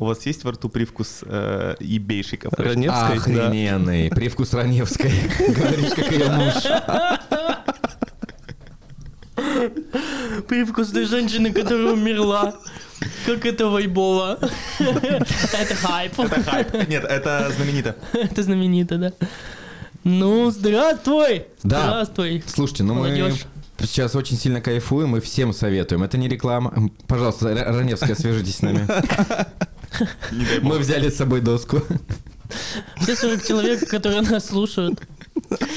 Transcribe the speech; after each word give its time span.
У 0.00 0.06
вас 0.06 0.24
есть 0.24 0.44
во 0.44 0.52
рту 0.52 0.70
привкус 0.70 1.18
э, 1.26 1.74
ебейшей? 1.78 2.40
Раневской? 2.42 3.18
Да. 3.34 3.48
Охрененный. 3.48 4.08
Привкус 4.08 4.54
Раневской. 4.54 5.12
Говоришь, 5.48 5.92
как 5.94 6.10
ее 6.10 6.30
муж. 6.30 6.54
Привкус 10.48 10.88
той 10.88 11.04
женщины, 11.04 11.52
которая 11.52 11.92
умерла. 11.92 12.54
Как 13.26 13.44
это 13.44 13.66
вайбово. 13.66 14.38
Это 14.78 15.74
хайп. 15.74 16.18
Это 16.18 16.42
хайп. 16.44 16.88
Нет, 16.88 17.04
это 17.04 17.52
знаменито. 17.54 17.94
Это 18.14 18.42
знаменито, 18.42 18.96
да. 18.96 19.12
Ну, 20.02 20.50
здравствуй! 20.50 21.44
Да. 21.62 21.80
Здравствуй. 21.82 22.42
Слушайте, 22.46 22.84
ну 22.84 22.94
мы 22.94 23.34
сейчас 23.78 24.14
очень 24.14 24.38
сильно 24.38 24.62
кайфуем 24.62 25.14
и 25.16 25.20
всем 25.20 25.52
советуем. 25.52 26.02
Это 26.02 26.16
не 26.16 26.26
реклама. 26.26 26.90
Пожалуйста, 27.06 27.50
Ра- 27.50 27.76
Раневская, 27.76 28.14
свяжитесь 28.14 28.56
с 28.56 28.62
нами. 28.62 28.86
Мы 30.62 30.78
взяли 30.78 31.08
с 31.08 31.16
собой 31.16 31.40
доску. 31.40 31.82
Все 32.96 33.16
40 33.16 33.46
человек, 33.46 33.88
которые 33.88 34.22
нас 34.22 34.46
слушают. 34.46 35.00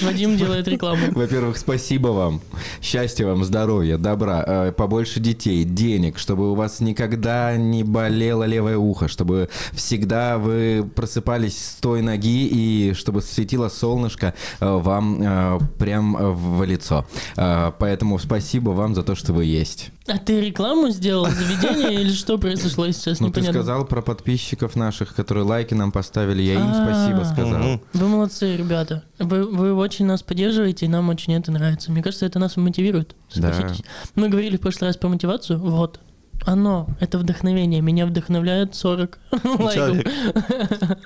Вадим 0.01 0.37
делает 0.37 0.67
рекламу. 0.67 1.07
Во-первых, 1.11 1.57
спасибо 1.57 2.09
вам. 2.09 2.41
Счастья 2.81 3.25
вам, 3.25 3.43
здоровья, 3.43 3.97
добра, 3.97 4.43
э, 4.45 4.71
побольше 4.71 5.19
детей, 5.19 5.63
денег, 5.63 6.17
чтобы 6.17 6.51
у 6.51 6.55
вас 6.55 6.79
никогда 6.79 7.55
не 7.55 7.83
болело 7.83 8.43
левое 8.43 8.77
ухо, 8.77 9.07
чтобы 9.07 9.49
всегда 9.71 10.37
вы 10.37 10.87
просыпались 10.95 11.57
с 11.57 11.75
той 11.75 12.01
ноги 12.01 12.47
и 12.47 12.93
чтобы 12.93 13.21
светило 13.21 13.69
солнышко 13.69 14.33
э, 14.59 14.65
вам 14.65 15.21
э, 15.21 15.59
прям 15.79 16.33
в 16.33 16.63
лицо. 16.63 17.05
Э, 17.37 17.71
Поэтому 17.79 18.19
спасибо 18.19 18.71
вам 18.71 18.95
за 18.95 19.03
то, 19.03 19.15
что 19.15 19.33
вы 19.33 19.45
есть. 19.45 19.91
А 20.05 20.17
ты 20.17 20.41
рекламу 20.41 20.89
сделал, 20.89 21.27
заведение 21.27 21.93
или 22.01 22.11
что 22.11 22.37
произошло 22.37 22.91
сейчас? 22.91 23.21
Ну, 23.21 23.31
ты 23.31 23.41
сказал 23.41 23.85
про 23.85 24.01
подписчиков 24.01 24.75
наших, 24.75 25.15
которые 25.15 25.45
лайки 25.45 25.73
нам 25.73 25.93
поставили, 25.93 26.41
я 26.41 26.55
им 26.55 26.73
спасибо 26.73 27.21
А. 27.21 27.25
сказал. 27.25 27.59
Мгм. 27.59 27.81
Вы 27.93 28.07
молодцы, 28.09 28.57
ребята. 28.57 29.03
Вы, 29.17 29.45
вы 29.45 29.73
очень 29.73 30.05
нас 30.05 30.21
поддерживаете, 30.21 30.87
и 30.87 30.89
нам 30.89 31.07
очень 31.07 31.33
это 31.33 31.53
нравится. 31.53 31.89
Мне 31.91 32.03
кажется, 32.03 32.25
это 32.25 32.37
нас 32.37 32.57
мотивирует. 32.57 33.15
Да. 33.35 33.53
Согласитесь? 33.53 33.85
Мы 34.15 34.27
говорили 34.27 34.57
в 34.57 34.59
прошлый 34.61 34.89
раз 34.89 34.97
про 34.97 35.07
мотивацию. 35.07 35.57
Вот. 35.59 36.01
Оно, 36.45 36.87
это 36.99 37.17
вдохновение. 37.17 37.79
Меня 37.79 38.05
вдохновляет 38.05 38.75
40 38.75 39.17
лайков. 39.59 40.03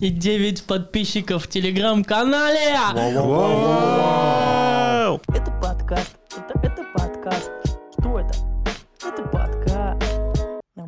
И 0.00 0.08
9 0.08 0.64
подписчиков 0.64 1.44
в 1.44 1.48
телеграм-канале. 1.48 2.74
Это 5.28 5.50
подкаст. 5.62 6.16
Это, 6.36 6.58
это 6.66 6.84
подкаст. 6.94 7.50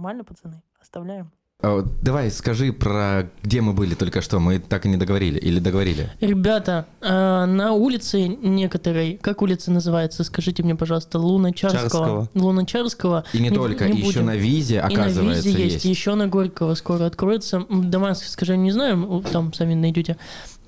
Нормально, 0.02 0.24
пацаны? 0.24 0.60
Оставляем. 0.80 1.30
А 1.60 1.80
Давай 2.02 2.28
скажи 2.32 2.72
про 2.72 3.30
где 3.44 3.60
мы 3.60 3.72
были 3.72 3.94
только 3.94 4.20
что. 4.20 4.40
Мы 4.40 4.58
так 4.58 4.84
и 4.84 4.88
не 4.88 4.96
договорили. 4.96 5.38
Или 5.38 5.60
договорили? 5.60 6.10
Ребята, 6.20 6.86
а, 7.00 7.46
на 7.46 7.70
улице 7.72 8.26
некоторой, 8.26 9.16
как 9.22 9.42
улица 9.42 9.70
называется, 9.70 10.24
скажите 10.24 10.64
мне, 10.64 10.74
пожалуйста, 10.74 11.20
Луначарского. 11.20 11.80
Чарского. 11.82 12.28
Луначарского. 12.34 13.24
И 13.32 13.38
не, 13.38 13.52
только, 13.52 13.86
не 13.88 13.98
еще 13.98 14.06
будем. 14.06 14.26
на 14.26 14.34
визе, 14.36 14.74
И 14.74 14.78
оказывается, 14.78 15.22
на 15.22 15.34
Визе 15.34 15.50
есть. 15.62 15.74
есть, 15.74 15.84
еще 15.84 16.16
на 16.16 16.26
Горького 16.26 16.74
скоро 16.74 17.04
откроется. 17.06 17.58
М, 17.70 17.88
Дамаск, 17.92 18.24
скажем, 18.26 18.60
не 18.60 18.72
знаем, 18.72 19.22
там 19.30 19.52
сами 19.52 19.74
найдете. 19.74 20.16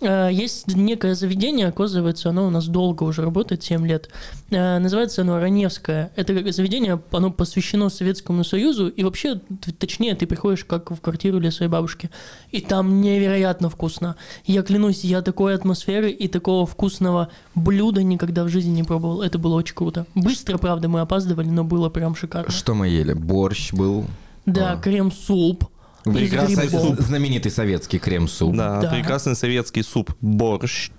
А, 0.03 0.29
Есть 0.29 0.75
некое 0.75 1.15
заведение, 1.15 1.69
оказывается, 1.69 2.31
оно 2.31 2.47
у 2.47 2.51
нас 2.51 2.67
долго 2.67 3.05
уже 3.05 3.23
работает, 3.23 3.63
7 3.63 3.87
лет. 3.87 4.11
А, 4.53 4.79
Называется 4.79 5.23
оно 5.23 5.39
Раневское. 5.39 6.11
Это 6.17 6.53
заведение, 6.53 7.01
оно 7.13 7.31
посвящено 7.31 7.89
Советскому 7.89 8.45
Союзу, 8.45 8.89
и 8.89 9.05
вообще, 9.05 9.41
точнее, 9.79 10.15
ты 10.15 10.27
приходишь 10.27 10.65
как 10.65 10.91
в 10.91 11.01
квартиру 11.01 11.39
для 11.41 11.51
своей 11.51 11.71
бабушки, 11.71 12.11
и 12.51 12.61
там 12.61 13.01
невероятно 13.01 13.71
вкусно. 13.71 14.17
Я 14.45 14.63
клянусь, 14.63 15.05
я 15.05 15.23
такой 15.23 15.55
атмосферы 15.55 16.11
и 16.11 16.29
такого 16.29 16.67
вкусного 16.67 17.29
блюда 17.55 18.03
никогда 18.03 18.45
в 18.45 18.49
жизни 18.49 18.71
не 18.73 18.83
пробовал. 18.83 19.23
Это 19.23 19.39
было 19.39 19.55
очень 19.55 19.75
круто. 19.75 20.07
Быстро, 20.15 20.59
правда, 20.59 20.89
мы 20.89 21.01
опаздывали, 21.01 21.49
но 21.49 21.65
было 21.65 21.89
прям 21.89 22.15
шикарно. 22.15 22.51
Что 22.51 22.75
мы 22.75 22.89
ели? 22.89 23.13
Борщ 23.15 23.73
был. 23.73 24.05
Да, 24.47 24.73
А. 24.73 24.77
крем-суп. 24.77 25.65
Прекрасный 26.05 26.67
грибов. 26.69 27.01
Знаменитый 27.01 27.51
советский 27.51 27.99
крем-суп. 27.99 28.55
Да, 28.57 28.81
Да. 28.83 28.91
прекрасный 28.91 29.35
советский 29.35 29.83
суп. 29.83 30.13
Борщ. 30.21 30.91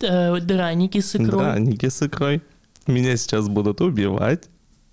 Э, 0.00 0.38
драники 0.40 1.00
с 1.00 1.14
икрой. 1.16 1.28
Драники 1.44 1.88
с 1.88 2.02
икрой. 2.02 2.42
Меня 2.86 3.16
сейчас 3.16 3.48
будут 3.48 3.80
убивать. 3.80 4.44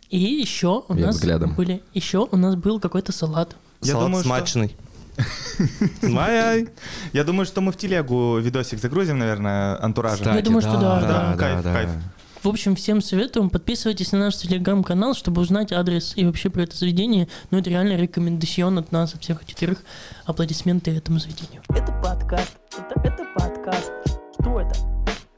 И 0.10 0.18
еще 0.20 0.84
у 0.88 0.96
Я 0.96 1.08
нас 1.08 1.16
взглядом. 1.16 1.54
были, 1.56 1.82
еще 1.94 2.28
у 2.32 2.36
нас 2.38 2.56
был 2.56 2.80
какой-то 2.80 3.12
салат. 3.12 3.56
Я 3.82 3.92
Салат 3.94 4.06
думаю, 4.08 4.24
что- 4.24 4.30
смачный. 4.30 4.76
Ай-ай. 6.04 6.70
Я 7.14 7.24
думаю, 7.24 7.46
что 7.46 7.62
мы 7.62 7.72
в 7.72 7.78
телегу 7.78 8.38
видосик 8.40 8.80
загрузим, 8.80 9.20
наверное, 9.20 9.82
антуража. 9.84 10.34
Я 10.34 10.42
думаю, 10.42 10.62
что 10.62 10.74
да, 10.80 11.02
да. 11.02 11.36
Кайф, 11.38 11.64
да. 11.64 11.74
кайф. 11.74 11.90
В 12.42 12.48
общем, 12.48 12.74
всем 12.76 13.02
советуем, 13.02 13.50
подписывайтесь 13.50 14.14
на 14.14 14.20
наш 14.20 14.38
телеграм-канал, 14.38 15.14
чтобы 15.14 15.42
узнать 15.42 15.74
адрес 15.74 16.14
и 16.16 16.24
вообще 16.24 16.50
про 16.50 16.62
это 16.62 16.74
заведение. 16.74 17.28
Ну, 17.52 17.58
это 17.58 17.70
реально 17.70 17.98
рекомендацион 17.98 18.78
от 18.78 18.94
нас, 18.94 19.14
от 19.14 19.22
всех 19.24 19.46
четверых. 19.46 19.84
Аплодисменты 20.24 20.92
этому 20.92 21.20
заведению. 21.20 21.62
Это 21.68 21.92
подкаст. 22.02 22.58
Это, 22.78 23.02
это 23.04 23.26
подкаст. 23.36 23.92
Что 24.40 24.62
это? 24.62 24.74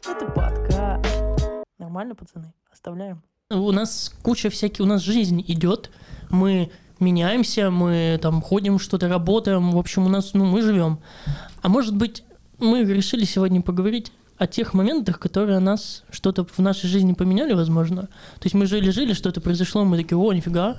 Это 0.07 0.25
подкаст. 0.27 1.65
Нормально, 1.79 2.13
пацаны? 2.13 2.53
Оставляем. 2.71 3.23
У 3.49 3.71
нас 3.71 4.13
куча 4.21 4.51
всяких, 4.51 4.81
у 4.81 4.87
нас 4.87 5.01
жизнь 5.01 5.43
идет. 5.47 5.89
Мы 6.29 6.69
меняемся, 6.99 7.71
мы 7.71 8.19
там 8.21 8.43
ходим, 8.43 8.77
что-то 8.77 9.09
работаем. 9.09 9.71
В 9.71 9.77
общем, 9.79 10.05
у 10.05 10.09
нас, 10.09 10.35
ну, 10.35 10.45
мы 10.45 10.61
живем. 10.61 10.99
А 11.63 11.67
может 11.67 11.95
быть, 11.95 12.23
мы 12.59 12.83
решили 12.83 13.23
сегодня 13.23 13.63
поговорить 13.63 14.11
о 14.41 14.47
тех 14.47 14.73
моментах, 14.73 15.19
которые 15.19 15.59
нас 15.59 16.03
что-то 16.09 16.43
в 16.43 16.57
нашей 16.57 16.87
жизни 16.87 17.13
поменяли, 17.13 17.53
возможно. 17.53 18.01
То 18.39 18.45
есть 18.45 18.55
мы 18.55 18.65
жили-жили, 18.65 19.13
что-то 19.13 19.39
произошло, 19.39 19.85
мы 19.85 19.97
такие, 19.97 20.17
о, 20.17 20.33
нифига, 20.33 20.77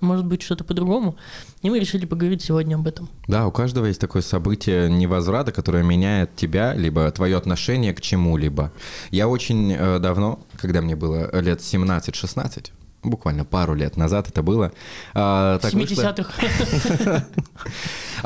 может 0.00 0.24
быть, 0.24 0.40
что-то 0.40 0.64
по-другому. 0.64 1.16
И 1.60 1.68
мы 1.68 1.78
решили 1.78 2.06
поговорить 2.06 2.40
сегодня 2.40 2.76
об 2.76 2.86
этом. 2.86 3.10
Да, 3.28 3.46
у 3.46 3.50
каждого 3.50 3.84
есть 3.84 4.00
такое 4.00 4.22
событие 4.22 4.88
невозврата, 4.88 5.52
которое 5.52 5.82
меняет 5.82 6.34
тебя, 6.34 6.72
либо 6.72 7.10
твое 7.10 7.36
отношение 7.36 7.92
к 7.92 8.00
чему-либо. 8.00 8.72
Я 9.10 9.28
очень 9.28 9.74
э, 9.74 9.98
давно, 9.98 10.40
когда 10.56 10.80
мне 10.80 10.96
было 10.96 11.30
лет 11.42 11.60
17-16, 11.60 12.70
буквально 13.04 13.44
пару 13.44 13.74
лет 13.74 13.96
назад 13.96 14.28
это 14.28 14.42
было, 14.42 14.72
а, 15.14 15.58
так 15.58 15.72
В 15.72 15.76
вышло- 15.76 16.14
70-х. 16.14 17.24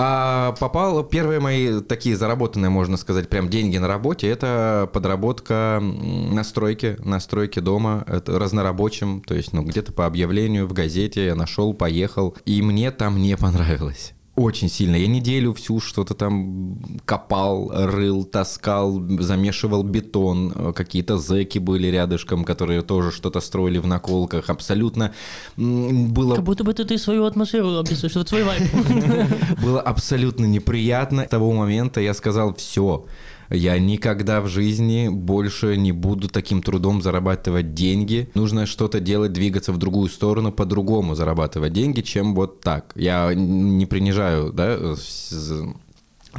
А, 0.00 0.53
попал 0.61 1.03
первые 1.03 1.41
мои 1.41 1.81
такие 1.81 2.16
заработанные, 2.16 2.71
можно 2.71 2.97
сказать, 2.97 3.28
прям 3.28 3.49
деньги 3.49 3.78
на 3.78 3.88
работе. 3.88 4.28
Это 4.28 4.88
подработка 4.93 5.78
м, 5.81 6.34
на 6.34 6.44
стройке, 6.44 6.97
на 7.05 7.19
стройке 7.19 7.61
дома, 7.61 8.05
это 8.06 8.38
разнорабочим, 8.38 9.22
то 9.22 9.34
есть, 9.34 9.53
ну, 9.53 9.62
где-то 9.65 9.93
по 9.93 10.06
объявлению 10.06 10.69
в 10.69 10.72
газете 10.72 11.27
я 11.27 11.34
нашел, 11.34 11.75
поехал, 11.75 12.37
и 12.44 12.62
мне 12.62 12.93
там 12.93 13.21
не 13.21 13.37
понравилось. 13.37 14.12
Очень 14.38 14.69
сильно. 14.69 14.94
Я 14.94 15.09
неделю 15.09 15.53
всю 15.53 15.81
что-то 15.81 16.15
там 16.15 16.78
копал, 17.04 17.72
рыл, 17.75 18.25
таскал, 18.25 19.03
замешивал 19.19 19.82
бетон. 19.82 20.72
Какие-то 20.75 21.19
зэки 21.19 21.59
были 21.59 21.88
рядышком, 21.88 22.44
которые 22.44 22.82
тоже 22.82 23.10
что-то 23.10 23.41
строили 23.41 23.78
в 23.78 23.87
наколках. 23.88 24.49
Абсолютно 24.49 25.12
было 25.56 26.37
Как 26.37 26.44
будто 26.44 26.62
бы 26.62 26.72
ты, 26.72 26.84
ты 26.84 26.99
свою 26.99 27.25
атмосферу 27.25 27.78
описываешь, 27.78 28.15
вот 28.15 28.28
свой 28.28 28.44
вайп. 28.44 28.62
было 29.62 29.81
абсолютно 29.81 30.44
неприятно. 30.44 31.25
С 31.25 31.28
того 31.28 31.53
момента 31.53 32.00
я 32.00 32.15
сказал, 32.15 32.55
все, 32.55 33.06
я 33.50 33.78
никогда 33.78 34.41
в 34.41 34.48
жизни 34.48 35.09
больше 35.09 35.76
не 35.76 35.92
буду 35.92 36.28
таким 36.28 36.62
трудом 36.62 37.03
зарабатывать 37.03 37.75
деньги. 37.75 38.28
Нужно 38.34 38.66
что-то 38.66 39.00
делать, 39.00 39.32
двигаться 39.32 39.72
в 39.72 39.78
другую 39.78 40.09
сторону, 40.09 40.53
по-другому 40.53 41.14
зарабатывать 41.14 41.72
деньги, 41.72 42.00
чем 42.00 42.34
вот 42.34 42.60
так. 42.60 42.92
Я 42.94 43.32
не 43.34 43.87
принижаю, 43.87 44.53
да, 44.53 44.94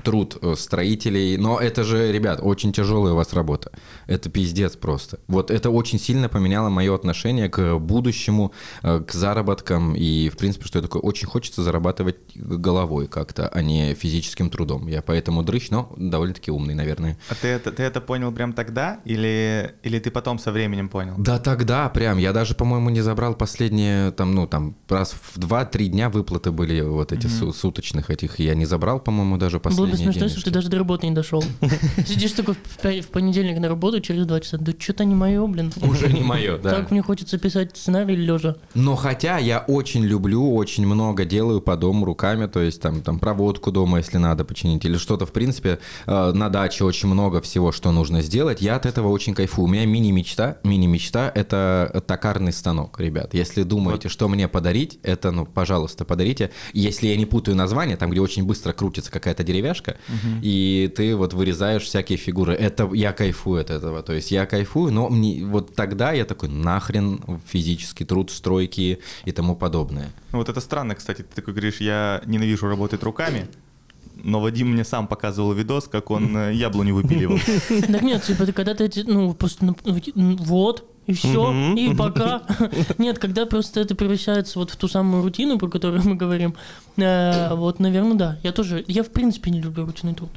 труд 0.04 0.38
э, 0.42 0.56
строителей, 0.58 1.38
но 1.38 1.60
это 1.60 1.84
же, 1.84 2.12
ребят, 2.12 2.40
очень 2.42 2.72
тяжелая 2.72 3.14
у 3.14 3.16
вас 3.16 3.34
работа. 3.34 3.72
Это 4.08 4.30
пиздец 4.30 4.76
просто. 4.76 5.20
Вот 5.28 5.52
это 5.52 5.70
очень 5.70 6.00
сильно 6.00 6.30
поменяло 6.30 6.70
мое 6.70 6.94
отношение 6.94 7.50
к 7.50 7.78
будущему, 7.80 8.54
э, 8.84 9.00
к 9.02 9.12
заработкам 9.12 9.96
и, 9.96 10.30
в 10.30 10.38
принципе, 10.38 10.66
что 10.66 10.80
я 10.80 10.84
такое, 10.84 11.02
очень 11.02 11.28
хочется 11.28 11.64
зарабатывать 11.64 12.18
головой 12.36 13.08
как-то, 13.08 13.48
а 13.48 13.62
не 13.62 13.94
физическим 13.96 14.50
трудом. 14.50 14.88
Я 14.88 15.02
поэтому 15.02 15.44
дрыщ, 15.44 15.70
но 15.70 15.92
довольно-таки 15.98 16.52
умный, 16.52 16.76
наверное. 16.76 17.18
А 17.30 17.36
ты 17.36 17.48
это, 17.48 17.72
ты 17.72 17.84
это 17.84 18.00
понял 18.02 18.32
прям 18.32 18.54
тогда? 18.54 19.00
Или, 19.06 19.76
или 19.84 20.00
ты 20.00 20.12
потом 20.12 20.40
со 20.40 20.52
временем 20.52 20.90
понял? 20.90 21.16
Да 21.18 21.40
тогда 21.40 21.90
прям, 21.90 22.18
я 22.18 22.32
даже, 22.34 22.54
по-моему, 22.56 22.90
не 22.90 23.02
забрал 23.02 23.34
последние, 23.36 24.12
там, 24.12 24.36
ну, 24.36 24.48
там, 24.48 24.76
раз 24.88 25.14
в 25.14 25.38
2-3 25.40 25.88
дня 25.88 26.10
выплаты 26.10 26.52
были 26.52 26.82
вот 26.82 27.12
эти 27.12 27.28
су- 27.28 27.54
суточных 27.54 28.10
этих, 28.10 28.40
я 28.40 28.56
не 28.56 28.66
забрал, 28.66 29.00
по-моему, 29.00 29.38
даже 29.38 29.60
последние. 29.60 29.79
Было 29.80 29.92
бы 29.92 29.98
смешно, 29.98 30.24
если 30.24 30.38
бы 30.38 30.44
ты 30.44 30.50
денежки. 30.50 30.50
даже 30.50 30.70
до 30.70 30.78
работы 30.78 31.08
не 31.08 31.14
дошел. 31.14 31.44
Сидишь 32.06 32.32
такой 32.32 32.56
в 32.56 33.08
понедельник 33.08 33.60
на 33.60 33.68
работу 33.68 34.00
через 34.02 34.26
два 34.26 34.40
часа. 34.40 34.58
Да 34.58 34.74
что-то 34.78 35.06
не 35.06 35.16
мое, 35.16 35.46
блин. 35.48 35.72
Уже 35.82 36.12
не 36.12 36.22
мое, 36.22 36.58
да. 36.58 36.72
Так 36.72 36.92
мне 36.92 37.02
хочется 37.02 37.38
писать 37.38 37.76
сценарий 37.76 38.16
лежа. 38.16 38.56
Но 38.74 38.96
хотя 38.96 39.38
я 39.38 39.60
очень 39.60 40.04
люблю, 40.04 40.54
очень 40.54 40.86
много 40.86 41.26
делаю 41.26 41.62
по 41.62 41.76
дому 41.76 42.06
руками, 42.06 42.48
то 42.48 42.62
есть 42.62 42.82
там, 42.82 43.02
там 43.02 43.20
проводку 43.20 43.72
дома, 43.72 43.98
если 44.00 44.18
надо 44.18 44.46
починить, 44.46 44.86
или 44.86 44.98
что-то, 44.98 45.26
в 45.26 45.32
принципе, 45.32 45.80
э, 46.06 46.32
на 46.34 46.50
даче 46.50 46.84
очень 46.84 47.10
много 47.10 47.42
всего, 47.42 47.72
что 47.72 47.92
нужно 47.92 48.22
сделать, 48.22 48.62
я 48.62 48.76
от 48.76 48.86
этого 48.86 49.10
очень 49.10 49.34
кайфую. 49.34 49.66
У 49.66 49.72
меня 49.72 49.86
мини-мечта, 49.86 50.58
мини-мечта— 50.64 51.32
это 51.36 52.04
токарный 52.08 52.54
станок, 52.54 53.00
ребят. 53.00 53.34
Если 53.34 53.64
думаете, 53.64 54.10
что 54.10 54.28
мне 54.28 54.48
подарить, 54.48 55.00
это, 55.04 55.32
ну, 55.32 55.46
пожалуйста, 55.46 56.06
подарите. 56.06 56.52
Если 56.74 57.08
я 57.08 57.16
не 57.16 57.26
путаю 57.26 57.56
название, 57.56 57.98
там, 57.98 58.10
где 58.10 58.22
очень 58.22 58.44
быстро 58.44 58.74
крутится 58.74 59.12
какая-то 59.12 59.44
деревяшка, 59.70 59.98
и 60.42 60.92
ты 60.96 61.16
вот 61.16 61.34
вырезаешь 61.34 61.84
всякие 61.84 62.18
фигуры, 62.18 62.54
это 62.54 62.90
я 62.94 63.14
кайфую 63.14 63.62
от 63.62 63.70
этого, 63.70 64.02
то 64.02 64.14
есть 64.14 64.32
я 64.32 64.46
кайфую, 64.46 64.92
но 64.92 65.10
мне, 65.10 65.46
вот 65.46 65.76
тогда 65.76 66.12
я 66.12 66.26
такой, 66.26 66.50
нахрен 66.50 67.22
физический 67.48 68.06
труд, 68.06 68.32
стройки 68.32 69.00
и 69.26 69.32
тому 69.32 69.56
подобное. 69.56 70.10
Ну, 70.32 70.40
Вот 70.40 70.50
это 70.50 70.62
странно, 70.62 70.96
кстати, 70.96 71.22
ты 71.22 71.36
такой 71.36 71.54
говоришь, 71.54 71.82
я 71.82 72.22
ненавижу 72.26 72.68
работать 72.68 73.04
руками, 73.04 73.48
но 74.24 74.42
Вадим 74.42 74.74
мне 74.74 74.84
сам 74.84 75.08
показывал 75.08 75.54
видос, 75.54 75.88
как 75.88 76.12
он 76.12 76.36
э, 76.36 76.54
яблоню 76.54 76.96
выпиливал. 76.96 77.40
Так 77.92 78.02
нет, 78.02 78.24
типа, 78.24 78.46
когда 78.52 78.74
ты, 78.74 78.90
ну, 79.06 79.34
просто, 79.34 79.66
ну, 79.66 79.76
ну, 80.16 80.36
вот, 80.38 80.86
и 81.10 81.14
все, 81.14 81.74
и 81.76 81.96
пока. 81.96 82.44
Нет, 83.00 83.18
когда 83.18 83.48
просто 83.48 83.80
это 83.80 83.96
превращается 83.96 84.60
вот 84.60 84.70
в 84.70 84.76
ту 84.76 84.88
самую 84.88 85.24
рутину, 85.24 85.58
про 85.58 85.68
которую 85.68 86.04
мы 86.04 86.14
говорим, 86.14 86.54
э, 86.98 87.56
вот, 87.56 87.80
наверное, 87.80 88.14
да. 88.14 88.38
Я 88.44 88.52
тоже, 88.52 88.86
я 88.88 89.02
в 89.02 89.10
принципе 89.10 89.50
не 89.50 89.60
люблю 89.60 89.88
ручной 89.88 90.14
труд. 90.14 90.30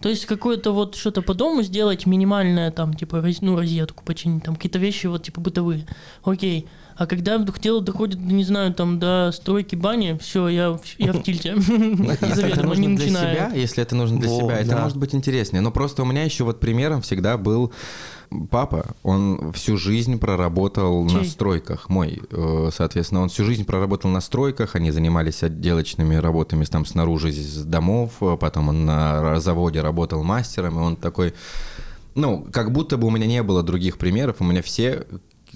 То 0.00 0.08
есть 0.08 0.26
какое-то 0.26 0.70
вот 0.70 0.94
что-то 0.94 1.20
по 1.20 1.34
дому 1.34 1.62
сделать, 1.62 2.06
минимальное, 2.06 2.70
там, 2.70 2.94
типа, 2.94 3.24
ну, 3.40 3.56
розетку 3.56 4.04
починить, 4.04 4.44
там, 4.44 4.54
какие-то 4.54 4.78
вещи 4.78 5.08
вот, 5.08 5.24
типа, 5.24 5.40
бытовые. 5.40 5.84
Окей. 6.22 6.68
А 6.96 7.06
когда 7.06 7.38
дело 7.38 7.82
доходит, 7.82 8.20
не 8.20 8.44
знаю, 8.44 8.72
там, 8.72 8.98
до 8.98 9.30
стройки 9.32 9.74
бани, 9.74 10.16
все, 10.20 10.48
я, 10.48 10.70
в- 10.72 10.80
я 10.98 11.12
в 11.12 11.22
тильте. 11.22 11.54
Если 11.56 12.52
это 12.52 12.62
нужно 12.62 12.96
для 12.96 13.08
себя, 13.08 13.50
если 13.54 13.82
это 13.82 13.96
нужно 13.96 14.20
для 14.20 14.28
себя, 14.28 14.58
это 14.58 14.76
может 14.76 14.96
быть 14.96 15.14
интереснее. 15.14 15.60
Но 15.60 15.70
просто 15.70 16.02
у 16.02 16.06
меня 16.06 16.22
еще 16.24 16.44
вот 16.44 16.60
примером 16.60 17.02
всегда 17.02 17.36
был 17.36 17.72
папа. 18.50 18.94
Он 19.02 19.52
всю 19.52 19.76
жизнь 19.76 20.18
проработал 20.18 21.04
на 21.04 21.24
стройках. 21.24 21.88
Мой, 21.88 22.22
э, 22.30 22.70
соответственно, 22.72 23.22
он 23.22 23.28
всю 23.28 23.44
жизнь 23.44 23.64
проработал 23.64 24.10
на 24.10 24.20
стройках. 24.20 24.76
Они 24.76 24.90
занимались 24.90 25.42
отделочными 25.42 26.14
работами 26.16 26.64
там 26.64 26.86
снаружи 26.86 27.30
из 27.30 27.64
домов. 27.64 28.12
Потом 28.40 28.68
он 28.68 28.84
на 28.84 29.40
заводе 29.40 29.80
работал 29.80 30.22
мастером. 30.22 30.78
И 30.78 30.82
он 30.82 30.96
такой... 30.96 31.34
Ну, 32.14 32.46
как 32.52 32.70
будто 32.70 32.96
бы 32.96 33.08
у 33.08 33.10
меня 33.10 33.26
не 33.26 33.42
было 33.42 33.62
других 33.64 33.98
примеров. 33.98 34.36
У 34.38 34.44
меня 34.44 34.62
все 34.62 35.04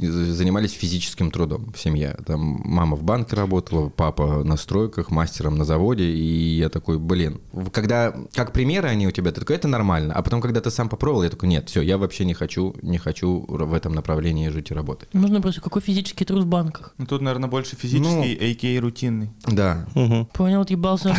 занимались 0.06 0.72
физическим 0.72 1.30
трудом 1.30 1.72
в 1.72 1.78
семье. 1.78 2.16
Там 2.26 2.60
мама 2.64 2.96
в 2.96 3.02
банке 3.02 3.36
работала, 3.36 3.88
папа 3.88 4.44
на 4.44 4.56
стройках, 4.56 5.10
мастером 5.10 5.56
на 5.56 5.64
заводе, 5.64 6.04
и 6.04 6.58
я 6.58 6.68
такой, 6.68 6.98
блин. 6.98 7.40
Когда, 7.72 8.14
как 8.34 8.52
примеры 8.52 8.88
они 8.88 9.06
у 9.06 9.10
тебя, 9.10 9.32
ты 9.32 9.40
такой, 9.40 9.56
это 9.56 9.68
нормально. 9.68 10.14
А 10.14 10.22
потом, 10.22 10.40
когда 10.40 10.60
ты 10.60 10.70
сам 10.70 10.88
попробовал, 10.88 11.24
я 11.24 11.30
такой, 11.30 11.48
нет, 11.48 11.68
все, 11.68 11.82
я 11.82 11.98
вообще 11.98 12.24
не 12.24 12.34
хочу, 12.34 12.74
не 12.82 12.98
хочу 12.98 13.44
в 13.48 13.74
этом 13.74 13.94
направлении 13.94 14.48
жить 14.48 14.70
и 14.70 14.74
работать. 14.74 15.12
Можно 15.14 15.40
просто, 15.40 15.60
какой 15.60 15.82
физический 15.82 16.24
труд 16.24 16.44
в 16.44 16.46
банках? 16.46 16.94
Ну, 16.98 17.06
тут, 17.06 17.20
наверное, 17.20 17.48
больше 17.48 17.76
физический, 17.76 18.34
а.к.а. 18.34 18.80
рутинный. 18.80 19.30
Да. 19.46 19.86
Мгм. 19.94 20.26
Понял, 20.26 20.62
отъебался. 20.62 21.08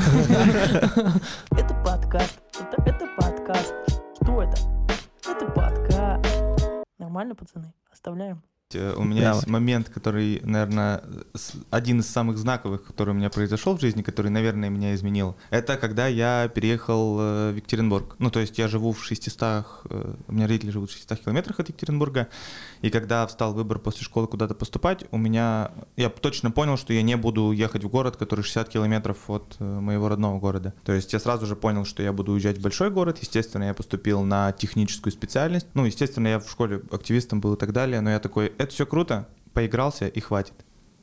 Это 1.51 1.73
подкаст. 1.85 2.39
Это 2.85 3.07
подкаст. 3.17 3.73
Что 4.21 4.41
это? 4.43 4.57
Это 5.27 5.45
подкаст. 5.51 6.25
Нормально, 6.97 7.35
пацаны? 7.35 7.73
Оставляем. 7.91 8.41
Э, 8.71 8.93
У 8.95 9.03
меня 9.03 9.21
Давай. 9.21 9.35
есть 9.37 9.47
момент, 9.47 9.89
который, 9.89 10.41
наверное, 10.43 11.01
один 11.71 12.01
из 12.01 12.07
самых 12.07 12.37
знаковых, 12.37 12.83
который 12.83 13.11
у 13.11 13.13
меня 13.13 13.31
произошел 13.31 13.75
в 13.75 13.81
жизни, 13.81 14.03
который, 14.03 14.29
наверное, 14.29 14.69
меня 14.69 14.93
изменил. 14.93 15.35
Это 15.49 15.75
когда 15.75 16.05
я 16.05 16.47
переехал 16.53 17.17
э, 17.19 17.51
в 17.51 17.55
Екатеринбург. 17.55 18.15
Ну, 18.19 18.29
то 18.29 18.39
есть 18.39 18.59
я 18.59 18.67
живу 18.67 18.91
в 18.91 19.03
600, 19.03 19.65
э, 19.89 20.13
у 20.27 20.31
меня 20.31 20.45
родители 20.45 20.69
живут 20.69 20.91
в 20.91 20.93
600 20.93 21.19
километрах 21.19 21.59
от 21.59 21.69
Екатеринбурга, 21.69 22.27
и 22.81 22.91
когда 22.91 23.25
встал 23.25 23.53
выбор 23.55 23.79
после 23.79 24.03
школы 24.03 24.27
куда-то 24.27 24.53
поступать, 24.53 25.03
у 25.09 25.17
меня, 25.17 25.71
я 25.97 26.09
точно 26.09 26.51
понял, 26.51 26.77
что 26.77 26.93
я 26.93 27.01
не 27.01 27.17
буду 27.17 27.51
ехать 27.51 27.83
в 27.83 27.89
город, 27.89 28.17
который 28.17 28.41
60 28.41 28.69
километров 28.69 29.17
от 29.31 29.59
моего 29.59 30.09
родного 30.09 30.39
города. 30.39 30.75
То 30.85 30.93
есть 30.93 31.11
я 31.11 31.19
сразу 31.19 31.47
же 31.47 31.55
понял, 31.55 31.85
что 31.85 32.03
я 32.03 32.13
буду 32.13 32.33
уезжать 32.33 32.59
в 32.59 32.61
большой 32.61 32.91
город. 32.91 33.17
Естественно, 33.19 33.63
я 33.63 33.73
поступил 33.73 34.21
на 34.21 34.51
техническую 34.51 35.11
специальность. 35.11 35.65
Ну, 35.73 35.85
естественно, 35.85 36.27
я 36.27 36.39
в 36.39 36.47
школе 36.47 36.83
активистом 36.91 37.41
был 37.41 37.55
и 37.55 37.57
так 37.57 37.73
далее, 37.73 38.01
но 38.01 38.11
я 38.11 38.19
такой, 38.19 38.53
это 38.59 38.71
все 38.73 38.85
круто, 38.85 39.27
поигрался 39.53 40.07
и 40.07 40.19
хватит. 40.19 40.53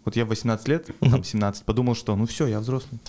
Вот 0.04 0.14
я 0.14 0.24
в 0.24 0.28
18 0.28 0.68
лет, 0.68 0.90
там 1.00 1.24
17, 1.24 1.64
подумал, 1.64 1.96
что 1.96 2.14
ну 2.14 2.26
все, 2.26 2.46
я 2.46 2.60
взрослый. 2.60 3.00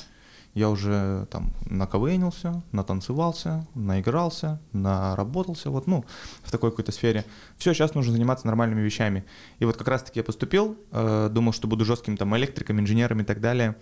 Я 0.53 0.71
уже 0.71 1.27
там 1.29 1.53
наковынился, 1.69 2.63
натанцевался, 2.71 3.67
наигрался, 3.75 4.59
наработался, 4.71 5.69
вот, 5.69 5.85
ну, 5.85 6.03
в 6.41 6.49
такой 6.49 6.71
какой-то 6.71 6.91
сфере. 6.91 7.25
Все, 7.57 7.73
сейчас 7.73 7.93
нужно 7.93 8.13
заниматься 8.13 8.47
нормальными 8.47 8.81
вещами. 8.81 9.23
И 9.59 9.65
вот 9.65 9.77
как 9.77 9.87
раз-таки 9.87 10.19
я 10.19 10.23
поступил, 10.23 10.75
э, 10.91 11.29
думал, 11.31 11.51
что 11.53 11.67
буду 11.67 11.85
жестким 11.85 12.17
там 12.17 12.35
электриком, 12.37 12.79
инженером 12.79 13.19
и 13.19 13.23
так 13.23 13.39
далее. 13.39 13.75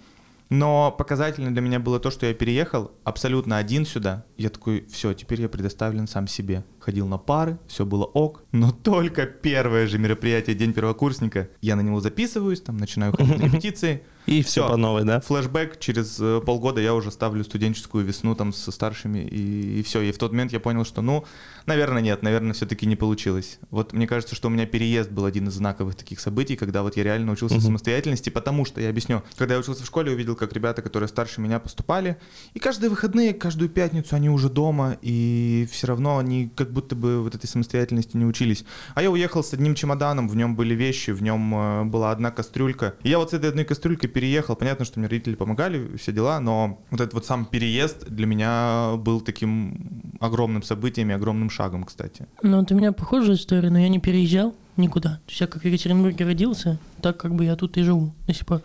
Но 0.50 0.92
показательно 0.92 1.52
для 1.52 1.62
меня 1.62 1.80
было 1.80 2.00
то, 2.00 2.12
что 2.12 2.26
я 2.26 2.34
переехал 2.34 2.92
абсолютно 3.04 3.58
один 3.58 3.86
сюда. 3.86 4.26
Я 4.38 4.50
такой, 4.50 4.86
все, 4.92 5.14
теперь 5.14 5.42
я 5.42 5.50
предоставлен 5.50 6.08
сам 6.08 6.28
себе. 6.28 6.64
Ходил 6.80 7.08
на 7.08 7.18
пары, 7.18 7.58
все 7.68 7.86
было 7.86 8.04
ок. 8.06 8.44
Но 8.52 8.72
только 8.84 9.26
первое 9.26 9.88
же 9.88 9.98
мероприятие, 9.98 10.56
день 10.56 10.74
первокурсника, 10.74 11.50
я 11.62 11.76
на 11.76 11.82
него 11.82 12.00
записываюсь, 12.00 12.62
там 12.62 12.78
начинаю 12.78 13.14
ходить 13.14 13.38
на 13.38 13.44
репетиции. 13.46 14.04
И 14.26 14.42
все 14.42 14.62
Всё. 14.64 14.70
по 14.70 14.78
новой, 14.78 15.04
да? 15.04 15.20
Флэшбэк, 15.20 15.80
через 15.80 16.18
э, 16.20 16.42
полгода 16.46 16.82
я 16.82 16.94
уже 16.96 17.12
ставлю 17.12 17.44
студенческую 17.44 18.06
весну 18.06 18.36
там 18.36 18.54
со 18.54 18.72
старшими, 18.72 19.20
и, 19.20 19.84
все. 19.84 20.02
И 20.02 20.12
в 20.12 20.18
тот 20.18 20.32
момент 20.32 20.52
я 20.52 20.60
понял, 20.60 20.84
что, 20.86 21.02
ну, 21.02 21.26
наверное, 21.66 22.02
нет, 22.02 22.24
наверное, 22.24 22.54
все-таки 22.54 22.86
не 22.86 22.96
получилось. 22.96 23.60
Вот 23.70 23.94
мне 23.94 24.08
кажется, 24.08 24.36
что 24.36 24.48
у 24.48 24.52
меня 24.52 24.66
переезд 24.66 25.12
был 25.12 25.26
один 25.26 25.48
из 25.48 25.54
знаковых 25.54 25.96
таких 25.96 26.20
событий, 26.20 26.56
когда 26.56 26.82
вот 26.82 26.98
я 26.98 27.04
реально 27.04 27.32
учился 27.34 27.56
Мгм. 27.56 27.64
самостоятельности, 27.66 28.30
потому 28.30 28.66
что, 28.66 28.82
я 28.82 28.90
объясню, 28.90 29.22
когда 29.38 29.54
я 29.56 29.60
учился 29.60 29.84
в 29.84 29.86
школе, 29.86 30.12
увидел, 30.12 30.36
как 30.36 30.54
ребята, 30.54 30.82
которые 30.82 31.08
старше 31.08 31.42
меня, 31.42 31.60
поступали, 31.60 32.18
и 32.54 32.60
каждые 32.60 32.90
выходные, 32.90 33.34
каждую 33.34 33.70
пятницу 33.70 34.16
они 34.16 34.30
уже 34.30 34.50
дома, 34.50 34.98
и 35.02 35.68
все 35.72 35.88
равно 35.88 36.18
они 36.18 36.50
как 36.56 36.72
будто 36.72 36.96
бы 36.96 37.22
вот 37.22 37.36
этой 37.36 37.48
самостоятельности 37.48 38.18
не 38.18 38.26
учились. 38.26 38.66
А 38.96 39.02
я 39.04 39.12
уехал 39.12 39.44
с 39.44 39.54
одним 39.54 39.76
чемоданом, 39.76 40.28
в 40.28 40.36
нем 40.36 40.56
были 40.56 40.74
вещи, 40.74 41.12
в 41.12 41.22
нем 41.22 41.54
э, 41.56 41.84
была 41.86 42.12
одна 42.12 42.32
кастрюлька. 42.32 42.96
И 43.04 43.10
я 43.10 43.20
вот 43.20 43.32
с 43.32 43.34
этой 43.34 43.50
одной 43.50 43.66
кастрюлькой 43.66 44.10
переехал. 44.16 44.56
Понятно, 44.56 44.86
что 44.86 44.98
мне 44.98 45.10
родители 45.10 45.36
помогали, 45.36 45.98
все 45.98 46.14
дела, 46.14 46.40
но 46.40 46.80
вот 46.90 47.02
этот 47.02 47.14
вот 47.14 47.26
сам 47.26 47.44
переезд 47.46 48.06
для 48.08 48.26
меня 48.26 48.96
был 48.98 49.20
таким 49.20 50.14
огромным 50.22 50.64
событием 50.64 51.10
и 51.10 51.14
огромным 51.14 51.50
шагом, 51.50 51.84
кстати. 51.84 52.26
Ну, 52.42 52.60
вот 52.60 52.72
у 52.72 52.76
меня 52.76 52.94
похожая 52.94 53.36
история, 53.36 53.70
но 53.70 53.78
я 53.78 53.90
не 53.90 54.00
переезжал 54.00 54.56
никуда. 54.78 55.16
То 55.26 55.32
есть 55.32 55.42
я 55.42 55.48
как 55.48 55.64
в 55.64 55.66
Екатеринбурге 55.66 56.24
родился, 56.24 56.80
так 57.02 57.18
как 57.18 57.36
бы 57.36 57.44
я 57.44 57.58
тут 57.58 57.76
и 57.76 57.84
живу 57.84 58.14
до 58.26 58.34
сих 58.34 58.46
пор. 58.46 58.62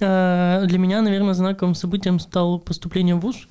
А, 0.00 0.64
Для 0.66 0.78
меня, 0.78 1.02
наверное, 1.02 1.34
знаковым 1.34 1.76
событием 1.76 2.18
стало 2.18 2.58
поступление 2.58 3.14
в 3.14 3.20
ВУЗ. 3.20 3.46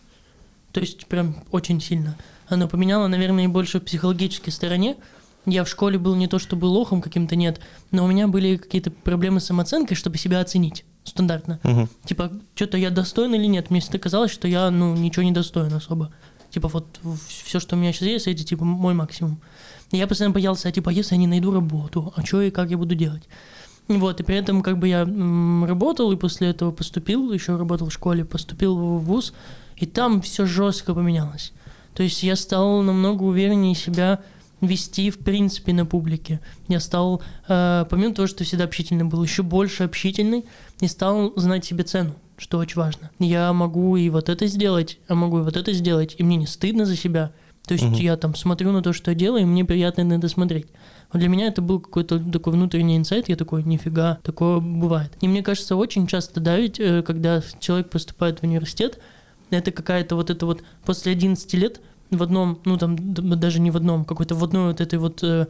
То 0.73 0.81
есть 0.81 1.07
прям 1.07 1.37
очень 1.51 1.79
сильно. 1.79 2.17
Оно 2.49 2.67
поменяло, 2.67 3.07
наверное, 3.07 3.45
и 3.45 3.47
больше 3.47 3.79
в 3.79 3.83
психологической 3.83 4.51
стороне. 4.51 4.97
Я 5.45 5.63
в 5.63 5.69
школе 5.69 5.97
был 5.97 6.15
не 6.15 6.27
то 6.27 6.37
чтобы 6.37 6.65
лохом 6.65 7.01
каким-то, 7.01 7.37
нет, 7.37 7.61
но 7.91 8.03
у 8.03 8.07
меня 8.07 8.27
были 8.27 8.57
какие-то 8.57 8.91
проблемы 8.91 9.39
с 9.39 9.45
самооценкой, 9.45 9.95
чтобы 9.95 10.17
себя 10.17 10.41
оценить 10.41 10.83
стандартно. 11.09 11.59
Мгм. 11.63 11.89
Типа, 12.05 12.31
что-то 12.55 12.77
я 12.77 12.89
достоин 12.89 13.33
или 13.35 13.45
нет. 13.45 13.69
Мне 13.69 13.79
всегда 13.81 13.99
казалось, 13.99 14.31
что 14.31 14.47
я, 14.47 14.71
ну, 14.71 14.95
ничего 14.95 15.23
не 15.23 15.31
достоин 15.31 15.73
особо. 15.73 16.11
Типа, 16.49 16.67
вот 16.67 16.85
все, 17.27 17.59
что 17.59 17.75
у 17.75 17.79
меня 17.79 17.93
сейчас 17.93 18.07
есть, 18.07 18.27
это, 18.27 18.43
типа, 18.43 18.63
мой 18.63 18.93
максимум. 18.93 19.39
И 19.91 19.97
я 19.97 20.07
постоянно 20.07 20.33
боялся, 20.33 20.69
а, 20.69 20.71
типа, 20.71 20.89
если 20.89 21.15
я 21.15 21.19
не 21.19 21.27
найду 21.27 21.51
работу, 21.51 22.13
а 22.15 22.25
что 22.25 22.41
и 22.41 22.51
как 22.51 22.69
я 22.69 22.77
буду 22.77 22.95
делать? 22.95 23.23
Вот, 23.87 24.19
и 24.19 24.23
при 24.23 24.35
этом, 24.35 24.61
как 24.61 24.77
бы, 24.77 24.87
я 24.87 25.01
м, 25.01 25.65
работал, 25.65 26.11
и 26.11 26.15
после 26.15 26.49
этого 26.49 26.71
поступил, 26.71 27.31
еще 27.31 27.55
работал 27.55 27.89
в 27.89 27.93
школе, 27.93 28.23
поступил 28.23 28.75
в 28.77 29.03
ВУЗ, 29.03 29.33
и 29.77 29.85
там 29.85 30.21
все 30.21 30.45
жестко 30.45 30.93
поменялось. 30.93 31.53
То 31.95 32.03
есть 32.03 32.21
я 32.23 32.35
стал 32.35 32.81
намного 32.83 33.23
увереннее 33.23 33.75
себя 33.75 34.19
вести, 34.61 35.09
в 35.09 35.19
принципе, 35.19 35.73
на 35.73 35.85
публике. 35.85 36.39
Я 36.67 36.79
стал, 36.79 37.21
э, 37.47 37.85
помимо 37.89 38.13
того, 38.13 38.27
что 38.27 38.43
всегда 38.43 38.65
общительный 38.65 39.05
был, 39.05 39.23
еще 39.23 39.43
больше 39.43 39.83
общительный, 39.83 40.45
и 40.81 40.87
стал 40.87 41.33
знать 41.35 41.65
себе 41.65 41.83
цену, 41.83 42.15
что 42.37 42.57
очень 42.57 42.75
важно. 42.77 43.09
Я 43.19 43.51
могу 43.53 43.95
и 43.97 44.09
вот 44.09 44.29
это 44.29 44.47
сделать, 44.47 44.99
а 45.07 45.15
могу 45.15 45.39
и 45.39 45.43
вот 45.43 45.57
это 45.57 45.71
сделать, 45.73 46.15
и 46.17 46.23
мне 46.23 46.37
не 46.37 46.47
стыдно 46.47 46.85
за 46.85 46.95
себя. 46.95 47.31
То 47.67 47.73
есть 47.73 47.85
Мгм. 47.85 47.95
я 47.95 48.17
там 48.17 48.33
смотрю 48.33 48.71
на 48.71 48.81
то, 48.81 48.93
что 48.93 49.11
я 49.11 49.15
делаю, 49.15 49.43
и 49.43 49.45
мне 49.45 49.63
приятно 49.63 50.03
на 50.03 50.13
это 50.13 50.27
смотреть. 50.27 50.65
Вот 51.13 51.19
для 51.19 51.29
меня 51.29 51.47
это 51.47 51.61
был 51.61 51.79
какой-то 51.79 52.19
такой 52.31 52.53
внутренний 52.53 52.97
инсайт, 52.97 53.29
я 53.29 53.35
такой, 53.35 53.63
нифига, 53.63 54.17
такое 54.23 54.59
бывает. 54.59 55.11
И 55.21 55.27
мне 55.27 55.43
кажется, 55.43 55.75
очень 55.75 56.07
часто 56.07 56.39
давить, 56.39 56.79
э, 56.79 57.03
когда 57.03 57.43
человек 57.59 57.89
поступает 57.91 58.39
в 58.39 58.43
университет, 58.43 58.99
это 59.51 59.71
какая-то 59.71 60.15
вот 60.15 60.29
это 60.29 60.45
вот 60.45 60.63
после 60.83 61.11
11 61.11 61.53
лет 61.55 61.79
в 62.11 62.23
одном, 62.23 62.59
ну 62.65 62.77
там 62.77 62.95
даже 63.13 63.59
не 63.59 63.71
в 63.71 63.77
одном, 63.77 64.05
какой-то 64.05 64.35
в 64.35 64.43
одной 64.43 64.67
вот 64.67 64.81
этой 64.81 64.99
вот 64.99 65.23
э, 65.23 65.47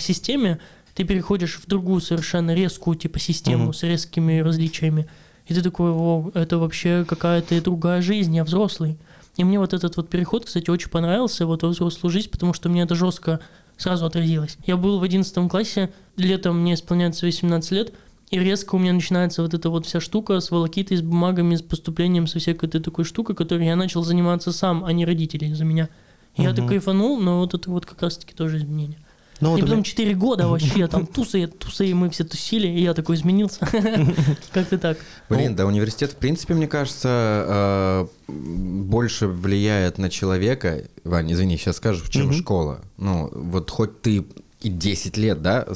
системе 0.00 0.58
ты 0.94 1.04
переходишь 1.04 1.58
в 1.58 1.66
другую 1.66 2.00
совершенно 2.00 2.54
резкую 2.54 2.96
типа 2.96 3.18
систему 3.18 3.64
Мгм. 3.64 3.74
с 3.74 3.82
резкими 3.82 4.38
различиями. 4.40 5.06
И 5.46 5.54
ты 5.54 5.60
такой, 5.60 5.90
о, 5.90 6.30
это 6.34 6.58
вообще 6.58 7.04
какая-то 7.06 7.60
другая 7.60 8.00
жизнь, 8.00 8.34
я 8.34 8.44
взрослый. 8.44 8.96
И 9.36 9.44
мне 9.44 9.58
вот 9.58 9.74
этот 9.74 9.96
вот 9.96 10.08
переход, 10.08 10.46
кстати, 10.46 10.70
очень 10.70 10.88
понравился 10.88 11.46
вот 11.46 11.62
во 11.62 11.68
взрослую 11.70 12.12
жизнь, 12.12 12.30
потому 12.30 12.54
что 12.54 12.68
мне 12.68 12.82
это 12.82 12.94
жестко 12.94 13.40
сразу 13.76 14.06
отразилось. 14.06 14.56
Я 14.64 14.76
был 14.76 15.00
в 15.00 15.02
11 15.02 15.50
классе, 15.50 15.90
летом 16.16 16.60
мне 16.60 16.74
исполняется 16.74 17.26
18 17.26 17.72
лет, 17.72 17.92
и 18.34 18.38
резко 18.38 18.74
у 18.74 18.78
меня 18.78 18.92
начинается 18.92 19.42
вот 19.42 19.54
эта 19.54 19.70
вот 19.70 19.86
вся 19.86 20.00
штука 20.00 20.40
с 20.40 20.50
волокитой, 20.50 20.96
с 20.96 21.02
бумагами, 21.02 21.54
с 21.56 21.62
поступлением, 21.62 22.26
со 22.26 22.38
всякой 22.38 22.68
этой 22.68 22.80
такой 22.80 23.04
штукой, 23.04 23.34
которой 23.34 23.66
я 23.66 23.76
начал 23.76 24.02
заниматься 24.02 24.52
сам, 24.52 24.84
а 24.84 24.92
не 24.92 25.04
родители 25.06 25.52
за 25.52 25.64
меня. 25.64 25.88
Я 26.36 26.48
Мгм. 26.50 26.56
так 26.56 26.68
кайфанул, 26.68 27.20
но 27.20 27.38
вот 27.40 27.54
это 27.54 27.70
вот 27.70 27.86
как 27.86 28.02
раз-таки 28.02 28.34
тоже 28.34 28.58
изменение. 28.58 28.98
Ну, 29.40 29.50
вот 29.50 29.58
и 29.58 29.62
потом 29.62 29.78
меня- 29.78 29.84
4 29.84 30.14
года 30.14 30.46
вообще 30.48 30.86
там 30.86 31.06
тусы, 31.06 31.46
тусы, 31.48 31.88
и 31.88 31.94
мы 31.94 32.08
все 32.08 32.24
тусили, 32.24 32.68
и 32.68 32.82
я 32.82 32.94
такой 32.94 33.16
изменился. 33.16 33.60
Как-то 34.52 34.78
так. 34.78 34.98
Блин, 35.28 35.56
да 35.56 35.66
университет, 35.66 36.12
в 36.12 36.16
принципе, 36.16 36.54
мне 36.54 36.68
кажется, 36.68 38.08
э, 38.28 38.32
больше 38.32 39.26
влияет 39.26 39.98
на 39.98 40.08
человека. 40.08 40.84
Вань, 41.02 41.32
извини, 41.32 41.56
сейчас 41.56 41.76
скажу, 41.76 42.08
чем 42.08 42.32
школа. 42.32 42.80
Ну, 42.96 43.28
вот 43.32 43.70
хоть 43.70 44.00
ты 44.02 44.24
и 44.64 44.70
10 44.70 45.18
лет, 45.18 45.42
да, 45.42 45.66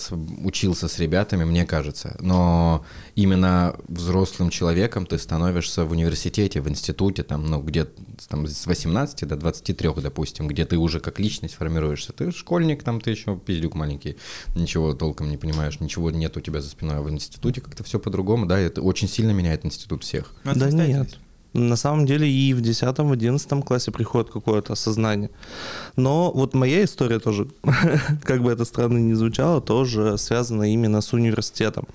учился 0.42 0.88
с 0.88 0.98
ребятами, 0.98 1.44
мне 1.44 1.66
кажется, 1.66 2.16
но 2.20 2.86
именно 3.14 3.76
взрослым 3.86 4.48
человеком 4.48 5.04
ты 5.04 5.18
становишься 5.18 5.84
в 5.84 5.92
университете, 5.92 6.62
в 6.62 6.68
институте, 6.70 7.22
там, 7.22 7.44
ну, 7.44 7.60
где 7.60 7.84
там 8.28 8.46
с 8.46 8.66
18 8.66 9.28
до 9.28 9.36
23, 9.36 9.90
допустим, 10.02 10.48
где 10.48 10.64
ты 10.64 10.78
уже 10.78 11.00
как 11.00 11.20
личность 11.20 11.54
формируешься. 11.54 12.14
Ты 12.14 12.32
школьник, 12.32 12.82
там, 12.82 13.02
ты 13.02 13.10
еще 13.10 13.36
пиздюк 13.36 13.74
маленький, 13.74 14.16
ничего 14.54 14.94
толком 14.94 15.30
не 15.30 15.36
понимаешь, 15.36 15.80
ничего 15.80 16.10
нет 16.10 16.38
у 16.38 16.40
тебя 16.40 16.62
за 16.62 16.70
спиной, 16.70 16.96
а 16.96 17.02
в 17.02 17.10
институте 17.10 17.60
как-то 17.60 17.84
все 17.84 17.98
по-другому, 17.98 18.46
да, 18.46 18.58
это 18.58 18.80
очень 18.80 19.06
сильно 19.08 19.32
меняет 19.32 19.66
институт 19.66 20.02
всех. 20.02 20.32
Ну, 20.44 20.52
Да 20.54 20.70
нет. 20.70 21.18
На 21.54 21.76
самом 21.76 22.06
деле 22.06 22.28
и 22.30 22.52
в 22.52 22.60
10 22.60 22.98
в 22.98 23.12
11 23.12 23.64
классе 23.64 23.90
приходит 23.90 24.30
какое-то 24.30 24.74
осознание. 24.74 25.30
Но 25.96 26.30
вот 26.30 26.54
моя 26.54 26.84
история 26.84 27.18
тоже, 27.18 27.48
как 28.22 28.42
бы 28.42 28.52
это 28.52 28.64
странно 28.64 28.98
ни 28.98 29.14
звучало, 29.14 29.60
тоже 29.60 30.18
связана 30.18 30.72
именно 30.72 31.00
с 31.00 31.12
университетом. 31.12 31.86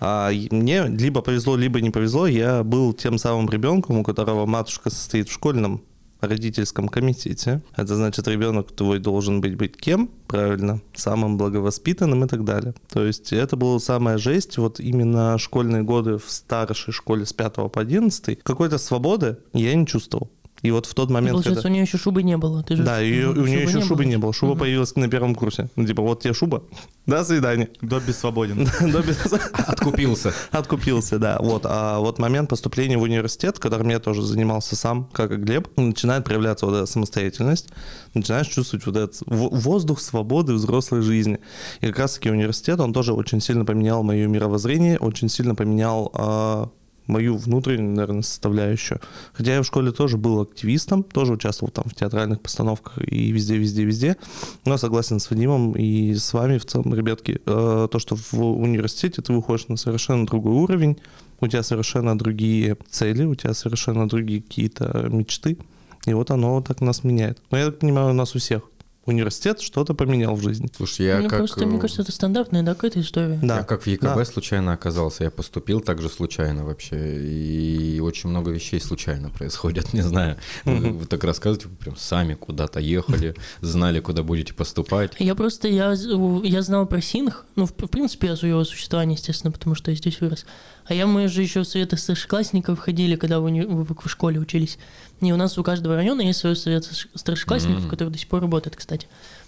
А, 0.00 0.30
мне 0.50 0.86
либо 0.86 1.22
повезло, 1.22 1.56
либо 1.56 1.80
не 1.80 1.90
повезло. 1.90 2.26
Я 2.26 2.62
был 2.62 2.92
тем 2.92 3.18
самым 3.18 3.48
ребенком, 3.48 3.98
у 3.98 4.04
которого 4.04 4.46
матушка 4.46 4.90
состоит 4.90 5.28
в 5.28 5.32
школьном 5.32 5.82
родительском 6.20 6.88
комитете. 6.88 7.62
Это 7.76 7.96
значит, 7.96 8.28
ребенок 8.28 8.72
твой 8.72 8.98
должен 8.98 9.40
быть, 9.40 9.56
быть 9.56 9.76
кем? 9.76 10.10
Правильно, 10.26 10.80
самым 10.94 11.36
благовоспитанным 11.36 12.24
и 12.24 12.28
так 12.28 12.44
далее. 12.44 12.74
То 12.88 13.04
есть 13.04 13.32
это 13.32 13.56
была 13.56 13.78
самая 13.78 14.18
жесть, 14.18 14.58
вот 14.58 14.80
именно 14.80 15.38
школьные 15.38 15.82
годы 15.82 16.18
в 16.18 16.30
старшей 16.30 16.92
школе 16.92 17.26
с 17.26 17.32
5 17.32 17.54
по 17.54 17.80
11 17.80 18.42
какой-то 18.42 18.78
свободы 18.78 19.38
я 19.52 19.74
не 19.74 19.86
чувствовал. 19.86 20.30
И 20.62 20.70
вот 20.70 20.86
в 20.86 20.94
тот 20.94 21.08
И, 21.08 21.12
момент, 21.12 21.32
Получается, 21.32 21.62
когда... 21.62 21.68
у 21.70 21.72
нее 21.72 21.82
еще 21.82 21.96
шубы 21.98 22.22
не 22.22 22.36
было. 22.36 22.62
Ты 22.62 22.76
же... 22.76 22.82
Да, 22.82 23.02
и 23.02 23.24
у 23.24 23.46
нее 23.46 23.62
еще 23.62 23.80
шубы 23.80 24.04
не 24.04 24.12
еще? 24.12 24.18
было. 24.20 24.32
Шуба 24.32 24.52
Мгм. 24.52 24.60
появилась 24.60 24.94
на 24.96 25.08
первом 25.08 25.34
курсе. 25.34 25.68
Ну, 25.76 25.86
типа, 25.86 26.02
вот 26.02 26.22
тебе 26.22 26.34
шуба. 26.34 26.62
До 27.06 27.24
свидания. 27.24 27.68
Добби 27.80 28.12
свободен. 28.12 28.58
Без- 28.80 29.32
Откупился. 29.52 30.32
Откупился, 30.50 31.18
да. 31.18 31.38
Вот. 31.40 31.62
А 31.64 31.98
вот 31.98 32.18
момент 32.18 32.50
поступления 32.50 32.98
в 32.98 33.02
университет, 33.02 33.58
которым 33.58 33.88
я 33.88 33.98
тоже 34.00 34.22
занимался 34.22 34.76
сам, 34.76 35.08
как 35.12 35.32
и 35.32 35.36
Глеб, 35.36 35.68
начинает 35.76 36.24
проявляться 36.24 36.66
вот 36.66 36.74
эта 36.76 36.86
самостоятельность, 36.86 37.68
начинаешь 38.14 38.46
чувствовать 38.48 38.84
вот 38.86 38.96
этот 38.96 39.16
во- 39.26 39.48
воздух 39.48 40.00
свободы 40.00 40.52
взрослой 40.52 41.00
жизни. 41.02 41.38
И 41.80 41.86
как 41.86 41.98
раз-таки 42.00 42.30
университет, 42.30 42.80
он 42.80 42.92
тоже 42.92 43.12
очень 43.14 43.40
сильно 43.40 43.64
поменял 43.64 44.02
мое 44.02 44.26
мировоззрение, 44.26 44.98
очень 44.98 45.28
сильно 45.28 45.54
поменял 45.54 46.10
а, 46.14 46.68
мою 47.06 47.36
внутреннюю, 47.36 47.94
наверное, 47.94 48.22
составляющую. 48.22 49.00
Хотя 49.32 49.54
я 49.54 49.62
в 49.62 49.66
школе 49.66 49.92
тоже 49.92 50.16
был 50.16 50.40
активистом, 50.40 51.02
тоже 51.02 51.32
участвовал 51.32 51.70
там 51.72 51.84
в 51.86 51.94
театральных 51.94 52.40
постановках 52.40 52.98
и 52.98 53.32
везде, 53.32 53.56
везде, 53.56 53.84
везде. 53.84 54.16
Но 54.64 54.76
согласен 54.76 55.20
с 55.20 55.30
Вадимом 55.30 55.72
и 55.72 56.14
с 56.14 56.32
вами 56.32 56.58
в 56.58 56.66
целом, 56.66 56.94
ребятки, 56.94 57.40
э, 57.44 57.88
то, 57.90 57.98
что 57.98 58.16
в 58.16 58.34
университете 58.38 59.22
ты 59.22 59.32
выходишь 59.32 59.68
на 59.68 59.76
совершенно 59.76 60.26
другой 60.26 60.54
уровень, 60.54 60.98
у 61.40 61.46
тебя 61.46 61.62
совершенно 61.62 62.18
другие 62.18 62.76
цели, 62.90 63.24
у 63.24 63.34
тебя 63.34 63.54
совершенно 63.54 64.08
другие 64.08 64.42
какие-то 64.42 65.08
мечты. 65.10 65.58
И 66.06 66.14
вот 66.14 66.30
оно 66.30 66.60
так 66.62 66.80
нас 66.80 67.04
меняет. 67.04 67.38
Но 67.50 67.58
я 67.58 67.66
так 67.66 67.78
понимаю, 67.78 68.10
у 68.10 68.14
нас 68.14 68.34
у 68.34 68.38
всех. 68.38 68.69
Университет 69.10 69.60
что-то 69.60 69.94
поменял 69.94 70.34
в 70.34 70.42
жизни. 70.42 70.68
Слушай, 70.76 71.06
я 71.06 71.18
Ну, 71.18 71.28
как... 71.28 71.38
просто, 71.38 71.66
мне 71.66 71.78
э, 71.78 71.80
кажется, 71.80 72.02
это 72.02 72.12
стандартная, 72.12 72.62
да, 72.62 72.74
какая-то 72.74 73.00
история. 73.00 73.38
Да. 73.42 73.58
Я 73.58 73.62
как 73.64 73.82
в 73.82 73.86
ЕКБ 73.86 74.02
Да. 74.02 74.24
случайно 74.24 74.72
оказался, 74.72 75.24
я 75.24 75.30
поступил 75.30 75.80
также 75.80 76.08
случайно 76.08 76.64
вообще, 76.64 76.96
и 77.20 78.00
очень 78.00 78.30
много 78.30 78.50
вещей 78.50 78.80
случайно 78.80 79.30
происходят, 79.30 79.92
не 79.92 80.02
знаю. 80.02 80.36
Вы, 80.64 80.90
вы 80.90 81.06
так 81.06 81.24
рассказываете, 81.24 81.68
вы 81.68 81.76
прям 81.76 81.96
сами 81.96 82.34
куда-то 82.34 82.80
ехали, 82.80 83.34
знали, 83.60 84.00
куда 84.00 84.22
будете 84.22 84.54
поступать. 84.54 85.12
Я 85.18 85.34
просто, 85.34 85.68
я, 85.68 85.94
я 86.44 86.62
знал 86.62 86.86
про 86.86 87.00
Синх, 87.00 87.44
ну, 87.56 87.66
в, 87.66 87.70
в 87.70 87.88
принципе, 87.88 88.32
о 88.32 88.46
его 88.46 88.64
существовании, 88.64 89.16
естественно, 89.16 89.50
потому 89.50 89.74
что 89.74 89.90
я 89.90 89.96
здесь 89.96 90.20
вырос. 90.20 90.46
А 90.90 90.94
я, 90.94 91.06
мы 91.06 91.28
же 91.28 91.40
еще 91.40 91.60
в 91.60 91.68
советы 91.68 91.96
старшеклассников 91.96 92.80
ходили, 92.80 93.14
когда 93.14 93.38
в, 93.38 93.44
уни- 93.46 93.64
в, 93.64 94.08
школе 94.08 94.40
учились. 94.40 94.76
И 95.20 95.30
у 95.30 95.36
нас 95.36 95.56
у 95.56 95.62
каждого 95.62 95.94
района 95.94 96.22
есть 96.22 96.40
свой 96.40 96.56
совет 96.56 96.84
старшеклассников, 97.14 97.82
Мгм. 97.82 97.90
который 97.90 98.08
до 98.08 98.18
сих 98.18 98.26
пор 98.26 98.42
работает, 98.42 98.74
кстати. 98.74 99.06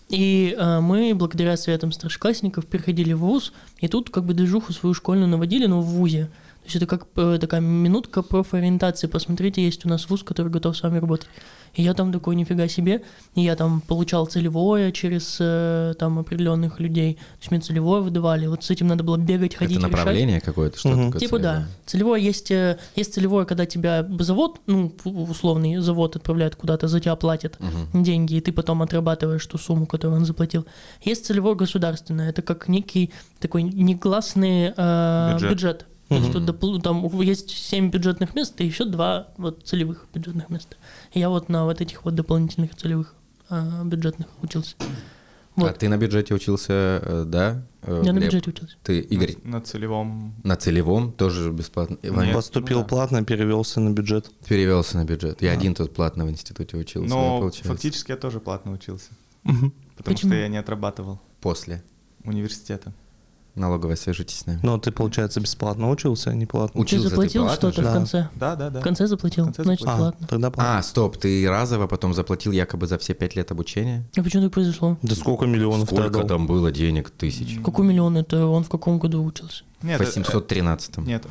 И 0.08 0.54
э, 0.56 0.78
мы, 0.78 1.16
благодаря 1.16 1.56
советам 1.56 1.90
старшеклассников, 1.90 2.66
переходили 2.66 3.12
в 3.12 3.18
ВУЗ, 3.18 3.52
и 3.80 3.88
тут 3.88 4.10
как 4.10 4.22
бы 4.24 4.34
движуху 4.34 4.72
свою 4.72 4.94
школьную 4.94 5.26
наводили, 5.26 5.66
но 5.66 5.80
в 5.80 5.86
ВУЗе. 5.86 6.30
То 6.62 6.66
есть 6.66 6.76
это 6.76 6.86
как 6.86 7.06
э, 7.16 7.38
такая 7.40 7.60
минутка 7.60 8.22
профориентации. 8.22 9.08
Посмотрите, 9.08 9.62
есть 9.64 9.84
у 9.84 9.88
нас 9.88 10.08
вуз, 10.08 10.22
который 10.22 10.48
готов 10.50 10.76
с 10.76 10.82
вами 10.82 10.98
работать. 10.98 11.28
И 11.74 11.82
я 11.82 11.92
там 11.94 12.12
такой, 12.12 12.36
нифига 12.36 12.68
себе. 12.68 13.02
И 13.34 13.40
я 13.40 13.56
там 13.56 13.80
получал 13.80 14.26
целевое 14.26 14.92
через 14.92 15.38
э, 15.40 15.94
там 15.98 16.18
определенных 16.18 16.78
людей. 16.80 17.14
То 17.14 17.20
есть 17.40 17.50
мне 17.50 17.60
целевое 17.60 18.00
выдавали. 18.02 18.46
Вот 18.46 18.62
с 18.62 18.70
этим 18.70 18.86
надо 18.86 19.02
было 19.02 19.16
бегать, 19.16 19.54
ходить, 19.56 19.78
Это 19.78 19.86
решать. 19.86 19.98
направление 19.98 20.40
какое-то, 20.40 20.78
что 20.78 20.90
Мгм. 20.90 21.06
такое 21.06 21.20
Типа 21.20 21.38
да. 21.38 21.52
целевое? 21.52 21.68
Целевое 21.86 22.20
есть, 22.20 22.50
э, 22.52 22.78
есть 22.94 23.14
целевое, 23.14 23.44
когда 23.44 23.66
тебя 23.66 24.06
завод, 24.20 24.60
ну, 24.66 24.92
условный 25.04 25.78
завод 25.78 26.14
отправляет 26.16 26.54
куда-то, 26.56 26.86
за 26.88 27.00
тебя 27.00 27.16
платят 27.16 27.58
Мгм. 27.58 28.02
деньги, 28.04 28.34
и 28.34 28.40
ты 28.40 28.52
потом 28.52 28.82
отрабатываешь 28.82 29.46
ту 29.46 29.58
сумму, 29.58 29.86
которую 29.86 30.20
он 30.20 30.26
заплатил. 30.26 30.64
Есть 31.02 31.26
целевое 31.26 31.54
государственное, 31.56 32.28
это 32.30 32.42
как 32.42 32.68
некий 32.68 33.10
такой 33.40 33.62
негласный 33.64 34.72
э, 34.76 35.32
Бюджет. 35.32 35.50
бюджет. 35.50 35.86
То 36.16 36.18
есть 36.18 36.32
тут 36.60 36.82
там 36.82 37.20
есть 37.20 37.50
7 37.50 37.90
бюджетных 37.90 38.34
мест 38.34 38.60
и 38.60 38.66
еще 38.66 38.84
два 38.84 39.28
вот 39.36 39.66
целевых 39.66 40.06
бюджетных 40.14 40.50
места. 40.50 40.76
И 41.12 41.20
я 41.20 41.28
вот 41.28 41.48
на 41.48 41.64
вот 41.64 41.80
этих 41.80 42.04
вот 42.04 42.14
дополнительных 42.14 42.74
целевых 42.76 43.14
э, 43.50 43.82
бюджетных 43.84 44.26
учился. 44.42 44.76
А 45.54 45.60
Вот. 45.60 45.78
ты 45.78 45.88
на 45.90 45.98
бюджете 45.98 46.32
учился, 46.34 46.72
э, 46.72 47.24
да? 47.26 47.62
э, 47.82 48.02
Я 48.04 48.12
на 48.12 48.18
Глеб? 48.18 48.30
бюджете 48.30 48.50
учился. 48.50 48.76
Ты, 48.82 49.00
Игорь, 49.00 49.36
На, 49.44 49.58
на 49.58 49.60
целевом... 49.60 50.34
на 50.44 50.56
целевом 50.56 51.12
тоже 51.12 51.50
бесплатно? 51.52 51.98
Нет. 52.02 52.34
Поступил 52.34 52.78
ну 52.78 52.82
да. 52.84 52.88
платно, 52.88 53.22
перевелся 53.24 53.80
на 53.80 53.90
бюджет. 53.90 54.30
перевелся 54.48 54.96
на 54.96 55.04
бюджет. 55.04 55.42
Я 55.42 55.52
один 55.52 55.74
тут 55.74 55.92
платно 55.94 56.24
в 56.24 56.30
институте 56.30 56.76
учился, 56.78 57.08
Но 57.14 57.50
фактически 57.50 58.12
я 58.12 58.16
тоже 58.16 58.40
платно 58.40 58.72
учился. 58.72 59.10
Потому 59.42 59.72
Почему? 60.16 60.32
что 60.32 60.40
я 60.40 60.48
не 60.48 60.56
отрабатывал 60.56 61.20
После 61.40 61.82
университета. 62.24 62.92
Налоговой 63.54 63.96
свяжитесь 63.96 64.38
с 64.38 64.46
нами. 64.46 64.60
Но 64.62 64.78
ты, 64.78 64.90
получается, 64.92 65.40
бесплатно 65.40 65.90
учился, 65.90 66.30
а 66.30 66.34
не 66.34 66.46
платно? 66.46 66.78
Уч- 66.78 66.82
Учился 66.84 67.04
ты 67.04 67.10
заплатил 67.10 67.48
что-то 67.50 67.72
же? 67.76 67.80
в 67.82 67.84
Да. 67.84 67.92
конце? 67.92 68.28
Да, 68.34 68.56
да, 68.56 68.70
да. 68.70 68.80
В 68.80 68.82
конце 68.82 69.06
заплатил, 69.06 69.44
В 69.44 69.46
конце 69.48 69.62
значит 69.64 69.80
заплатил. 69.86 70.04
А, 70.06 70.10
платно. 70.12 70.26
тогда 70.28 70.50
платно. 70.50 70.78
А, 70.78 70.82
стоп, 70.82 71.16
ты 71.18 71.48
разово 71.48 71.86
потом 71.86 72.14
заплатил 72.14 72.52
якобы 72.52 72.86
за 72.86 72.98
все 72.98 73.14
пять 73.14 73.36
лет 73.36 73.50
обучения? 73.50 74.04
А 74.16 74.22
почему 74.22 74.44
так 74.44 74.52
произошло? 74.52 74.96
Да 75.02 75.14
сколько 75.14 75.44
миллионов 75.46 75.88
ты 75.88 75.94
Сколько 75.96 76.20
отдал? 76.20 76.28
там 76.38 76.46
было 76.46 76.70
денег? 76.72 77.10
Тысяч? 77.10 77.58
Какой 77.64 77.84
миллион 77.86 78.16
это? 78.16 78.46
Он 78.46 78.64
в 78.64 78.68
каком 78.70 78.98
году 78.98 79.22
учился? 79.24 79.64
Нет, 79.82 79.98
В 79.98 80.02
э, 80.02 80.06
813 80.06 80.98
Нет, 80.98 81.24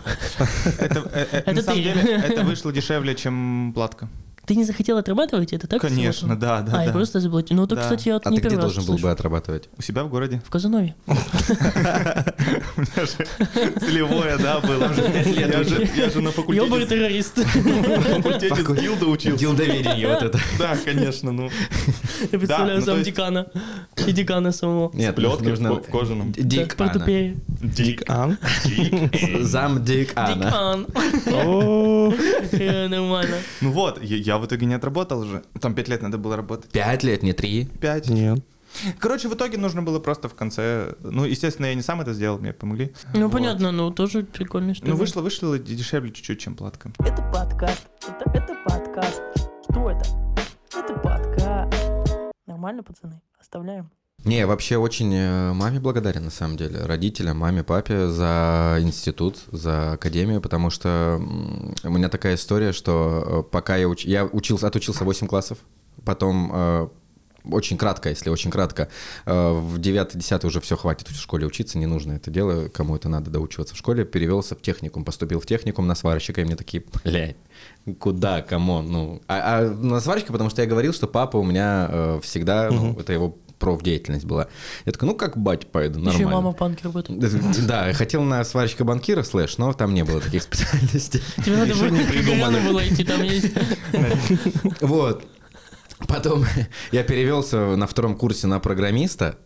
это, 0.78 1.00
э, 1.14 1.26
э, 1.32 1.38
Это 1.46 1.52
на 1.54 1.62
самом 1.62 1.82
деле 1.82 2.02
это 2.02 2.44
вышло 2.44 2.72
дешевле, 2.74 3.16
чем 3.16 3.72
платка. 3.74 4.10
Ты 4.52 4.56
не 4.58 4.66
захотел 4.66 4.98
отрабатывать 4.98 5.54
это, 5.54 5.66
так? 5.66 5.80
Конечно, 5.82 6.36
да, 6.38 6.62
да, 6.62 6.74
А, 6.76 6.82
я 6.82 6.88
да. 6.88 6.92
просто 6.94 7.22
заблокировал. 7.22 7.62
Ну, 7.62 7.66
это, 7.68 7.76
Да. 7.76 7.82
кстати, 7.84 8.10
я 8.10 8.16
вот 8.16 8.28
А 8.28 8.30
не 8.32 8.40
ты 8.42 8.48
где 8.50 8.58
должен 8.58 8.80
был 8.84 8.94
слышу. 8.96 9.04
бы 9.04 9.12
отрабатывать? 9.12 9.70
У 9.78 9.82
себя 9.82 10.04
в 10.04 10.10
городе. 10.10 10.42
В 10.46 10.50
Казанове. 10.50 10.94
У 11.08 11.12
меня 11.12 13.06
же 13.06 13.80
целевое, 13.80 14.38
да, 14.38 14.60
было. 14.60 14.92
Я 15.96 16.10
же, 16.10 16.22
на 16.22 16.32
факультете, 16.32 16.86
террорист. 16.86 17.38
на 17.56 18.02
факультете 18.02 18.56
с 18.56 18.68
гилда 18.82 19.06
учился. 19.08 19.40
Гилдоверение 19.40 20.08
вот 20.10 20.24
это. 20.24 20.40
Да, 20.60 20.76
конечно, 20.84 21.32
ну. 21.32 21.50
Я 22.32 22.38
представляю 22.40 22.80
ну, 22.80 22.86
сам 22.86 22.98
есть- 22.98 23.06
декана. 23.10 23.48
И 24.06 24.12
декана 24.12 24.52
самого. 24.52 24.92
Нет, 24.94 25.16
плеткой 25.16 25.54
в 25.54 25.64
ко- 25.64 25.76
в 25.76 25.88
кожаном. 25.90 26.32
Дик 26.34 26.76
Ана. 26.80 26.90
портупея. 26.92 27.36
Дик. 27.48 28.04
А? 28.10 28.32
Зам 29.42 29.84
Дик 29.86 30.12
Ана. 30.16 30.36
Декан. 30.36 30.88
Э, 32.52 32.88
Нормально. 32.88 33.38
Ну 33.62 33.72
вот, 33.72 34.02
я, 34.04 34.18
я 34.18 34.38
в 34.42 34.46
итоге 34.46 34.66
не 34.66 34.74
отработал 34.74 35.20
уже. 35.20 35.44
Там 35.62 35.74
пять 35.74 35.88
лет 35.88 36.02
надо 36.02 36.18
было 36.18 36.36
работать. 36.36 36.72
Пять 36.72 37.04
лет, 37.04 37.24
не 37.24 37.34
три. 37.34 37.66
Пять. 37.80 38.10
Нет. 38.10 38.44
Короче, 39.00 39.28
в 39.28 39.34
итоге 39.34 39.58
нужно 39.58 39.84
было 39.84 40.00
просто 40.00 40.30
в 40.30 40.34
конце... 40.34 40.96
Ну, 41.02 41.26
естественно, 41.26 41.66
я 41.68 41.76
не 41.76 41.82
сам 41.82 42.00
это 42.02 42.14
сделал, 42.14 42.40
мне 42.40 42.54
помогли. 42.54 42.94
Ну, 43.14 43.24
Вот. 43.26 43.34
понятно, 43.34 43.72
ну, 43.72 43.92
тоже 43.92 44.24
прикольно, 44.24 44.74
что 44.74 44.88
Ну, 44.88 44.96
вышло, 44.96 45.22
вышло 45.22 45.60
дешевле 45.60 46.12
чуть-чуть, 46.12 46.40
чем 46.40 46.56
платка. 46.56 46.92
Это 47.00 47.22
подкаст. 47.34 47.88
Это, 48.08 48.32
это 48.34 48.56
подкаст. 48.66 49.22
Что 49.70 49.90
это? 49.90 50.06
Это 50.74 50.94
подкаст. 51.00 51.74
Нормально, 52.48 52.84
пацаны? 52.84 53.22
Оставляем. 53.40 53.92
Не, 54.24 54.46
вообще 54.46 54.78
очень 54.78 55.14
э, 55.16 55.54
маме 55.54 55.80
благодарен, 55.80 56.26
на 56.26 56.30
самом 56.30 56.56
деле. 56.56 56.82
Родителям, 56.82 57.38
маме, 57.38 57.64
папе 57.64 58.08
за 58.08 58.78
институт, 58.80 59.40
за 59.52 59.94
академию, 59.94 60.42
потому 60.42 60.70
что 60.70 61.20
у 61.84 61.90
меня 61.90 62.08
такая 62.08 62.36
история, 62.36 62.72
что 62.72 63.44
э, 63.48 63.52
пока 63.52 63.78
я, 63.78 63.88
уч... 63.88 64.06
я 64.06 64.26
учился, 64.26 64.68
отучился 64.68 65.06
8 65.06 65.26
классов, 65.26 65.58
потом 66.06 66.52
э, 66.54 66.88
очень 67.46 67.80
кратко, 67.80 68.10
если 68.10 68.30
очень 68.30 68.52
кратко, 68.52 68.88
в 69.26 69.80
9-10 69.80 70.46
уже 70.46 70.62
все, 70.62 70.78
хватит 70.78 71.08
в 71.08 71.20
школе 71.20 71.48
учиться, 71.48 71.80
не 71.80 71.88
нужно 71.88 72.12
это 72.12 72.30
дело, 72.30 72.68
кому 72.68 72.96
это 72.96 73.10
надо 73.10 73.32
доучиваться 73.32 73.74
в 73.74 73.78
школе, 73.80 74.06
перевелся 74.06 74.56
в 74.56 74.62
техникум, 74.62 75.04
поступил 75.04 75.40
в 75.40 75.48
техникум 75.48 75.88
на 75.88 75.96
сварщика, 75.96 76.42
и 76.42 76.44
мне 76.44 76.56
такие, 76.56 76.84
блядь, 77.04 77.38
куда, 77.98 78.44
кому, 78.44 78.84
ну, 78.84 79.24
а, 79.28 79.62
а 79.62 79.70
на 79.72 80.00
сварщика, 80.00 80.32
потому 80.32 80.52
что 80.52 80.62
я 80.62 80.68
говорил, 80.68 80.94
что 80.94 81.08
папа 81.08 81.38
у 81.38 81.44
меня 81.44 81.88
э, 81.90 82.20
всегда, 82.22 82.70
ну, 82.70 82.94
это 83.00 83.12
его 83.12 83.36
профдеятельность 83.62 84.26
была. 84.26 84.48
Я 84.86 84.92
такой, 84.92 85.08
ну, 85.08 85.16
как 85.16 85.38
батя 85.38 85.68
пойду, 85.68 86.00
Еще 86.00 86.10
нормально. 86.10 86.32
мама 86.36 86.52
в 86.54 86.58
банке 86.58 86.82
работает. 86.84 87.20
Да, 87.66 87.88
я 87.88 87.94
хотел 87.94 88.24
на 88.24 88.44
сварщика 88.44 88.84
банкира 88.84 89.24
слэш, 89.24 89.58
но 89.58 89.72
там 89.72 89.94
не 89.94 90.04
было 90.04 90.20
таких 90.20 90.44
специальностей. 90.44 91.22
Тебе 91.38 91.58
надо 92.38 92.60
было 92.60 92.86
идти, 92.86 93.06
там 93.06 93.22
есть... 93.24 93.54
Вот. 94.82 95.24
Потом 96.08 96.46
я 96.92 97.04
перевелся 97.04 97.76
на 97.76 97.88
втором 97.88 98.16
курсе 98.18 98.48
на 98.48 98.60
программиста. 98.60 99.38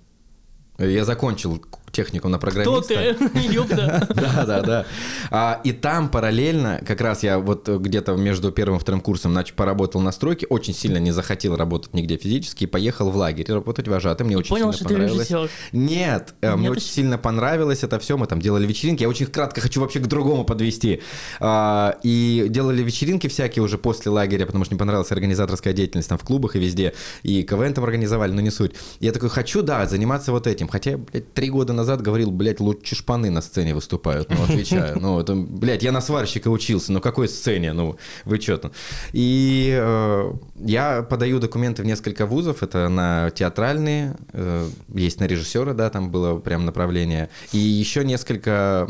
Я 0.78 1.06
закончил 1.06 1.64
технику 1.96 2.28
на 2.28 2.38
Кто 2.38 2.48
программиста. 2.48 3.16
ты? 3.34 3.40
Ёпта. 3.54 4.08
Да, 4.16 4.46
да, 4.46 4.62
да. 4.62 4.86
А, 5.32 5.62
и 5.64 5.72
там 5.72 6.10
параллельно, 6.10 6.82
как 6.86 7.02
раз 7.02 7.24
я 7.24 7.40
вот 7.40 7.68
где-то 7.70 8.14
между 8.16 8.52
первым 8.52 8.78
и 8.78 8.82
вторым 8.82 9.02
курсом 9.02 9.36
поработал 9.56 10.02
на 10.02 10.12
стройке, 10.12 10.46
очень 10.48 10.74
сильно 10.74 10.98
не 10.98 11.12
захотел 11.12 11.56
работать 11.56 11.94
нигде 11.94 12.18
физически, 12.18 12.66
и 12.66 12.68
поехал 12.68 13.10
в 13.10 13.16
лагерь 13.16 13.52
работать 13.52 13.88
вожатым. 13.88 14.28
Мне 14.28 14.38
очень 14.38 14.56
сильно 14.56 14.72
ты 14.74 14.84
понравилось. 14.84 15.30
режиссер. 15.30 15.50
Нет, 15.72 16.34
э, 16.42 16.56
мне 16.56 16.70
очень 16.72 16.88
сильно 16.88 17.18
понравилось 17.18 17.84
это 17.84 18.00
все. 18.00 18.18
Мы 18.18 18.28
там 18.28 18.40
делали 18.42 18.66
вечеринки. 18.68 19.04
Я 19.04 19.10
очень 19.10 19.28
кратко 19.28 19.62
хочу 19.62 19.82
вообще 19.82 20.00
к 20.00 20.08
другому 20.08 20.44
подвести. 20.44 21.02
А, 21.40 21.98
И 22.04 22.48
делали 22.50 22.84
вечеринки 22.84 23.28
всякие 23.28 23.64
уже 23.64 23.78
после 23.78 24.12
лагеря, 24.12 24.46
потому 24.46 24.66
что 24.66 24.74
мне 24.74 24.80
понравилась 24.80 25.12
организаторская 25.12 25.74
деятельность 25.74 26.10
там 26.10 26.18
в 26.18 26.24
клубах 26.24 26.56
и 26.56 26.60
везде. 26.60 26.94
И 27.24 27.44
КВН 27.44 27.74
там 27.74 27.84
организовали, 27.84 28.32
но 28.32 28.42
не 28.42 28.52
суть. 28.52 28.74
Я 29.00 29.12
такой, 29.12 29.30
хочу, 29.30 29.62
да, 29.62 29.86
заниматься 29.86 30.32
вот 30.32 30.48
этим. 30.48 30.68
Хотя 30.68 30.98
блядь, 30.98 31.34
три 31.34 31.50
года 31.50 31.74
назад 31.74 31.85
говорил, 31.86 32.32
блядь, 32.32 32.60
лучше 32.60 32.96
шпаны 32.96 33.30
на 33.30 33.42
сцене 33.42 33.74
выступают. 33.74 34.30
Ну, 34.30 34.44
отвечаю. 34.44 35.00
Ну, 35.00 35.20
это, 35.20 35.36
блядь, 35.36 35.84
я 35.84 35.92
на 35.92 36.02
сварщика 36.02 36.50
учился. 36.50 36.92
Ну, 36.92 37.02
какой 37.02 37.28
сцене? 37.28 37.74
Ну, 37.74 37.98
вы 38.26 38.40
что 38.42 38.58
там? 38.58 38.72
И 39.14 39.78
э, 39.78 40.34
я 40.58 41.04
подаю 41.04 41.40
документы 41.40 41.84
в 41.84 41.86
несколько 41.86 42.26
вузов. 42.26 42.64
Это 42.64 42.90
на 42.90 43.30
театральные, 43.32 44.16
э, 44.34 44.68
есть 44.94 45.20
на 45.20 45.26
режиссера, 45.26 45.74
да, 45.74 45.90
там 45.90 46.12
было 46.12 46.40
прям 46.40 46.66
направление. 46.66 47.30
И 47.52 47.58
еще 47.58 48.04
несколько, 48.04 48.90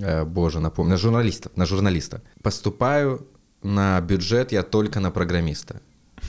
э, 0.00 0.24
боже, 0.24 0.60
напомню, 0.60 0.92
на 0.92 0.96
журналистов, 0.98 1.52
на 1.56 1.66
журналиста. 1.66 2.22
Поступаю 2.42 3.26
на 3.62 4.00
бюджет 4.00 4.52
я 4.52 4.62
только 4.62 5.00
на 5.00 5.10
программиста. 5.10 5.80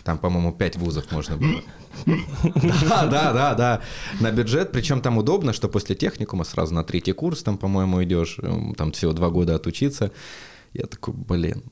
Там, 0.06 0.20
по-моему, 0.20 0.52
5 0.54 0.78
вузов 0.78 1.12
можно 1.12 1.36
было. 1.36 1.62
Да, 2.06 3.08
да, 3.08 3.34
да, 3.34 3.56
да. 3.56 3.82
На 4.20 4.32
бюджет, 4.32 4.72
причем 4.72 5.02
там 5.02 5.18
удобно, 5.18 5.52
что 5.52 5.68
после 5.68 5.96
техникума 5.96 6.44
сразу 6.44 6.76
на 6.76 6.84
третий 6.84 7.12
курс, 7.12 7.42
там, 7.42 7.58
по-моему, 7.58 8.04
идешь, 8.04 8.38
там 8.78 8.92
всего 8.92 9.14
два 9.14 9.30
года 9.32 9.56
отучиться. 9.56 10.12
Я 10.74 10.86
такой, 10.86 11.16
блин, 11.16 11.64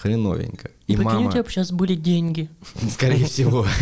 хреновенько. 0.00 0.70
И 0.86 0.94
Прикинь, 0.94 1.00
у 1.00 1.14
мама, 1.14 1.32
тебя 1.32 1.42
сейчас 1.44 1.72
были 1.72 1.96
деньги. 1.96 2.48
скорее 2.90 3.26
всего. 3.26 3.66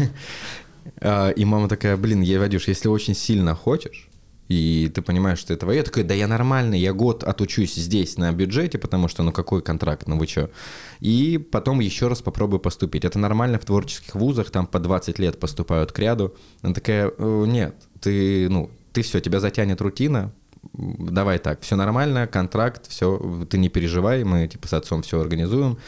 А, 1.02 1.28
И 1.28 1.44
мама 1.44 1.68
такая, 1.68 1.96
блин, 1.98 2.22
я 2.22 2.40
Вадюш, 2.40 2.66
если 2.66 2.88
очень 2.88 3.14
сильно 3.14 3.54
хочешь, 3.54 4.08
и 4.50 4.90
ты 4.92 5.00
понимаешь, 5.00 5.38
что 5.38 5.52
это 5.52 5.60
твое, 5.60 5.78
я 5.78 5.84
такой, 5.84 6.02
да 6.02 6.12
я 6.12 6.26
нормальный, 6.26 6.80
я 6.80 6.92
год 6.92 7.22
отучусь 7.22 7.76
здесь 7.76 8.18
на 8.18 8.32
бюджете, 8.32 8.78
потому 8.78 9.06
что, 9.06 9.22
ну 9.22 9.30
какой 9.30 9.62
контракт, 9.62 10.08
ну 10.08 10.18
вы 10.18 10.26
что? 10.26 10.50
И 10.98 11.38
потом 11.38 11.78
еще 11.78 12.08
раз 12.08 12.20
попробую 12.20 12.58
поступить. 12.58 13.04
Это 13.04 13.20
нормально 13.20 13.60
в 13.60 13.64
творческих 13.64 14.16
вузах, 14.16 14.50
там 14.50 14.66
по 14.66 14.80
20 14.80 15.20
лет 15.20 15.38
поступают 15.38 15.92
к 15.92 15.98
ряду. 16.00 16.34
Она 16.62 16.74
такая, 16.74 17.12
«Э, 17.16 17.44
нет, 17.46 17.76
ты, 18.00 18.48
ну, 18.48 18.72
ты 18.92 19.02
все, 19.02 19.20
тебя 19.20 19.38
затянет 19.38 19.80
рутина, 19.80 20.32
давай 20.72 21.38
так, 21.38 21.60
все 21.60 21.76
нормально, 21.76 22.26
контракт, 22.26 22.88
все, 22.88 23.46
ты 23.48 23.56
не 23.56 23.68
переживай, 23.68 24.24
мы 24.24 24.48
типа 24.48 24.66
с 24.66 24.72
отцом 24.72 25.02
все 25.02 25.20
организуем. 25.20 25.78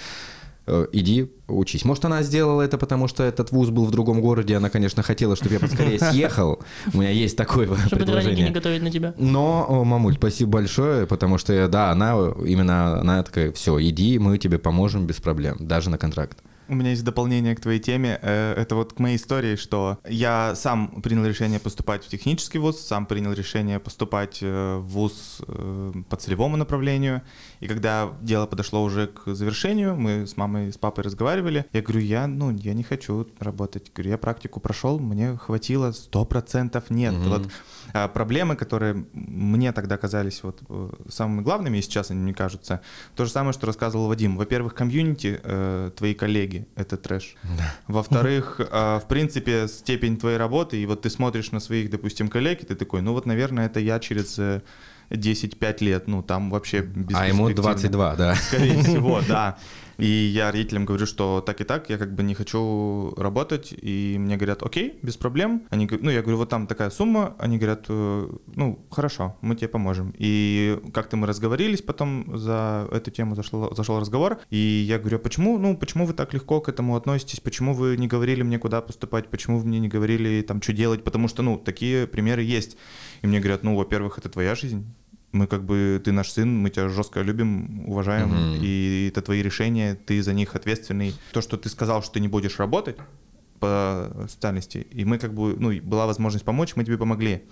Э, 0.66 0.86
Иди, 0.92 1.30
учись. 1.48 1.84
Может, 1.84 2.04
она 2.04 2.22
сделала 2.22 2.62
это, 2.62 2.78
потому 2.78 3.08
что 3.08 3.24
этот 3.24 3.50
вуз 3.50 3.70
был 3.70 3.84
в 3.84 3.90
другом 3.90 4.20
городе, 4.20 4.56
она, 4.56 4.70
конечно, 4.70 5.02
хотела, 5.02 5.34
чтобы 5.34 5.54
я 5.54 5.60
поскорее 5.60 5.98
съехал. 6.10 6.60
У 6.94 6.98
меня 6.98 7.10
есть 7.10 7.36
такое 7.36 7.66
Чтобы 7.66 7.76
драники 7.78 7.94
не 7.94 8.06
предложение. 8.06 8.50
готовить 8.50 8.82
на 8.82 8.90
тебя. 8.90 9.14
Но, 9.18 9.66
о, 9.68 9.84
мамуль, 9.84 10.14
спасибо 10.14 10.50
большое, 10.52 11.06
потому 11.06 11.38
что, 11.38 11.66
да, 11.68 11.90
она 11.90 12.12
именно, 12.44 13.00
она 13.00 13.22
такая, 13.22 13.50
все, 13.52 13.80
иди, 13.82 14.18
мы 14.18 14.38
тебе 14.38 14.58
поможем 14.58 15.06
без 15.06 15.16
проблем, 15.16 15.56
даже 15.60 15.90
на 15.90 15.98
контракт. 15.98 16.38
У 16.68 16.74
меня 16.74 16.90
есть 16.90 17.04
дополнение 17.04 17.56
к 17.56 17.60
твоей 17.60 17.80
теме. 17.80 18.18
Э, 18.22 18.54
Это 18.56 18.76
вот 18.76 18.92
к 18.92 18.98
моей 18.98 19.16
истории, 19.16 19.56
что 19.56 19.98
я 20.08 20.54
сам 20.54 21.02
принял 21.02 21.24
решение 21.26 21.58
поступать 21.58 22.04
в 22.04 22.08
технический 22.08 22.58
вуз, 22.58 22.80
сам 22.80 23.06
принял 23.06 23.32
решение 23.32 23.80
поступать 23.80 24.38
э, 24.42 24.76
в 24.76 24.86
вуз 24.86 25.42
э, 25.46 25.92
по 26.08 26.16
целевому 26.16 26.56
направлению. 26.56 27.22
И 27.60 27.66
когда 27.66 28.12
дело 28.20 28.46
подошло 28.46 28.82
уже 28.82 29.08
к 29.08 29.34
завершению, 29.34 29.96
мы 29.96 30.26
с 30.26 30.36
мамой 30.36 30.68
и 30.68 30.72
с 30.72 30.78
папой 30.78 31.04
разговаривали. 31.04 31.64
Я 31.72 31.82
говорю, 31.82 32.00
я, 32.00 32.26
ну, 32.26 32.50
я 32.50 32.74
не 32.74 32.84
хочу 32.84 33.26
работать. 33.40 33.90
Говорю, 33.92 34.10
я 34.10 34.18
практику 34.18 34.60
прошел, 34.60 34.98
мне 34.98 35.36
хватило, 35.36 35.92
сто 35.92 36.24
процентов 36.24 36.90
нет. 36.90 37.14
Мгм. 37.14 37.28
Вот 37.28 37.48
а, 37.92 38.08
проблемы, 38.08 38.56
которые 38.56 39.04
мне 39.12 39.72
тогда 39.72 39.96
казались 39.96 40.42
вот 40.42 40.60
самыми 41.08 41.42
главными, 41.42 41.78
и 41.78 41.82
сейчас 41.82 42.10
они 42.10 42.20
мне 42.20 42.34
кажутся, 42.34 42.80
то 43.16 43.24
же 43.24 43.30
самое, 43.30 43.52
что 43.52 43.66
рассказывал 43.66 44.06
Вадим. 44.08 44.36
Во-первых, 44.36 44.74
комьюнити, 44.74 45.40
твои 45.96 46.14
коллеги— 46.14 46.51
это 46.76 46.96
трэш. 46.96 47.36
Во-вторых, 47.88 48.60
э, 48.60 48.98
в 48.98 49.08
принципе, 49.08 49.68
степень 49.68 50.16
твоей 50.16 50.38
работы, 50.38 50.82
и 50.82 50.86
вот 50.86 51.02
ты 51.02 51.10
смотришь 51.10 51.52
на 51.52 51.60
своих, 51.60 51.90
допустим, 51.90 52.28
коллег, 52.28 52.62
и 52.62 52.66
ты 52.66 52.74
такой, 52.74 53.02
ну 53.02 53.12
вот, 53.12 53.26
наверное, 53.26 53.66
это 53.66 53.80
я 53.80 53.98
через 53.98 54.38
э, 54.38 54.62
10-5 55.10 55.84
лет, 55.84 56.08
ну 56.08 56.22
там 56.22 56.50
вообще 56.50 56.80
без 56.80 57.16
А 57.16 57.26
ему 57.26 57.50
22, 57.50 58.16
да. 58.16 58.34
Скорее 58.34 58.78
всего, 58.82 59.20
да. 59.26 59.58
И 59.98 60.06
я 60.06 60.50
родителям 60.50 60.84
говорю, 60.84 61.06
что 61.06 61.40
так 61.40 61.60
и 61.60 61.64
так, 61.64 61.90
я 61.90 61.98
как 61.98 62.12
бы 62.12 62.22
не 62.22 62.34
хочу 62.34 63.14
работать, 63.16 63.72
и 63.72 64.16
мне 64.18 64.36
говорят, 64.36 64.62
окей, 64.62 64.98
без 65.02 65.16
проблем. 65.16 65.62
Они, 65.70 65.88
ну, 66.00 66.10
я 66.10 66.22
говорю, 66.22 66.38
вот 66.38 66.48
там 66.48 66.66
такая 66.66 66.90
сумма, 66.90 67.36
они 67.38 67.58
говорят, 67.58 67.84
«Э, 67.88 68.28
ну, 68.54 68.84
хорошо, 68.90 69.36
мы 69.42 69.54
тебе 69.54 69.68
поможем. 69.68 70.12
И 70.18 70.80
как-то 70.92 71.16
мы 71.16 71.26
разговорились 71.26 71.82
потом 71.82 72.36
за 72.36 72.88
эту 72.90 73.10
тему, 73.10 73.34
зашел, 73.34 73.74
зашел 73.74 74.00
разговор, 74.00 74.40
и 74.50 74.56
я 74.56 74.98
говорю, 74.98 75.18
а 75.18 75.20
почему, 75.20 75.58
ну, 75.58 75.76
почему 75.76 76.06
вы 76.06 76.14
так 76.14 76.34
легко 76.34 76.60
к 76.60 76.68
этому 76.68 76.96
относитесь, 76.96 77.40
почему 77.40 77.74
вы 77.74 77.96
не 77.96 78.08
говорили 78.08 78.42
мне, 78.42 78.58
куда 78.58 78.80
поступать, 78.80 79.28
почему 79.28 79.58
вы 79.58 79.66
мне 79.66 79.78
не 79.78 79.88
говорили, 79.88 80.42
там, 80.42 80.60
что 80.62 80.72
делать, 80.72 81.04
потому 81.04 81.28
что, 81.28 81.42
ну, 81.42 81.58
такие 81.58 82.06
примеры 82.06 82.42
есть. 82.42 82.76
И 83.22 83.26
мне 83.26 83.38
говорят, 83.40 83.62
ну, 83.62 83.76
во-первых, 83.76 84.18
это 84.18 84.28
твоя 84.28 84.54
жизнь, 84.54 84.84
мы 85.32 85.46
как 85.46 85.64
бы, 85.64 86.00
ты 86.04 86.12
наш 86.12 86.30
сын, 86.30 86.58
мы 86.58 86.70
тебя 86.70 86.88
жестко 86.88 87.22
любим, 87.22 87.88
уважаем, 87.88 88.28
Мгм. 88.28 88.60
и 88.62 89.08
это 89.10 89.22
твои 89.22 89.42
решения, 89.42 89.94
ты 89.94 90.22
за 90.22 90.34
них 90.34 90.54
ответственный. 90.54 91.14
То, 91.32 91.40
что 91.40 91.56
ты 91.56 91.68
сказал, 91.68 92.02
что 92.02 92.12
ты 92.14 92.20
не 92.20 92.28
будешь 92.28 92.58
работать 92.58 92.96
по 93.60 94.26
специальности, 94.28 94.86
и 94.90 95.04
мы 95.04 95.18
как 95.18 95.32
бы, 95.34 95.56
ну, 95.58 95.72
была 95.82 96.06
возможность 96.06 96.44
помочь, 96.44 96.74
мы 96.76 96.84
тебе 96.84 96.98
помогли. 96.98 97.44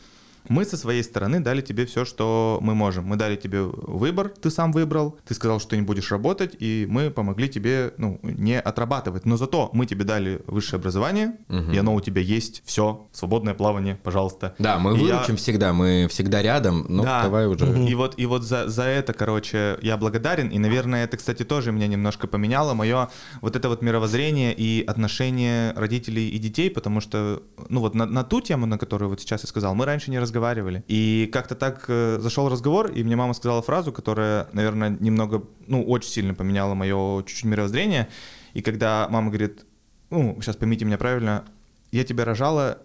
Мы 0.48 0.64
со 0.64 0.76
своей 0.76 1.02
стороны 1.02 1.40
дали 1.40 1.60
тебе 1.60 1.86
все, 1.86 2.04
что 2.04 2.58
мы 2.60 2.74
можем. 2.74 3.04
Мы 3.04 3.16
дали 3.16 3.36
тебе 3.36 3.62
выбор, 3.62 4.28
ты 4.28 4.50
сам 4.50 4.72
выбрал, 4.72 5.18
ты 5.26 5.34
сказал, 5.34 5.60
что 5.60 5.70
ты 5.70 5.76
не 5.76 5.82
будешь 5.82 6.10
работать, 6.10 6.56
и 6.58 6.86
мы 6.88 7.10
помогли 7.10 7.48
тебе 7.48 7.92
ну, 7.98 8.18
не 8.22 8.58
отрабатывать. 8.60 9.26
Но 9.26 9.36
зато 9.36 9.70
мы 9.72 9.86
тебе 9.86 10.04
дали 10.04 10.42
высшее 10.46 10.78
образование, 10.78 11.36
и 11.48 11.76
оно 11.78 11.94
у 11.94 12.00
тебя 12.00 12.20
есть, 12.20 12.62
все, 12.64 13.06
свободное 13.12 13.54
плавание, 13.54 13.96
пожалуйста. 14.02 14.54
Да, 14.58 14.78
мы 14.78 14.98
И 14.98 15.04
я- 15.04 15.22
всегда, 15.36 15.72
мы 15.72 16.06
всегда 16.10 16.42
рядом, 16.42 16.86
ну 16.88 17.02
Да. 17.04 17.22
давай 17.22 17.46
уже. 17.46 17.66
И 17.88 17.94
вот, 17.94 18.14
и 18.16 18.26
вот 18.26 18.42
за, 18.42 18.68
за 18.68 18.82
это, 18.84 19.12
короче, 19.12 19.78
я 19.82 19.96
благодарен. 19.96 20.48
И, 20.48 20.58
наверное, 20.58 21.04
это, 21.04 21.16
кстати, 21.16 21.44
тоже 21.44 21.72
меня 21.72 21.86
немножко 21.86 22.26
поменяло. 22.26 22.74
Мое 22.74 23.08
вот 23.40 23.56
это 23.56 23.68
вот 23.68 23.82
мировоззрение 23.82 24.54
и 24.54 24.84
отношение 24.84 25.72
родителей 25.72 26.28
и 26.28 26.38
детей, 26.38 26.70
потому 26.70 27.00
что, 27.00 27.42
ну 27.68 27.80
вот 27.80 27.94
на, 27.94 28.06
на 28.06 28.24
ту 28.24 28.40
тему, 28.40 28.66
на 28.66 28.78
которую 28.78 29.10
вот 29.10 29.20
сейчас 29.20 29.42
я 29.44 29.48
сказал, 29.48 29.74
мы 29.74 29.84
раньше 29.84 30.10
не 30.10 30.18
разговаривали. 30.18 30.29
И 30.88 31.28
как-то 31.32 31.54
так 31.54 31.84
э, 31.88 32.18
зашел 32.20 32.48
разговор, 32.48 32.90
и 32.90 33.02
мне 33.04 33.16
мама 33.16 33.34
сказала 33.34 33.62
фразу, 33.62 33.92
которая, 33.92 34.48
наверное, 34.52 34.90
немного, 35.00 35.44
ну, 35.66 35.82
очень 35.84 36.10
сильно 36.10 36.34
поменяла 36.34 36.74
мое 36.74 37.22
чуть-чуть 37.24 37.44
мировоззрение. 37.44 38.08
И 38.54 38.62
когда 38.62 39.06
мама 39.10 39.28
говорит, 39.28 39.64
ну, 40.10 40.36
сейчас 40.40 40.56
поймите 40.56 40.84
меня 40.84 40.98
правильно, 40.98 41.44
я 41.92 42.04
тебя 42.04 42.24
рожала 42.24 42.78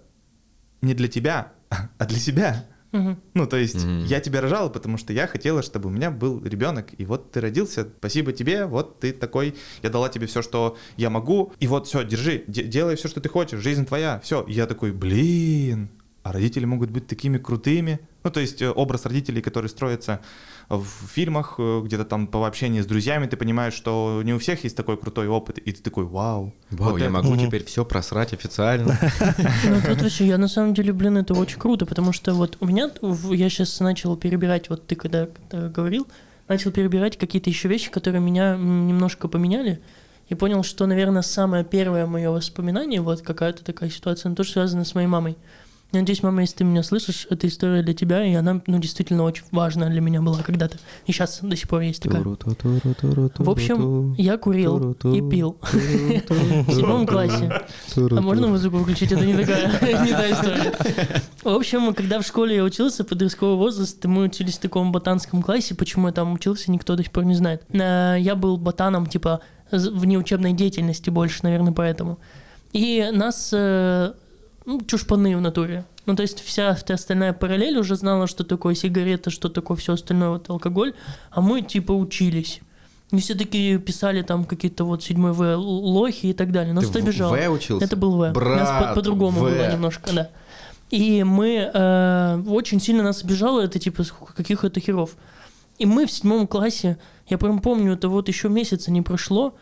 не 0.81 0.93
для 0.93 1.08
тебя, 1.08 1.51
а 1.97 2.05
для 2.05 2.19
себя. 2.19 2.65
Мгм. 2.91 3.19
Ну, 3.34 3.45
то 3.45 3.58
есть 3.58 3.84
Мгм. 3.84 4.05
я 4.05 4.21
тебя 4.21 4.39
рожала, 4.39 4.69
потому 4.69 4.97
что 4.97 5.12
я 5.12 5.27
хотела, 5.27 5.62
чтобы 5.62 5.89
у 5.89 5.91
меня 5.91 6.12
был 6.12 6.41
ребенок. 6.45 6.88
И 6.97 7.05
вот 7.05 7.31
ты 7.31 7.41
родился, 7.41 7.88
спасибо 7.97 8.31
тебе, 8.31 8.65
вот 8.65 8.99
ты 9.01 9.12
такой, 9.12 9.55
я 9.84 9.89
дала 9.89 10.08
тебе 10.08 10.27
все, 10.27 10.41
что 10.41 10.77
я 10.95 11.10
могу. 11.10 11.51
И 11.60 11.67
вот 11.67 11.88
все, 11.88 12.05
держи, 12.05 12.45
де- 12.47 12.63
делай 12.63 12.95
все, 12.95 13.10
что 13.10 13.19
ты 13.19 13.27
хочешь, 13.27 13.60
жизнь 13.60 13.86
твоя, 13.86 14.21
все. 14.23 14.45
я 14.47 14.65
такой, 14.65 14.93
блин, 14.93 15.89
а 16.25 16.31
родители 16.31 16.65
могут 16.65 16.89
быть 16.89 17.05
такими 17.05 17.38
крутыми. 17.38 17.99
Ну, 18.23 18.31
то 18.31 18.39
есть 18.39 18.59
э, 18.59 18.71
образ 18.71 19.05
родителей, 19.05 19.43
который 19.43 19.69
строится 19.69 20.21
в 20.69 20.88
фильмах, 21.07 21.55
э, 21.59 21.81
где-то 21.85 22.03
там 22.03 22.25
по 22.25 22.47
общению 22.47 22.81
с 22.81 22.88
друзьями, 22.88 23.27
ты 23.27 23.38
понимаешь, 23.38 23.75
что 23.75 24.21
не 24.23 24.33
у 24.33 24.39
всех 24.39 24.63
есть 24.63 24.75
такой 24.75 24.97
крутой 24.97 25.27
опыт, 25.27 25.59
и 25.59 25.71
ты 25.71 25.83
такой, 25.83 26.05
вау. 26.05 26.51
Вау, 26.71 26.93
вот 26.93 26.97
я 26.99 27.05
это- 27.05 27.13
могу 27.13 27.38
теперь 27.38 27.63
все 27.65 27.85
просрать 27.85 28.33
официально. 28.33 28.97
Ну, 29.65 29.81
тут 29.85 30.01
вообще, 30.01 30.25
я 30.25 30.39
на 30.39 30.47
самом 30.47 30.73
деле, 30.73 30.93
блин, 30.93 31.17
это 31.17 31.35
очень 31.35 31.59
круто, 31.59 31.85
потому 31.85 32.11
что 32.11 32.33
вот 32.33 32.57
у 32.59 32.65
меня, 32.65 32.89
я 33.31 33.49
сейчас 33.49 33.79
начал 33.79 34.17
перебирать, 34.17 34.67
вот 34.71 34.88
ты 34.88 34.95
когда 34.95 35.27
э, 35.51 35.69
говорил, 35.69 36.07
начал 36.47 36.71
перебирать 36.71 37.19
какие-то 37.19 37.51
еще 37.51 37.67
вещи, 37.67 37.91
которые 37.91 38.19
меня 38.21 38.55
немножко 38.57 39.27
поменяли, 39.27 39.79
и 40.29 40.33
понял, 40.33 40.63
что, 40.63 40.88
наверное, 40.88 41.21
самое 41.21 41.63
первое 41.63 42.07
мое 42.07 42.31
воспоминание, 42.31 42.99
вот 42.99 43.21
какая-то 43.21 43.63
такая 43.63 43.91
ситуация, 43.91 44.29
она 44.29 44.35
тоже 44.35 44.53
связана 44.53 44.85
с 44.85 44.95
моей 44.95 45.07
мамой. 45.07 45.38
Я 45.91 46.02
надеюсь, 46.02 46.24
мама, 46.24 46.41
если 46.41 46.58
ты 46.58 46.63
меня 46.65 46.84
слышишь, 46.84 47.26
эта 47.30 47.48
история 47.48 47.82
для 47.82 47.93
тебя, 47.93 48.26
и 48.26 48.34
она, 48.34 48.62
ну, 48.67 48.80
действительно 48.80 49.24
очень 49.24 49.43
важная 49.52 49.89
для 49.89 50.02
меня 50.02 50.21
была 50.21 50.41
когда-то. 50.41 50.78
И 51.06 51.13
сейчас 51.13 51.39
до 51.41 51.56
сих 51.56 51.69
пор 51.69 51.82
есть 51.82 52.04
такая. 52.04 52.21
В 53.38 53.50
общем, 53.50 54.13
я 54.17 54.38
курил 54.38 54.91
и 55.13 55.21
пил 55.30 55.58
в 55.62 55.71
седьмом 56.74 57.08
классе. 57.08 57.50
А 58.17 58.21
можно 58.21 58.48
музыку 58.48 58.78
выключить? 58.78 59.12
Это 59.13 59.26
не 59.26 59.36
такая, 59.36 59.67
не 60.06 60.12
та 60.12 60.32
история. 60.32 60.74
В 61.43 61.48
общем, 61.56 61.93
когда 61.93 62.19
в 62.19 62.26
школе 62.26 62.56
я 62.58 62.63
учился, 62.63 63.06
подростковый 63.06 63.56
возраст, 63.56 64.04
мы 64.06 64.24
учились 64.24 64.56
в 64.58 64.62
таком 64.62 64.91
ботанском 64.91 65.41
классе. 65.41 65.76
Почему 65.76 66.08
я 66.08 66.13
там 66.13 66.34
учился, 66.34 66.71
никто 66.71 66.95
до 66.95 67.04
сих 67.04 67.12
пор 67.13 67.24
не 67.24 67.36
знает. 67.36 67.62
А, 67.74 68.15
Я 68.15 68.36
был 68.36 68.58
ботаном, 68.58 69.06
типа, 69.06 69.39
з- 69.71 69.91
вне 69.91 70.17
учебной 70.17 70.52
деятельности 70.52 71.10
больше, 71.10 71.39
наверное, 71.43 71.71
поэтому. 71.71 72.19
И 72.74 73.10
нас 73.13 73.52
э, 73.54 74.12
ну, 74.65 74.82
чушпаны 74.82 75.36
в 75.38 75.41
натуре. 75.41 75.86
Ну, 76.06 76.15
то 76.15 76.21
есть 76.21 76.43
вся 76.43 76.75
вся 76.75 76.93
остальная 76.93 77.34
параллель 77.34 77.78
уже 77.78 77.95
знала, 77.95 78.28
что 78.28 78.43
такое 78.43 78.75
сигарета, 78.75 79.30
что 79.30 79.49
такое 79.49 79.78
все 79.78 79.93
остальное, 79.93 80.30
вот 80.30 80.49
алкоголь, 80.49 80.93
а 81.32 81.41
мы 81.41 81.62
типа 81.62 81.91
учились. 81.91 82.62
И 83.12 83.19
все 83.19 83.36
такие 83.36 83.78
писали 83.80 84.23
там 84.23 84.45
какие-то 84.45 84.84
вот 84.84 85.04
седьмой 85.04 85.32
В 85.32 85.56
лохи 85.56 86.28
и 86.28 86.34
так 86.34 86.51
далее. 86.51 86.73
Нас 86.73 86.86
Ты 86.86 86.99
это 86.99 86.99
в 86.99 87.10
учился? 87.54 87.86
Это 87.86 87.95
был 87.95 88.17
В. 88.17 88.17
У 88.17 88.21
нас 88.21 88.34
по- 88.34 88.39
Брат, 88.39 88.95
по-другому 88.95 89.39
было 89.39 89.71
немножко, 89.71 90.12
да. 90.13 90.30
И 90.91 91.23
мы 91.23 91.69
э, 91.73 92.43
очень 92.47 92.80
сильно 92.80 93.04
нас 93.04 93.23
обижало 93.23 93.62
это, 93.62 93.80
типа, 93.80 94.04
каких 94.36 94.63
это 94.63 94.80
херов. 94.80 95.15
И 95.78 95.86
мы 95.86 96.06
в 96.06 96.12
седьмом 96.12 96.47
классе, 96.47 96.97
я 97.28 97.38
прям 97.38 97.60
помню, 97.60 97.93
это 97.93 98.08
вот 98.08 98.28
еще 98.28 98.49
месяца 98.49 98.91
не 98.91 99.01
прошло, 99.01 99.56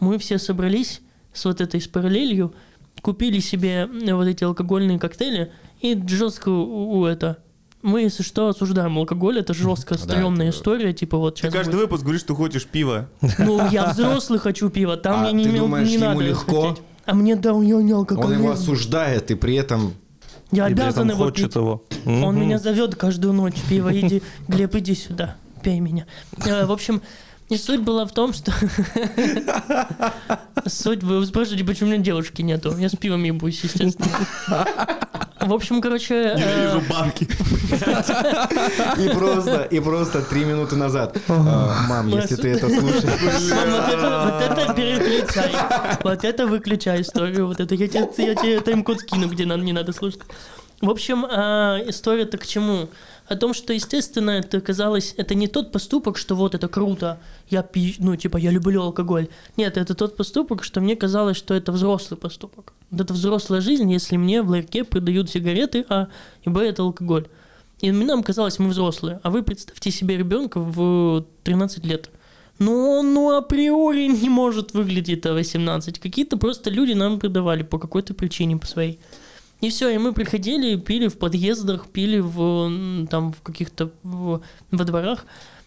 мы 0.00 0.18
все 0.18 0.38
собрались 0.38 1.00
с 1.32 1.44
вот 1.44 1.60
этой 1.60 1.80
с 1.80 1.86
параллелью, 1.86 2.54
купили 3.02 3.40
себе 3.40 3.88
вот 4.12 4.26
эти 4.26 4.44
алкогольные 4.44 4.98
коктейли 4.98 5.52
и 5.80 6.00
жестко 6.06 6.48
у, 6.50 6.98
у 7.00 7.06
это. 7.06 7.38
Мы, 7.82 8.02
если 8.02 8.22
что, 8.22 8.48
осуждаем 8.48 8.98
алкоголь, 8.98 9.38
это 9.38 9.54
жестко 9.54 9.94
Да, 9.94 10.00
стрёмная 10.00 10.48
это- 10.48 10.56
история, 10.58 10.92
типа 10.92 11.16
вот 11.16 11.36
Ты 11.36 11.42
сейчас. 11.42 11.54
каждый 11.54 11.76
выпуск 11.76 12.02
говоришь, 12.02 12.20
что 12.20 12.34
хочешь 12.34 12.66
пива. 12.66 13.08
Ну, 13.38 13.66
я 13.70 13.86
взрослый 13.92 14.38
хочу 14.38 14.68
пива, 14.68 14.98
там 14.98 15.22
А 15.22 15.26
я 15.26 15.32
не 15.32 15.44
ты 15.44 15.56
думаешь, 15.56 15.88
не 15.88 15.94
ему 15.94 16.04
надо 16.04 16.20
легко? 16.24 16.68
хотеть. 16.68 16.82
А 17.06 17.14
мне 17.14 17.36
да, 17.36 17.54
у 17.54 17.62
него 17.62 17.80
не 17.80 17.94
Он 17.94 18.00
алкоголизм. 18.00 18.42
его 18.42 18.52
осуждает, 18.52 19.30
и 19.30 19.34
при 19.34 19.54
этом... 19.54 19.94
Я 20.52 20.68
И 20.68 20.74
при 20.74 20.82
обязан 20.82 21.06
этом 21.08 21.16
его 21.16 21.24
хочет 21.30 21.46
пить. 21.46 21.54
его. 21.56 21.84
Он 22.04 22.38
меня 22.38 22.58
зовет 22.58 22.96
каждую 22.96 23.32
ночь. 23.32 23.54
Пиво, 23.68 23.98
иди. 23.98 24.22
Глеб, 24.48 24.74
иди 24.74 24.94
сюда. 24.94 25.36
Пей 25.62 25.80
меня. 25.80 26.06
Э, 26.44 26.66
В 26.66 26.72
общем, 26.72 27.00
и 27.50 27.56
суть 27.56 27.80
была 27.80 28.06
в 28.06 28.12
том, 28.12 28.32
что... 28.32 28.52
Суть, 30.66 31.02
вы 31.02 31.26
спрашиваете, 31.26 31.64
почему 31.64 31.90
у 31.90 31.92
меня 31.92 32.02
девушки 32.02 32.42
нету. 32.42 32.76
Я 32.78 32.88
с 32.88 32.94
пивом 32.94 33.24
ебусь, 33.24 33.60
естественно. 33.64 34.08
В 35.40 35.52
общем, 35.52 35.80
короче... 35.80 36.34
э, 36.36 36.80
банки. 36.88 37.26
И 38.98 39.08
просто, 39.08 39.62
и 39.62 39.80
просто 39.80 40.22
три 40.22 40.44
минуты 40.44 40.76
назад. 40.76 41.16
«А, 41.28 41.86
Мам, 41.88 42.08
если 42.08 42.36
ты 42.36 42.50
это 42.50 42.68
слушаешь... 42.68 43.50
Мам, 43.50 44.30
вот 44.30 44.42
это, 44.42 44.74
переключай. 44.74 45.50
Вот 46.04 46.24
это 46.24 46.46
выключай 46.46 47.00
историю. 47.00 47.48
Вот 47.48 47.58
это 47.58 47.74
я 47.74 47.88
тебе, 47.88 48.60
тайм-код 48.60 49.00
скину, 49.00 49.28
где 49.28 49.44
надо, 49.44 49.64
не 49.64 49.72
надо 49.72 49.92
слушать. 49.92 50.20
В 50.80 50.88
общем, 50.88 51.26
а, 51.28 51.78
история-то 51.86 52.38
к 52.38 52.46
чему? 52.46 52.88
О 53.30 53.36
том, 53.36 53.54
что, 53.54 53.72
естественно, 53.72 54.30
это 54.30 54.60
казалось, 54.60 55.14
это 55.16 55.36
не 55.36 55.46
тот 55.46 55.70
поступок, 55.70 56.18
что 56.18 56.34
вот 56.34 56.56
это 56.56 56.66
круто, 56.66 57.20
я 57.48 57.62
пью, 57.62 57.94
ну, 58.00 58.16
типа, 58.16 58.38
я 58.38 58.50
люблю 58.50 58.82
алкоголь. 58.82 59.28
Нет, 59.56 59.76
это 59.76 59.94
тот 59.94 60.16
поступок, 60.16 60.64
что 60.64 60.80
мне 60.80 60.96
казалось, 60.96 61.36
что 61.36 61.54
это 61.54 61.70
взрослый 61.70 62.18
поступок. 62.18 62.72
Вот 62.90 63.00
это 63.00 63.14
взрослая 63.14 63.60
жизнь, 63.60 63.88
если 63.92 64.16
мне 64.16 64.42
в 64.42 64.50
ларьке 64.50 64.82
продают 64.82 65.30
сигареты, 65.30 65.86
а, 65.88 66.08
и 66.42 66.50
б, 66.50 66.60
это 66.60 66.82
алкоголь. 66.82 67.28
И 67.80 67.92
нам 67.92 68.24
казалось, 68.24 68.58
мы 68.58 68.68
взрослые. 68.68 69.20
А 69.22 69.30
вы 69.30 69.44
представьте 69.44 69.92
себе 69.92 70.16
ребенка 70.16 70.58
в 70.58 71.24
13 71.44 71.86
лет. 71.86 72.10
Ну, 72.58 72.98
он 72.98 73.14
ну, 73.14 73.36
априори 73.36 74.08
не 74.08 74.28
может 74.28 74.74
выглядеть 74.74 75.24
а 75.24 75.34
18. 75.34 76.00
Какие-то 76.00 76.36
просто 76.36 76.68
люди 76.68 76.94
нам 76.94 77.20
продавали 77.20 77.62
по 77.62 77.78
какой-то 77.78 78.12
причине, 78.12 78.56
по 78.56 78.66
своей. 78.66 78.98
И 79.60 79.68
все, 79.68 79.90
и 79.90 79.98
мы 79.98 80.12
приходили, 80.12 80.76
пили 80.76 81.08
в 81.08 81.18
подъездах, 81.18 81.86
пили 81.88 82.18
в, 82.20 83.06
там, 83.10 83.32
в 83.32 83.42
каких-то 83.42 83.90
в- 84.02 84.40
во 84.70 84.84
дворах. 84.84 85.26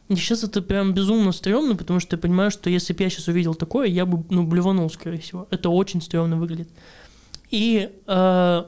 И 0.10 0.16
сейчас 0.16 0.44
это 0.44 0.62
прям 0.62 0.94
безумно 0.94 1.32
стрёмно, 1.32 1.76
потому 1.76 2.00
что 2.00 2.16
я 2.16 2.22
понимаю, 2.22 2.52
что 2.52 2.70
если 2.70 2.94
бы 2.94 3.04
я 3.04 3.10
сейчас 3.10 3.28
увидел 3.28 3.54
такое, 3.56 3.88
я 3.88 4.06
бы, 4.06 4.24
ну, 4.30 4.44
блеванул, 4.44 4.90
скорее 4.90 5.20
всего. 5.20 5.48
Это 5.52 5.70
очень 5.70 6.02
стрёмно 6.02 6.38
выглядит. 6.38 6.70
И 7.52 7.90
э, 8.08 8.64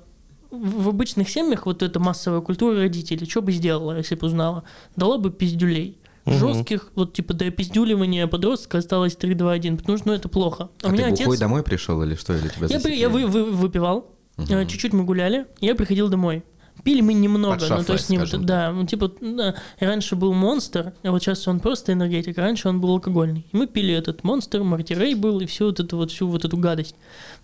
в 0.52 0.90
обычных 0.90 1.30
семьях 1.30 1.66
вот 1.66 1.82
эта 1.84 2.00
массовая 2.00 2.42
культура 2.42 2.78
родителей, 2.78 3.28
что 3.28 3.42
бы 3.42 3.52
сделала, 3.52 3.98
если 3.98 4.16
бы 4.16 4.28
узнала? 4.28 4.64
Дала 4.96 5.18
бы 5.18 5.32
пиздюлей. 5.32 5.98
Мгм. 6.26 6.38
Жестких, 6.40 6.92
вот 6.96 7.14
типа 7.14 7.34
до 7.36 7.52
пиздюливания 7.52 8.26
подростка 8.28 8.78
осталось 8.80 9.16
3, 9.16 9.36
2, 9.36 9.52
1, 9.52 9.78
потому 9.78 9.98
что 9.98 10.08
ну, 10.08 10.14
это 10.14 10.28
плохо. 10.30 10.70
А 10.82 10.90
ты 10.92 11.10
бухой 11.10 11.38
домой 11.38 11.62
пришел 11.64 12.02
или 12.02 12.16
что? 12.16 12.34
Или 12.36 12.48
тебя 12.48 12.68
я, 12.68 12.80
при- 12.80 12.96
я 12.98 13.10
вы, 13.10 13.28
вы- 13.28 13.44
выпивал, 13.52 14.15
Э, 14.38 14.66
чуть-чуть 14.66 14.94
мы 14.94 15.04
гуляли, 15.04 15.48
я 15.62 15.76
приходил 15.76 16.10
домой. 16.10 16.44
Пили 16.84 17.02
мы 17.02 17.14
немного, 17.14 17.58
Под 17.58 17.70
ну 17.70 17.84
то 17.84 17.94
есть 17.94 18.10
не 18.10 18.20
шафой, 18.20 18.46
да, 18.46 18.72
ну 18.72 18.86
типа 18.86 19.12
да, 19.22 19.56
раньше 19.80 20.16
был 20.16 20.34
монстр, 20.34 20.94
а 21.04 21.12
вот 21.12 21.24
сейчас 21.24 21.48
он 21.48 21.60
просто 21.60 21.94
энергетик, 21.94 22.38
а 22.38 22.42
раньше 22.42 22.68
он 22.68 22.82
был 22.82 22.92
алкогольный. 22.92 23.48
И 23.52 23.58
мы 23.58 23.66
пили 23.66 23.94
этот 23.94 24.24
монстр, 24.24 24.62
мартирей 24.62 25.16
был 25.16 25.40
и 25.40 25.46
всю 25.46 25.68
вот 25.68 25.80
эту 25.80 25.98
вот 25.98 26.12
всю 26.12 26.28
вот 26.28 26.46
эту 26.46 26.58
гадость. 26.58 26.96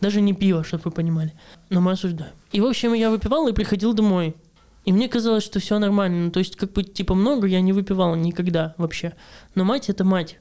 Даже 0.01 0.21
не 0.21 0.34
пиво, 0.34 0.63
чтобы 0.63 0.84
вы 0.86 0.91
понимали. 0.91 1.34
Но 1.69 1.82
мы 1.82 1.93
осуждаем. 1.93 2.34
И 2.51 2.60
в 2.60 2.65
общем 2.65 2.93
я 2.93 3.10
выпивал 3.10 3.47
и 3.47 3.54
приходил 3.54 3.93
домой. 3.93 4.36
И 4.84 4.91
мне 4.91 5.08
казалось, 5.08 5.43
что 5.43 5.60
все 5.60 5.80
нормально. 5.80 6.25
Ну, 6.25 6.32
то 6.32 6.39
есть, 6.39 6.56
как 6.56 6.73
бы, 6.73 6.84
типа, 6.84 7.13
много 7.13 7.45
я 7.47 7.62
не 7.62 7.71
выпивал 7.71 8.15
никогда 8.15 8.73
вообще. 8.77 9.13
Но 9.54 9.63
мать 9.63 9.89
это 9.89 10.04
мать. 10.04 10.39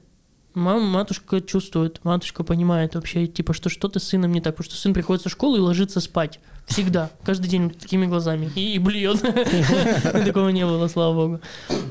Мама, 0.53 0.85
матушка 0.85 1.39
чувствует, 1.39 2.03
матушка 2.03 2.43
понимает 2.43 2.95
вообще, 2.95 3.25
типа, 3.27 3.53
что 3.53 3.69
что-то 3.69 3.99
с 3.99 4.03
сыном 4.03 4.33
не 4.33 4.41
так, 4.41 4.55
потому 4.55 4.69
что 4.69 4.79
сын 4.79 4.93
приходит 4.93 5.23
со 5.23 5.29
школы 5.29 5.57
и 5.57 5.61
ложится 5.61 6.01
спать. 6.01 6.41
Всегда, 6.65 7.09
каждый 7.23 7.47
день 7.47 7.69
такими 7.69 8.05
глазами. 8.05 8.51
И, 8.55 8.73
и 8.75 8.79
блюет. 8.79 9.21
Такого 9.21 10.49
не 10.49 10.65
было, 10.65 10.87
слава 10.87 11.13
богу. 11.13 11.41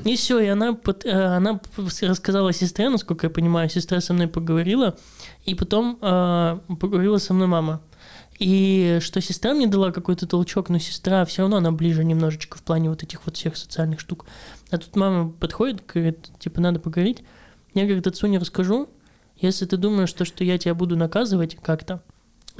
И 0.05 0.15
все, 0.15 0.39
и 0.39 0.47
она, 0.47 0.77
э, 1.05 1.11
она 1.11 1.59
рассказала 2.01 2.53
сестре, 2.53 2.89
насколько 2.89 3.27
я 3.27 3.31
понимаю, 3.31 3.69
сестра 3.69 3.99
со 3.99 4.13
мной 4.13 4.27
поговорила, 4.27 4.95
и 5.45 5.55
потом 5.55 5.97
э, 5.99 6.59
поговорила 6.79 7.17
со 7.17 7.33
мной 7.33 7.47
мама. 7.47 7.81
И 8.37 8.97
что 9.01 9.21
сестра 9.21 9.53
мне 9.53 9.67
дала 9.67 9.91
какой-то 9.91 10.25
толчок, 10.27 10.69
но 10.69 10.79
сестра 10.79 11.25
все 11.25 11.43
равно 11.43 11.57
она 11.57 11.71
ближе 11.71 12.03
немножечко 12.03 12.57
в 12.57 12.63
плане 12.63 12.89
вот 12.89 13.03
этих 13.03 13.25
вот 13.25 13.37
всех 13.37 13.55
социальных 13.55 13.99
штук. 13.99 14.25
А 14.71 14.77
тут 14.77 14.95
мама 14.95 15.31
подходит, 15.31 15.83
говорит, 15.85 16.29
типа, 16.39 16.61
надо 16.61 16.79
поговорить. 16.79 17.23
Я, 17.73 17.85
говорит, 17.85 18.07
отцу 18.07 18.27
не 18.27 18.37
расскажу. 18.37 18.89
Если 19.37 19.65
ты 19.65 19.77
думаешь, 19.77 20.13
то, 20.13 20.25
что 20.25 20.43
я 20.43 20.57
тебя 20.57 20.75
буду 20.75 20.95
наказывать 20.95 21.55
как-то, 21.55 22.03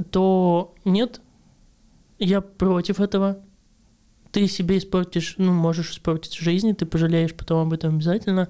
то 0.10 0.74
нет, 0.86 1.22
я 2.18 2.42
против 2.42 3.00
этого. 3.00 3.40
Ты 4.32 4.48
себе 4.48 4.78
испортишь, 4.78 5.36
ну, 5.38 5.52
можешь 5.52 5.92
испортить 5.92 6.34
жизнь, 6.36 6.74
ты 6.74 6.86
пожалеешь 6.86 7.34
потом 7.34 7.68
об 7.68 7.74
этом 7.74 7.96
обязательно. 7.96 8.50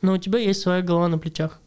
Но 0.00 0.14
у 0.14 0.18
тебя 0.18 0.38
есть 0.38 0.60
своя 0.60 0.82
голова 0.82 1.08
на 1.08 1.18
плечах. 1.18 1.60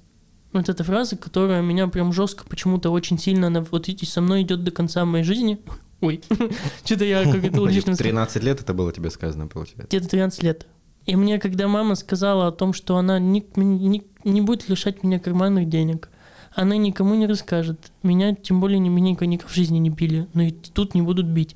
Вот 0.52 0.70
эта 0.70 0.84
фраза, 0.84 1.16
которая 1.16 1.62
меня 1.62 1.88
прям 1.88 2.14
жестко 2.14 2.46
почему-то 2.46 2.90
очень 2.92 3.18
сильно, 3.18 3.48
она 3.48 3.62
вот 3.62 3.88
и 3.90 4.06
со 4.06 4.22
мной 4.22 4.44
идет 4.44 4.64
до 4.64 4.72
конца 4.72 5.06
моей 5.06 5.24
жизни. 5.24 5.60
Ой, 6.02 6.22
что-то 6.86 7.06
я 7.06 7.24
как 7.24 7.44
это 7.44 7.62
логично 7.62 7.96
13 7.96 8.44
лет 8.44 8.62
это 8.62 8.74
было 8.74 8.92
тебе 8.92 9.10
сказано, 9.10 9.48
получается? 9.48 9.88
Где-то 9.88 10.10
13 10.10 10.44
лет. 10.44 10.68
И 11.06 11.16
мне, 11.16 11.40
когда 11.40 11.68
мама 11.68 11.96
сказала 11.96 12.48
о 12.48 12.52
том, 12.52 12.74
что 12.74 12.98
она 12.98 13.20
не, 13.20 13.46
не, 13.56 14.04
не 14.24 14.42
будет 14.42 14.70
лишать 14.70 15.04
меня 15.04 15.20
карманных 15.20 15.68
денег, 15.68 16.10
она 16.56 16.78
никому 16.78 17.16
не 17.16 17.28
расскажет. 17.28 17.92
Меня, 18.04 18.36
тем 18.36 18.62
более, 18.62 18.80
ни 18.80 18.90
меня 18.90 19.12
никогда 19.12 19.46
в 19.46 19.54
жизни 19.54 19.80
не 19.80 19.90
били, 19.90 20.28
но 20.34 20.44
и 20.44 20.52
тут 20.52 20.96
не 20.96 21.02
будут 21.02 21.26
бить. 21.26 21.56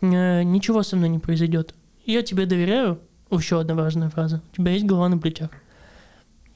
Э, 0.00 0.42
ничего 0.42 0.82
со 0.82 0.96
мной 0.96 1.10
не 1.10 1.18
произойдет. 1.18 1.74
Я 2.06 2.22
тебе 2.22 2.46
доверяю. 2.46 3.00
Еще 3.30 3.60
одна 3.60 3.74
важная 3.74 4.08
фраза. 4.08 4.42
У 4.52 4.56
тебя 4.56 4.72
есть 4.72 4.86
голова 4.86 5.08
на 5.08 5.18
плечах. 5.18 5.50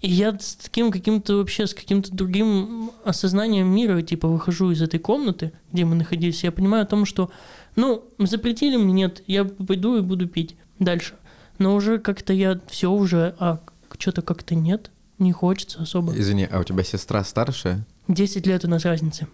И 0.00 0.10
я 0.10 0.36
с 0.36 0.56
таким 0.56 0.90
каким-то 0.90 1.36
вообще, 1.36 1.66
с 1.66 1.74
каким-то 1.74 2.12
другим 2.12 2.90
осознанием 3.04 3.68
мира, 3.68 4.02
типа, 4.02 4.26
выхожу 4.26 4.72
из 4.72 4.82
этой 4.82 4.98
комнаты, 4.98 5.52
где 5.70 5.84
мы 5.84 5.94
находились, 5.94 6.42
я 6.42 6.50
понимаю 6.50 6.82
о 6.82 6.86
том, 6.86 7.04
что, 7.04 7.30
ну, 7.76 8.02
запретили 8.18 8.76
мне, 8.76 8.92
нет, 8.92 9.22
я 9.28 9.44
пойду 9.44 9.96
и 9.96 10.00
буду 10.00 10.26
пить 10.26 10.56
дальше. 10.80 11.14
Но 11.58 11.74
уже 11.74 11.98
как-то 11.98 12.32
я 12.32 12.60
все 12.68 12.90
уже, 12.90 13.34
а 13.38 13.60
что-то 13.98 14.22
как-то 14.22 14.54
нет, 14.54 14.90
не 15.18 15.32
хочется 15.32 15.82
особо. 15.82 16.16
Извини, 16.18 16.48
а 16.50 16.60
у 16.60 16.64
тебя 16.64 16.82
сестра 16.82 17.22
старшая? 17.24 17.86
Десять 18.08 18.46
лет 18.46 18.64
у 18.64 18.68
нас 18.68 18.84
разницы. 18.84 19.28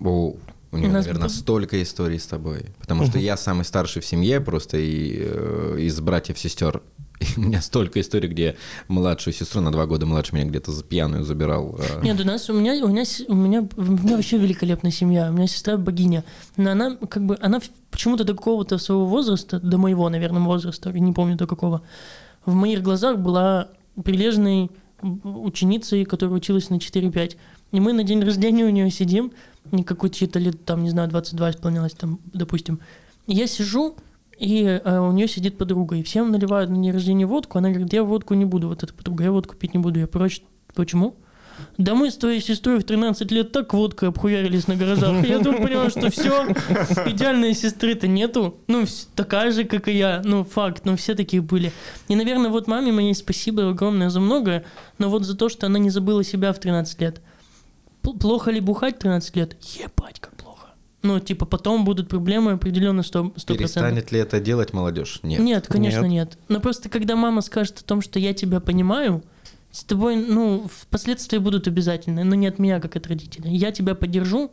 О, 0.00 0.34
у 0.72 0.76
нее, 0.76 0.90
наверное, 0.90 1.22
был... 1.22 1.30
столько 1.30 1.82
историй 1.82 2.18
с 2.18 2.26
тобой. 2.26 2.66
Потому 2.78 3.06
что 3.06 3.18
я 3.18 3.36
самый 3.36 3.64
старший 3.64 4.02
в 4.02 4.06
семье, 4.06 4.40
просто 4.40 4.76
и, 4.76 5.16
э, 5.20 5.76
из 5.80 6.00
братьев-сестер 6.00 6.82
у 7.36 7.40
меня 7.40 7.60
столько 7.60 8.00
историй, 8.00 8.28
где 8.28 8.56
младшую 8.88 9.34
сестру 9.34 9.60
на 9.60 9.70
два 9.70 9.86
года 9.86 10.06
младше 10.06 10.34
меня 10.34 10.46
где-то 10.46 10.72
за 10.72 10.82
пьяную 10.82 11.24
забирал. 11.24 11.78
А. 11.78 12.02
Нет, 12.02 12.20
у 12.20 12.24
нас 12.24 12.48
у 12.48 12.54
меня 12.54 12.72
у 12.84 12.88
меня 12.88 13.04
у 13.28 13.34
меня 13.34 13.68
у 13.76 13.82
меня 13.82 14.16
вообще 14.16 14.38
великолепная 14.38 14.90
семья. 14.90 15.30
У 15.30 15.32
меня 15.32 15.46
сестра 15.46 15.76
богиня, 15.76 16.24
но 16.56 16.70
она 16.70 16.96
как 16.96 17.24
бы 17.24 17.36
она 17.40 17.60
почему-то 17.90 18.24
до 18.24 18.34
какого-то 18.34 18.78
своего 18.78 19.06
возраста, 19.06 19.60
до 19.60 19.78
моего, 19.78 20.08
наверное, 20.08 20.42
возраста, 20.42 20.90
не 20.92 21.12
помню 21.12 21.36
до 21.36 21.46
какого, 21.46 21.82
в 22.46 22.54
моих 22.54 22.82
глазах 22.82 23.18
была 23.18 23.68
прилежной 24.02 24.70
ученицей, 25.02 26.04
которая 26.04 26.36
училась 26.36 26.70
на 26.70 26.74
4-5. 26.74 27.36
И 27.72 27.80
мы 27.80 27.92
на 27.92 28.02
день 28.02 28.22
рождения 28.22 28.64
у 28.64 28.70
нее 28.70 28.90
сидим, 28.90 29.32
какой-то 29.86 30.38
лет, 30.38 30.64
там, 30.64 30.82
не 30.82 30.90
знаю, 30.90 31.08
22 31.08 31.50
исполнялось, 31.50 31.92
там, 31.92 32.18
допустим. 32.32 32.80
И 33.26 33.34
я 33.34 33.46
сижу, 33.46 33.96
и 34.40 34.64
э, 34.64 34.98
у 34.98 35.12
нее 35.12 35.28
сидит 35.28 35.58
подруга, 35.58 35.96
и 35.96 36.02
всем 36.02 36.30
наливают 36.30 36.70
на 36.70 36.76
день 36.76 36.92
рождения 36.92 37.26
водку, 37.26 37.58
она 37.58 37.68
говорит, 37.68 37.92
я 37.92 38.02
водку 38.02 38.32
не 38.32 38.46
буду, 38.46 38.68
вот 38.68 38.82
эта 38.82 38.94
подруга, 38.94 39.24
я 39.24 39.32
водку 39.32 39.54
пить 39.54 39.74
не 39.74 39.80
буду. 39.80 40.00
Я 40.00 40.06
прочь, 40.06 40.42
почему? 40.74 41.14
Да 41.76 41.94
мы 41.94 42.10
с 42.10 42.16
твоей 42.16 42.40
сестрой 42.40 42.78
в 42.78 42.84
13 42.84 43.30
лет 43.32 43.52
так 43.52 43.74
водкой 43.74 44.08
обхуярились 44.08 44.66
на 44.66 44.76
гаражах. 44.76 45.26
Я 45.26 45.40
тут 45.40 45.58
понял, 45.58 45.90
что 45.90 46.10
все, 46.10 46.46
идеальной 47.06 47.52
сестры-то 47.52 48.08
нету. 48.08 48.56
Ну, 48.66 48.86
такая 49.14 49.52
же, 49.52 49.64
как 49.64 49.88
и 49.88 49.92
я. 49.92 50.22
Ну, 50.24 50.44
факт, 50.44 50.86
ну, 50.86 50.96
все 50.96 51.14
такие 51.14 51.42
были. 51.42 51.70
И, 52.08 52.16
наверное, 52.16 52.50
вот 52.50 52.66
маме 52.66 52.92
моей 52.92 53.14
спасибо 53.14 53.68
огромное 53.68 54.08
за 54.08 54.20
многое, 54.20 54.64
но 54.96 55.10
вот 55.10 55.24
за 55.24 55.36
то, 55.36 55.50
что 55.50 55.66
она 55.66 55.78
не 55.78 55.90
забыла 55.90 56.24
себя 56.24 56.54
в 56.54 56.58
13 56.58 56.98
лет. 57.02 57.20
Плохо 58.00 58.50
ли 58.50 58.60
бухать 58.60 58.96
в 58.96 59.00
13 59.00 59.36
лет? 59.36 59.56
Ебать, 59.78 60.18
как 60.18 60.34
ну, 61.02 61.18
типа, 61.18 61.46
потом 61.46 61.84
будут 61.84 62.08
проблемы 62.08 62.52
определенно 62.52 63.00
100%. 63.00 63.34
100%. 63.36 63.56
Перестанет 63.56 64.12
ли 64.12 64.20
это 64.20 64.40
делать 64.40 64.72
молодежь? 64.72 65.20
Нет. 65.22 65.40
Нет, 65.40 65.66
конечно, 65.66 66.04
нет. 66.04 66.30
нет. 66.30 66.38
Но 66.48 66.60
просто 66.60 66.88
когда 66.88 67.16
мама 67.16 67.40
скажет 67.40 67.78
о 67.78 67.84
том, 67.84 68.02
что 68.02 68.18
я 68.18 68.34
тебя 68.34 68.60
понимаю, 68.60 69.22
с 69.72 69.84
тобой, 69.84 70.16
ну, 70.16 70.68
впоследствии 70.68 71.38
будут 71.38 71.68
обязательны, 71.68 72.24
но 72.24 72.34
не 72.34 72.48
от 72.48 72.58
меня, 72.58 72.80
как 72.80 72.96
от 72.96 73.06
родителя. 73.06 73.50
Я 73.50 73.72
тебя 73.72 73.94
поддержу, 73.94 74.50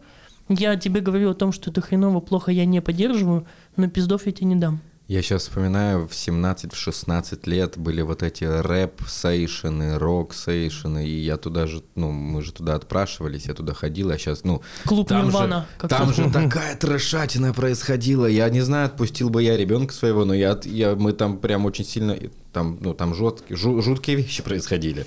я 0.47 0.75
тебе 0.77 1.01
говорю 1.01 1.31
о 1.31 1.33
том, 1.33 1.51
что 1.51 1.71
это 1.71 1.81
хреново, 1.81 2.21
плохо, 2.21 2.51
я 2.51 2.65
не 2.65 2.81
поддерживаю, 2.81 3.45
но 3.75 3.89
пиздов 3.89 4.25
я 4.25 4.31
тебе 4.31 4.47
не 4.47 4.55
дам. 4.55 4.79
Я 5.07 5.21
сейчас 5.21 5.43
вспоминаю, 5.43 6.05
в 6.05 6.11
17-16 6.11 7.49
лет 7.49 7.77
были 7.77 8.01
вот 8.01 8.23
эти 8.23 8.43
рэп-сейшены, 8.43 9.97
рок-сейшены, 9.97 11.07
и 11.07 11.21
я 11.21 11.37
туда 11.37 11.65
же, 11.65 11.81
ну, 11.95 12.11
мы 12.11 12.41
же 12.41 12.51
туда 12.51 12.75
отпрашивались, 12.75 13.45
я 13.45 13.53
туда 13.53 13.73
ходил, 13.73 14.09
а 14.09 14.17
сейчас, 14.17 14.43
ну... 14.43 14.61
Клуб 14.85 15.07
там 15.07 15.27
Нирвана. 15.27 15.65
Же, 15.81 15.87
там 15.87 16.13
же 16.13 16.29
такая 16.29 16.75
трешатина 16.75 17.53
происходила, 17.53 18.25
я 18.25 18.49
не 18.49 18.59
знаю, 18.59 18.87
отпустил 18.87 19.29
бы 19.29 19.41
я 19.41 19.55
ребенка 19.55 19.93
своего, 19.93 20.25
но 20.25 20.33
я, 20.33 20.59
я, 20.65 20.95
мы 20.95 21.13
там 21.13 21.37
прям 21.37 21.65
очень 21.65 21.85
сильно, 21.85 22.17
там, 22.51 22.77
ну, 22.81 22.93
там 22.93 23.15
жуткие, 23.15 23.55
жуткие 23.55 24.17
вещи 24.17 24.43
происходили. 24.43 25.05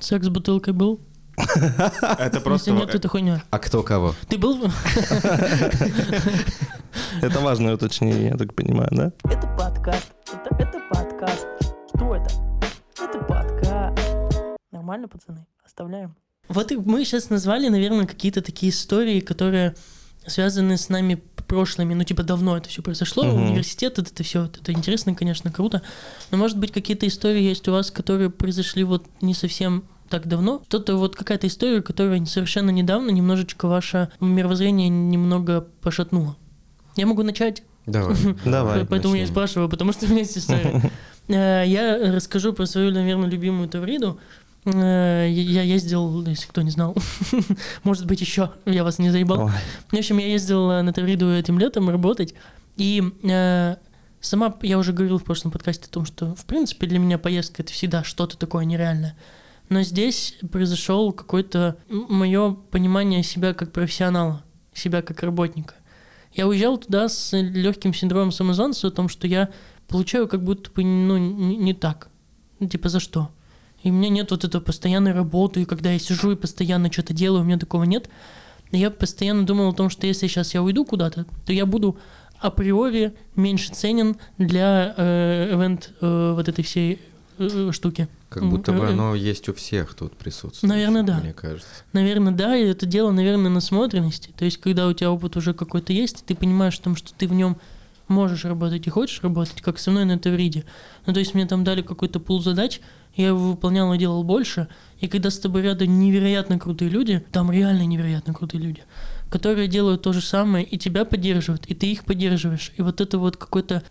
Секс 0.00 0.26
с 0.26 0.28
бутылкой 0.28 0.72
был? 0.72 0.98
Это 1.36 2.40
просто... 2.40 2.70
Нет, 2.72 2.94
это 2.94 3.08
хуйня. 3.08 3.42
А 3.50 3.58
кто 3.58 3.82
кого? 3.82 4.14
Ты 4.28 4.38
был... 4.38 4.70
Это 7.20 7.40
важное 7.40 7.74
уточнение, 7.74 8.28
я 8.28 8.36
так 8.36 8.54
понимаю, 8.54 8.88
да? 8.92 9.12
Это 9.24 9.46
подкаст. 9.58 10.12
Это, 10.32 10.54
это 10.58 10.80
подкаст. 10.90 11.46
Что 11.94 12.14
это? 12.14 12.30
Это 13.00 13.18
подкаст. 13.18 13.98
Нормально, 14.70 15.08
пацаны? 15.08 15.46
Оставляем. 15.64 16.14
Вот 16.48 16.70
и 16.72 16.76
мы 16.76 17.04
сейчас 17.04 17.30
назвали, 17.30 17.68
наверное, 17.68 18.06
какие-то 18.06 18.42
такие 18.42 18.70
истории, 18.70 19.20
которые 19.20 19.74
связаны 20.26 20.76
с 20.76 20.88
нами 20.88 21.22
прошлыми, 21.46 21.94
ну, 21.94 22.04
типа, 22.04 22.22
давно 22.22 22.56
это 22.56 22.68
все 22.68 22.82
произошло, 22.82 23.24
угу. 23.24 23.36
университет, 23.36 23.98
это, 23.98 24.10
это 24.10 24.22
все, 24.22 24.44
это 24.46 24.72
интересно, 24.72 25.14
конечно, 25.14 25.52
круто, 25.52 25.82
но, 26.30 26.38
может 26.38 26.58
быть, 26.58 26.72
какие-то 26.72 27.06
истории 27.06 27.42
есть 27.42 27.68
у 27.68 27.72
вас, 27.72 27.90
которые 27.90 28.30
произошли 28.30 28.84
вот 28.84 29.06
не 29.20 29.34
совсем 29.34 29.84
так 30.08 30.26
давно. 30.26 30.62
Что-то 30.68 30.96
вот 30.96 31.16
какая-то 31.16 31.46
история, 31.46 31.82
которая 31.82 32.24
совершенно 32.26 32.70
недавно 32.70 33.10
немножечко 33.10 33.66
ваше 33.66 34.10
мировоззрение 34.20 34.88
немного 34.88 35.66
пошатнула. 35.80 36.36
Я 36.96 37.06
могу 37.06 37.22
начать? 37.22 37.62
Давай. 37.86 38.16
Давай. 38.44 38.86
Поэтому 38.86 39.14
я 39.14 39.26
спрашиваю, 39.26 39.68
потому 39.68 39.92
что 39.92 40.06
у 40.06 40.08
меня 40.08 40.20
есть 40.20 40.38
история. 40.38 40.82
Э, 41.26 41.64
я 41.66 42.12
расскажу 42.12 42.52
про 42.52 42.66
свою, 42.66 42.92
наверное, 42.92 43.30
любимую 43.30 43.66
Тавриду. 43.66 44.20
Э, 44.66 45.26
я 45.26 45.62
ездил, 45.62 46.22
если 46.26 46.46
кто 46.46 46.60
не 46.60 46.70
знал, 46.70 46.94
может 47.82 48.04
быть, 48.04 48.20
еще 48.20 48.50
я 48.66 48.84
вас 48.84 48.98
не 48.98 49.08
заебал. 49.08 49.50
В 49.90 49.96
общем, 49.96 50.18
я 50.18 50.26
ездил 50.26 50.66
на 50.66 50.92
Тавриду 50.92 51.32
этим 51.32 51.58
летом 51.58 51.88
работать. 51.88 52.34
И 52.76 53.02
э, 53.22 53.76
сама, 54.20 54.54
я 54.60 54.78
уже 54.78 54.92
говорил 54.92 55.18
в 55.18 55.24
прошлом 55.24 55.50
подкасте 55.50 55.86
о 55.86 55.92
том, 55.94 56.04
что, 56.04 56.34
в 56.34 56.44
принципе, 56.44 56.86
для 56.86 56.98
меня 56.98 57.16
поездка— 57.16 57.62
это 57.62 57.72
всегда 57.72 58.04
что-то 58.04 58.36
такое 58.36 58.66
нереальное. 58.66 59.16
Но 59.68 59.82
здесь 59.82 60.36
произошел 60.50 61.12
какое-то 61.12 61.76
мое 61.88 62.54
понимание 62.70 63.22
себя 63.22 63.54
как 63.54 63.72
профессионала, 63.72 64.44
себя 64.72 65.02
как 65.02 65.22
работника. 65.22 65.74
Я 66.32 66.48
уезжал 66.48 66.78
туда 66.78 67.08
с 67.08 67.36
легким 67.36 67.94
синдромом 67.94 68.32
самозванца 68.32 68.88
о 68.88 68.90
том, 68.90 69.08
что 69.08 69.26
я 69.26 69.50
получаю 69.88 70.28
как 70.28 70.42
будто 70.42 70.70
бы 70.70 70.84
ну, 70.84 71.16
не, 71.16 71.56
не 71.56 71.74
так. 71.74 72.08
Ну, 72.58 72.68
типа 72.68 72.88
за 72.88 73.00
что? 73.00 73.30
И 73.82 73.90
у 73.90 73.92
меня 73.92 74.08
нет 74.08 74.30
вот 74.30 74.44
этого 74.44 74.62
постоянной 74.62 75.12
работы, 75.12 75.62
и 75.62 75.64
когда 75.66 75.92
я 75.92 75.98
сижу 75.98 76.32
и 76.32 76.36
постоянно 76.36 76.90
что-то 76.90 77.12
делаю, 77.12 77.42
у 77.42 77.44
меня 77.44 77.58
такого 77.58 77.84
нет. 77.84 78.08
Я 78.72 78.90
постоянно 78.90 79.46
думал 79.46 79.68
о 79.68 79.74
том, 79.74 79.90
что 79.90 80.06
если 80.06 80.26
сейчас 80.26 80.54
я 80.54 80.62
уйду 80.62 80.84
куда-то, 80.84 81.26
то 81.46 81.52
я 81.52 81.66
буду 81.66 81.98
априори 82.40 83.14
меньше 83.36 83.72
ценен 83.72 84.16
для 84.38 84.94
э, 84.96 85.52
event 85.54 85.90
э, 86.00 86.32
вот 86.34 86.48
этой 86.48 86.64
всей 86.64 87.00
штуки. 87.72 88.08
Как 88.28 88.48
будто 88.48 88.72
бы 88.72 88.88
оно 88.88 89.14
есть 89.14 89.48
у 89.48 89.54
всех 89.54 89.94
тут 89.94 90.16
присутствует. 90.16 90.68
Наверное, 90.68 91.02
да. 91.02 91.20
Мне 91.20 91.32
кажется. 91.32 91.68
Наверное, 91.92 92.32
да, 92.32 92.56
и 92.56 92.64
это 92.64 92.84
дело, 92.84 93.12
наверное, 93.12 93.50
насмотренности. 93.50 94.32
То 94.36 94.44
есть, 94.44 94.58
когда 94.58 94.88
у 94.88 94.92
тебя 94.92 95.10
опыт 95.10 95.36
уже 95.36 95.54
какой-то 95.54 95.92
есть, 95.92 96.24
ты 96.26 96.34
понимаешь, 96.34 96.76
том, 96.78 96.96
что 96.96 97.12
ты 97.14 97.28
в 97.28 97.32
нем 97.32 97.56
можешь 98.08 98.44
работать 98.44 98.86
и 98.86 98.90
хочешь 98.90 99.22
работать, 99.22 99.62
как 99.62 99.78
со 99.78 99.90
мной 99.90 100.04
на 100.04 100.18
Тавриде. 100.18 100.64
Ну, 101.06 101.12
то 101.12 101.20
есть, 101.20 101.34
мне 101.34 101.46
там 101.46 101.64
дали 101.64 101.82
какой-то 101.82 102.18
пул 102.18 102.42
задач, 102.42 102.80
я 103.14 103.28
его 103.28 103.52
выполнял 103.52 103.92
и 103.94 103.98
делал 103.98 104.24
больше, 104.24 104.66
и 104.98 105.06
когда 105.06 105.30
с 105.30 105.38
тобой 105.38 105.62
рядом 105.62 106.00
невероятно 106.00 106.58
крутые 106.58 106.90
люди, 106.90 107.24
там 107.30 107.52
реально 107.52 107.86
невероятно 107.86 108.34
крутые 108.34 108.60
люди, 108.60 108.82
которые 109.30 109.68
делают 109.68 110.02
то 110.02 110.12
же 110.12 110.20
самое, 110.20 110.64
и 110.64 110.76
тебя 110.76 111.04
поддерживают, 111.04 111.66
и 111.66 111.74
ты 111.74 111.92
их 111.92 112.04
поддерживаешь. 112.04 112.72
И 112.76 112.82
вот 112.82 113.00
это 113.00 113.18
вот 113.18 113.36
какое-то, 113.36 113.84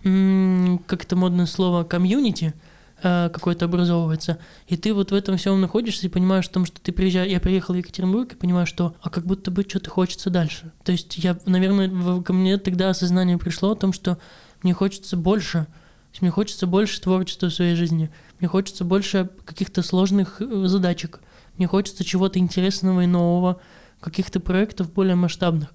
как 0.86 1.04
это 1.06 1.16
модное 1.16 1.46
слово, 1.46 1.86
комьюнити– 1.86 2.54
э, 3.04 3.30
какой-то 3.30 3.66
образовывается. 3.66 4.40
И 4.68 4.78
ты 4.78 4.94
вот 4.94 5.12
в 5.12 5.14
этом 5.14 5.38
всем 5.38 5.62
находишься 5.62 6.08
и 6.08 6.10
понимаешь 6.10 6.48
о 6.48 6.52
том, 6.54 6.66
что 6.66 6.82
ты 6.82 6.92
приезжаешь, 6.92 7.32
я 7.32 7.40
приехал 7.40 7.74
в 7.74 7.78
Екатеринбург 7.78 8.34
и 8.34 8.36
понимаю, 8.36 8.66
что 8.66 8.96
а 9.02 9.10
как 9.10 9.26
будто 9.26 9.52
бы 9.52 9.64
что-то 9.68 9.90
хочется 9.90 10.30
дальше. 10.30 10.72
То 10.84 10.92
есть 10.92 11.18
я, 11.18 11.38
наверное, 11.46 11.90
в- 11.90 12.24
ко 12.24 12.34
мне 12.34 12.58
тогда 12.58 12.90
осознание 12.90 13.38
пришло 13.38 13.72
о 13.72 13.76
том, 13.76 13.94
что 13.94 14.18
мне 14.64 14.74
хочется 14.74 15.18
больше. 15.18 15.66
То 15.66 16.16
есть 16.16 16.22
мне 16.22 16.32
хочется 16.32 16.66
больше 16.68 17.02
творчества 17.02 17.50
в 17.50 17.54
своей 17.54 17.76
жизни. 17.76 18.10
Мне 18.40 18.48
хочется 18.48 18.84
больше 18.86 19.30
каких-то 19.46 19.84
сложных 19.84 20.42
э, 20.42 20.68
задачек. 20.68 21.20
Мне 21.58 21.68
хочется 21.68 22.04
чего-то 22.04 22.40
интересного 22.40 23.02
и 23.02 23.08
нового, 23.08 23.60
каких-то 24.00 24.40
проектов 24.40 24.92
более 24.92 25.16
масштабных. 25.16 25.70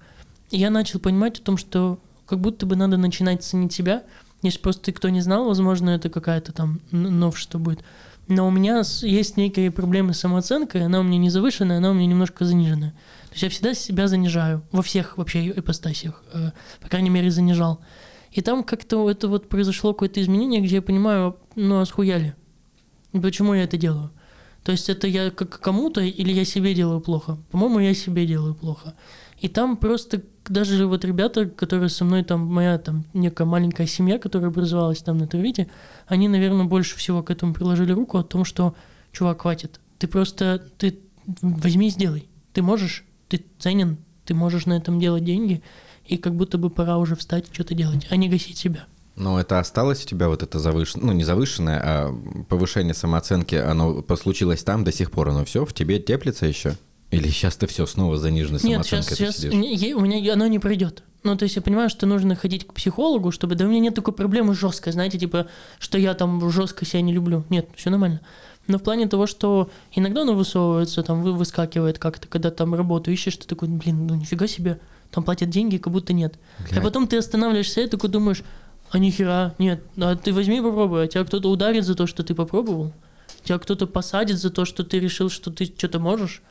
И 0.51 0.57
я 0.57 0.69
начал 0.69 0.99
понимать 0.99 1.39
о 1.39 1.43
том, 1.43 1.57
что 1.57 1.99
как 2.25 2.39
будто 2.39 2.65
бы 2.65 2.75
надо 2.75 2.97
начинать 2.97 3.43
ценить 3.43 3.73
себя. 3.73 4.03
Если 4.41 4.59
просто 4.59 4.91
кто 4.93 5.09
не 5.09 5.21
знал, 5.21 5.45
возможно, 5.45 5.89
это 5.89 6.09
какая-то 6.09 6.53
там 6.53 6.79
новшество 6.91 7.57
будет. 7.57 7.83
Но 8.27 8.47
у 8.47 8.51
меня 8.51 8.83
есть 9.01 9.37
некие 9.37 9.71
проблемы 9.71 10.13
с 10.13 10.19
самооценкой, 10.19 10.85
она 10.85 10.99
у 10.99 11.03
меня 11.03 11.17
не 11.17 11.31
завышенная, 11.31 11.77
она 11.77 11.89
у 11.89 11.93
меня 11.93 12.05
немножко 12.05 12.45
заниженная. 12.45 12.91
То 13.29 13.33
есть 13.33 13.43
я 13.43 13.49
всегда 13.49 13.73
себя 13.73 14.07
занижаю 14.07 14.63
во 14.71 14.83
всех 14.83 15.17
вообще 15.17 15.49
ипостасях, 15.49 16.23
э, 16.33 16.51
по 16.79 16.87
крайней 16.89 17.09
мере, 17.09 17.31
занижал. 17.31 17.81
И 18.31 18.41
там 18.41 18.63
как-то 18.63 19.09
это 19.09 19.27
вот 19.27 19.49
произошло 19.49 19.93
какое-то 19.93 20.21
изменение, 20.21 20.61
где 20.61 20.75
я 20.75 20.81
понимаю, 20.83 21.37
ну 21.55 21.79
а 21.79 21.85
схуяли? 21.85 22.35
Почему 23.11 23.55
я 23.55 23.63
это 23.63 23.77
делаю? 23.77 24.11
То 24.63 24.71
есть 24.71 24.89
это 24.89 25.07
я 25.07 25.31
как 25.31 25.59
кому-то 25.59 26.01
или 26.01 26.31
я 26.31 26.45
себе 26.45 26.75
делаю 26.75 27.01
плохо? 27.01 27.39
По-моему, 27.49 27.79
я 27.79 27.95
себе 27.95 28.27
делаю 28.27 28.53
плохо. 28.53 28.93
И 29.39 29.47
там 29.47 29.77
просто 29.77 30.21
даже 30.47 30.85
вот 30.85 31.05
ребята, 31.05 31.45
которые 31.45 31.89
со 31.89 32.03
мной 32.03 32.23
там, 32.23 32.45
моя 32.45 32.77
там 32.77 33.05
некая 33.13 33.45
маленькая 33.45 33.87
семья, 33.87 34.19
которая 34.19 34.49
образовалась 34.49 35.01
там 35.01 35.17
на 35.17 35.27
Турвите, 35.27 35.69
они, 36.07 36.27
наверное, 36.27 36.65
больше 36.65 36.97
всего 36.97 37.23
к 37.23 37.31
этому 37.31 37.53
приложили 37.53 37.91
руку 37.91 38.17
о 38.17 38.23
том, 38.23 38.43
что, 38.43 38.75
чувак, 39.11 39.41
хватит. 39.41 39.79
Ты 39.97 40.07
просто, 40.07 40.61
ты 40.77 40.99
возьми 41.41 41.87
и 41.87 41.91
сделай. 41.91 42.27
Ты 42.53 42.61
можешь, 42.61 43.05
ты 43.27 43.45
ценен, 43.59 43.97
ты 44.25 44.33
можешь 44.33 44.65
на 44.65 44.73
этом 44.73 44.99
делать 44.99 45.23
деньги, 45.23 45.63
и 46.05 46.17
как 46.17 46.35
будто 46.35 46.57
бы 46.57 46.69
пора 46.69 46.97
уже 46.97 47.15
встать 47.15 47.49
и 47.49 47.53
что-то 47.53 47.75
делать, 47.75 48.07
а 48.09 48.15
не 48.15 48.27
гасить 48.29 48.57
себя. 48.57 48.85
Но 49.15 49.39
это 49.39 49.59
осталось 49.59 50.03
у 50.03 50.07
тебя 50.07 50.29
вот 50.29 50.43
это 50.43 50.59
завышенное, 50.59 51.07
ну 51.07 51.11
не 51.13 51.23
завышенное, 51.23 51.81
а 51.83 52.45
повышение 52.47 52.93
самооценки, 52.93 53.55
оно 53.55 54.03
случилось 54.15 54.63
там 54.63 54.83
до 54.83 54.91
сих 54.91 55.11
пор, 55.11 55.29
оно 55.29 55.45
все 55.45 55.65
в 55.65 55.73
тебе 55.73 55.99
теплится 55.99 56.45
еще? 56.45 56.77
Или 57.11 57.27
сейчас 57.29 57.55
ты 57.57 57.65
все 57.67 57.85
снова 57.85 58.17
заниженной 58.17 58.59
Нет, 58.63 58.85
сейчас, 58.85 59.07
сейчас 59.07 59.43
не- 59.43 59.93
у 59.93 60.01
меня 60.01 60.33
оно 60.33 60.47
не 60.47 60.59
пройдет. 60.59 61.03
Ну, 61.23 61.35
то 61.35 61.43
есть 61.43 61.55
я 61.55 61.61
понимаю, 61.61 61.89
что 61.89 62.05
нужно 62.05 62.35
ходить 62.35 62.65
к 62.65 62.73
психологу, 62.73 63.31
чтобы... 63.31 63.55
Да 63.55 63.65
у 63.65 63.67
меня 63.67 63.79
нет 63.79 63.95
такой 63.95 64.13
проблемы 64.13 64.53
жесткой, 64.53 64.93
знаете, 64.93 65.17
типа, 65.19 65.47
что 65.77 65.97
я 65.97 66.13
там 66.13 66.49
жестко 66.49 66.85
себя 66.85 67.01
не 67.01 67.11
люблю. 67.11 67.43
Нет, 67.49 67.67
все 67.75 67.89
нормально. 67.89 68.21
Но 68.67 68.77
в 68.77 68.83
плане 68.83 69.07
того, 69.07 69.25
что 69.25 69.69
иногда 69.91 70.21
оно 70.21 70.33
высовывается, 70.35 71.03
там, 71.03 71.23
вы- 71.23 71.33
выскакивает 71.33 71.97
как-то, 71.99 72.27
когда 72.27 72.51
там 72.51 72.73
работу 72.75 73.11
ищешь, 73.11 73.35
ты 73.35 73.47
такой, 73.47 73.67
блин, 73.67 74.05
ну 74.07 74.15
нифига 74.15 74.47
себе, 74.47 74.79
там 75.11 75.23
платят 75.23 75.49
деньги, 75.49 75.77
как 75.77 75.91
будто 75.91 76.13
нет. 76.13 76.35
А 76.59 76.69
Блядь. 76.69 76.83
потом 76.83 77.07
ты 77.07 77.17
останавливаешься 77.17 77.81
и 77.81 77.87
такой 77.87 78.09
думаешь, 78.11 78.43
а 78.91 78.99
нихера, 78.99 79.55
нет, 79.57 79.83
а 79.97 80.15
ты 80.15 80.31
возьми 80.31 80.59
и 80.59 80.61
попробуй, 80.61 81.03
а 81.03 81.07
тебя 81.07 81.23
кто-то 81.25 81.49
ударит 81.49 81.83
за 81.83 81.95
то, 81.95 82.05
что 82.07 82.23
ты 82.23 82.33
попробовал, 82.35 82.93
тебя 83.43 83.57
кто-то 83.57 83.87
посадит 83.87 84.37
за 84.37 84.51
то, 84.51 84.65
что 84.65 84.83
ты 84.83 84.99
решил, 84.99 85.29
что 85.29 85.51
ты 85.51 85.65
что-то 85.65 85.99
можешь, 85.99 86.41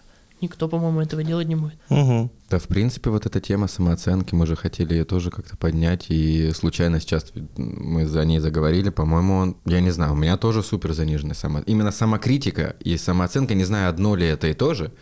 никто, 0.42 0.68
по-моему, 0.68 1.00
этого 1.00 1.22
делать 1.24 1.48
не 1.48 1.54
будет. 1.56 1.78
Мгм. 1.88 2.30
Да, 2.50 2.58
в 2.58 2.66
принципе, 2.68 3.10
вот 3.10 3.26
эта 3.26 3.40
тема 3.40 3.68
самооценки, 3.68 4.34
мы 4.34 4.46
же 4.46 4.56
хотели 4.56 4.94
ее 4.94 5.04
тоже 5.04 5.30
как-то 5.30 5.56
поднять, 5.56 6.06
и 6.08 6.50
случайно 6.52 7.00
сейчас 7.00 7.32
мы 7.56 8.06
за 8.06 8.24
ней 8.24 8.38
заговорили, 8.38 8.90
по-моему, 8.90 9.34
он- 9.36 9.56
я 9.66 9.80
не 9.80 9.90
знаю, 9.90 10.12
у 10.12 10.16
меня 10.16 10.36
тоже 10.36 10.62
супер 10.62 10.92
заниженная 10.92 11.34
само... 11.34 11.60
Именно 11.60 11.90
самокритика 11.92 12.76
и 12.80 12.96
самооценка, 12.96 13.54
не 13.54 13.64
знаю, 13.64 13.88
одно 13.90 14.14
ли 14.16 14.26
это 14.26 14.46
и 14.48 14.54
то 14.54 14.74
же, 14.74 14.92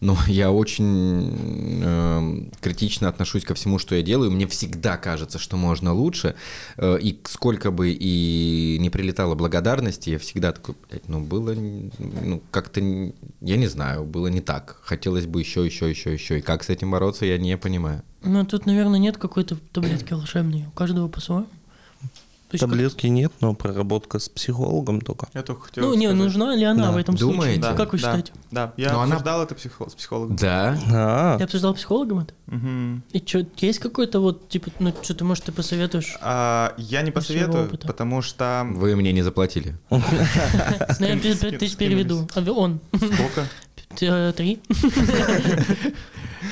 но 0.00 0.16
я 0.26 0.50
очень 0.50 1.82
эм, 1.82 2.52
критично 2.60 3.08
отношусь 3.08 3.44
ко 3.44 3.54
всему, 3.54 3.78
что 3.78 3.94
я 3.94 4.02
делаю. 4.02 4.30
Мне 4.30 4.46
всегда 4.46 4.96
кажется, 4.96 5.38
что 5.38 5.56
можно 5.56 5.92
лучше. 5.92 6.34
Э, 6.76 6.98
и 7.00 7.18
сколько 7.24 7.70
бы 7.70 7.90
и 7.90 8.76
не 8.80 8.90
прилетало 8.90 9.34
благодарности, 9.34 10.10
я 10.10 10.18
всегда 10.18 10.52
такой, 10.52 10.74
блядь, 10.88 11.08
ну 11.08 11.20
было, 11.20 11.54
ну 11.54 12.42
как-то, 12.50 12.80
я 12.80 13.56
не 13.56 13.66
знаю, 13.66 14.04
было 14.04 14.28
не 14.28 14.40
так. 14.40 14.78
Хотелось 14.82 15.26
бы 15.26 15.40
еще, 15.40 15.64
еще, 15.64 15.88
еще, 15.88 16.12
еще. 16.12 16.38
И 16.38 16.42
как 16.42 16.62
с 16.62 16.68
этим 16.68 16.90
бороться, 16.90 17.24
я 17.26 17.38
не 17.38 17.56
понимаю. 17.56 18.02
Ну, 18.22 18.44
тут, 18.44 18.66
наверное, 18.66 18.98
нет 18.98 19.18
какой-то 19.18 19.56
таблетки 19.72 20.12
волшебной. 20.12 20.66
У 20.66 20.70
каждого 20.70 21.08
по-своему. 21.08 21.46
То 22.48 22.54
есть 22.54 22.60
как- 22.62 22.70
Таблетки 22.70 23.06
нет, 23.08 23.32
но 23.40 23.54
проработка 23.54 24.20
с 24.20 24.28
психологом 24.28 25.00
только. 25.00 25.26
Я 25.34 25.42
только 25.42 25.62
хотел 25.62 25.84
Ну, 25.88 25.94
не, 25.94 26.06
сказать. 26.06 26.16
нужна 26.24 26.54
ли 26.54 26.64
она 26.64 26.86
Да. 26.86 26.92
в 26.92 26.96
этом 26.96 27.16
Думаете? 27.16 27.60
случае? 27.60 27.76
Как 27.76 27.92
вы 27.92 27.98
да, 27.98 28.04
считаете? 28.06 28.32
Да, 28.52 28.72
я 28.76 28.92
Но 28.92 29.00
она- 29.00 29.14
обсуждал 29.16 29.42
это 29.42 29.54
психо- 29.56 29.90
с 29.90 29.94
психологом. 29.96 30.36
Да. 30.36 30.78
А, 30.92 31.38
Ты 31.38 31.44
обсуждал 31.44 31.72
с 31.74 31.78
психологом 31.78 32.20
это? 32.20 32.34
Мгм. 32.46 33.02
И 33.12 33.18
что, 33.26 33.44
есть 33.56 33.80
какой-то 33.80 34.20
вот, 34.20 34.48
типа, 34.48 34.70
ну, 34.78 34.94
что 35.02 35.14
ты, 35.14 35.24
может, 35.24 35.42
ты 35.44 35.50
посоветуешь? 35.52 36.16
А, 36.20 36.72
я 36.78 37.02
не 37.02 37.10
посоветую, 37.10 37.68
потому 37.84 38.22
что... 38.22 38.64
Вы 38.74 38.94
мне 38.94 39.12
не 39.12 39.22
заплатили. 39.22 39.76
Ну, 39.90 41.06
я 41.06 41.16
тысяч 41.18 41.76
переведу. 41.76 42.28
А 42.34 42.40
он. 42.52 42.80
Сколько? 42.94 43.46
Э, 44.02 44.32
Три. 44.32 44.60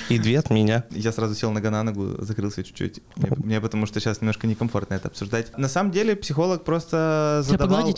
и 0.09 0.18
две 0.18 0.38
от 0.38 0.50
меня. 0.50 0.85
Я 0.90 1.12
сразу 1.12 1.35
сел 1.35 1.50
нога 1.50 1.70
на 1.70 1.83
ногу, 1.83 2.16
закрылся 2.18 2.62
чуть-чуть. 2.62 3.00
Мне, 3.16 3.37
мне 3.37 3.61
потому 3.61 3.87
что 3.87 4.00
сейчас 4.00 4.20
немножко 4.20 4.46
некомфортно 4.46 4.94
это 4.94 5.09
обсуждать. 5.09 5.57
На 5.59 5.68
самом 5.68 5.90
деле 5.90 6.16
психолог 6.16 6.64
просто 6.64 7.42
задавал... 7.44 7.88
М. 7.88 7.96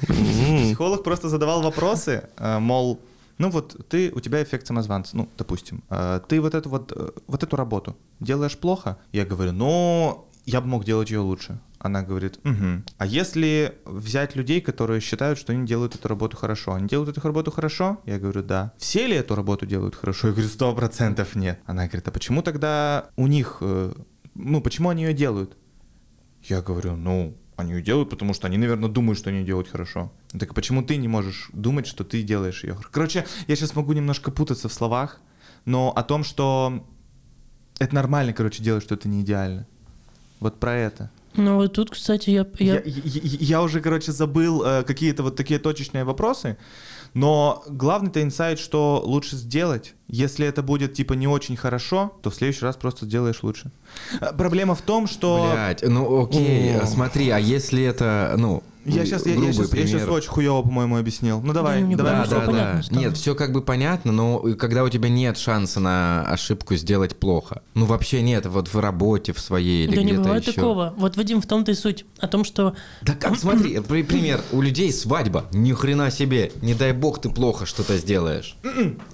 Психолог 0.64 1.02
просто 1.04 1.28
задавал 1.28 1.62
вопросы, 1.62 2.28
э, 2.36 2.58
мол, 2.58 3.00
ну 3.38 3.50
вот 3.50 3.88
ты, 3.88 4.12
у 4.14 4.20
тебя 4.20 4.42
эффект 4.42 4.66
самозванца, 4.66 5.16
ну, 5.16 5.28
допустим, 5.38 5.82
э, 5.90 6.20
ты 6.28 6.40
вот 6.40 6.54
эту 6.54 6.68
вот, 6.68 6.92
э, 6.94 7.10
вот 7.26 7.42
эту 7.42 7.56
работу 7.56 7.96
делаешь 8.20 8.56
плохо? 8.56 8.98
Я 9.12 9.24
говорю, 9.24 9.52
ну, 9.52 10.26
я 10.46 10.60
бы 10.60 10.66
мог 10.68 10.84
делать 10.84 11.10
ее 11.10 11.20
лучше. 11.20 11.58
Она 11.82 12.02
говорит, 12.02 12.38
угу. 12.44 12.82
А 12.98 13.06
если 13.06 13.78
взять 13.86 14.36
людей, 14.36 14.60
которые 14.60 15.00
считают, 15.00 15.38
что 15.38 15.52
они 15.52 15.66
делают 15.66 15.94
эту 15.94 16.08
работу 16.08 16.36
хорошо, 16.36 16.74
они 16.74 16.86
делают 16.86 17.16
эту 17.16 17.26
работу 17.26 17.50
хорошо? 17.50 18.00
Я 18.04 18.18
говорю, 18.18 18.42
да. 18.42 18.74
Все 18.76 19.06
ли 19.06 19.16
эту 19.16 19.34
работу 19.34 19.64
делают 19.64 19.94
хорошо? 19.94 20.28
Я 20.28 20.34
говорю, 20.34 20.48
сто 20.50 20.74
процентов 20.74 21.34
нет. 21.34 21.58
Она 21.64 21.86
говорит, 21.86 22.06
а 22.06 22.10
почему 22.10 22.42
тогда 22.42 23.08
у 23.16 23.26
них, 23.26 23.58
э, 23.62 23.94
ну, 24.34 24.60
почему 24.60 24.90
они 24.90 25.04
ее 25.04 25.14
делают? 25.14 25.56
Я 26.42 26.60
говорю, 26.60 26.96
ну, 26.96 27.34
они 27.56 27.72
ее 27.72 27.82
делают, 27.82 28.10
потому 28.10 28.34
что 28.34 28.46
они, 28.46 28.58
наверное, 28.58 28.90
думают, 28.90 29.18
что 29.18 29.30
они 29.30 29.42
делают 29.42 29.68
хорошо. 29.68 30.12
Так 30.38 30.54
почему 30.54 30.82
ты 30.82 30.98
не 30.98 31.08
можешь 31.08 31.48
думать, 31.54 31.86
что 31.86 32.04
ты 32.04 32.22
делаешь 32.22 32.62
ее? 32.62 32.76
Короче, 32.90 33.26
я 33.46 33.56
сейчас 33.56 33.74
могу 33.74 33.94
немножко 33.94 34.30
путаться 34.30 34.68
в 34.68 34.72
словах, 34.74 35.18
но 35.64 35.92
о 35.96 36.02
том, 36.02 36.24
что 36.24 36.86
это 37.78 37.94
нормально, 37.94 38.34
короче, 38.34 38.62
делать 38.62 38.84
что-то 38.84 39.08
не 39.08 39.22
идеально. 39.22 39.66
Вот 40.40 40.60
про 40.60 40.74
это. 40.74 41.10
Ну, 41.36 41.56
вот 41.56 41.72
тут, 41.72 41.90
кстати, 41.90 42.30
я... 42.30 42.46
Я, 42.58 42.74
я... 42.74 42.82
я- 42.84 43.38
я- 43.40 43.62
уже, 43.62 43.80
короче, 43.80 44.12
забыл 44.12 44.62
э, 44.64 44.82
какие-то 44.82 45.22
вот 45.22 45.36
такие 45.36 45.60
точечные 45.60 46.04
вопросы, 46.04 46.56
но 47.14 47.62
главный-то 47.68 48.22
инсайт, 48.22 48.58
что 48.58 49.02
лучше 49.04 49.36
сделать. 49.36 49.94
Если 50.08 50.46
это 50.46 50.62
будет, 50.62 50.94
типа, 50.94 51.14
не 51.14 51.28
очень 51.28 51.56
хорошо, 51.56 52.12
то 52.22 52.30
в 52.30 52.34
следующий 52.34 52.64
раз 52.64 52.76
просто 52.76 53.06
сделаешь 53.06 53.42
лучше. 53.42 53.70
Э, 54.20 54.32
Проблема 54.36 54.74
в 54.74 54.82
том, 54.82 55.06
что... 55.06 55.50
Блять, 55.52 55.82
ну 55.82 56.24
окей, 56.24 56.76
О. 56.76 56.86
смотри, 56.86 57.30
а 57.30 57.38
если 57.38 57.82
это, 57.84 58.34
ну, 58.36 58.62
Я 58.96 59.04
сейчас, 59.06 59.26
я, 59.26 59.34
грубый 59.34 59.52
щас, 59.54 59.68
пример. 59.68 60.10
очень 60.10 60.28
хуево, 60.28 60.62
по-моему, 60.62 60.96
объяснил. 60.98 61.40
Ну 61.40 61.52
давай, 61.52 61.82
Да, 61.82 61.96
давай. 61.96 62.12
Да, 62.12 62.26
да, 62.26 62.40
понятно 62.46 62.82
да. 62.90 62.96
Нет, 63.00 63.16
все 63.16 63.34
как 63.34 63.52
бы 63.52 63.62
понятно, 63.62 64.12
но 64.12 64.38
когда 64.56 64.84
у 64.84 64.88
тебя 64.88 65.08
нет 65.08 65.38
шанса 65.38 65.80
на 65.80 66.22
ошибку 66.26 66.74
сделать 66.76 67.16
плохо. 67.16 67.62
Ну 67.74 67.86
вообще 67.86 68.22
нет, 68.22 68.46
вот 68.46 68.72
в 68.72 68.78
работе 68.78 69.32
в 69.32 69.40
своей 69.40 69.86
или 69.86 69.94
Да 69.96 70.02
не 70.02 70.08
где-то 70.08 70.22
бывает 70.22 70.42
еще. 70.42 70.52
такого. 70.52 70.94
Вот, 70.96 71.16
Вадим, 71.16 71.40
в 71.40 71.46
том-то 71.46 71.72
и 71.72 71.74
суть. 71.74 72.04
О 72.18 72.28
том, 72.28 72.44
что... 72.44 72.74
Да 73.02 73.14
как, 73.14 73.36
смотри, 73.38 73.80
при- 73.80 74.02
пример, 74.02 74.40
у 74.52 74.60
людей 74.60 74.92
свадьба, 74.92 75.46
ни 75.52 75.72
хрена 75.72 76.10
себе, 76.10 76.52
не 76.62 76.74
дай 76.74 76.92
бог 76.92 77.20
ты 77.20 77.30
плохо 77.30 77.66
что-то 77.66 77.96
сделаешь. 77.98 78.56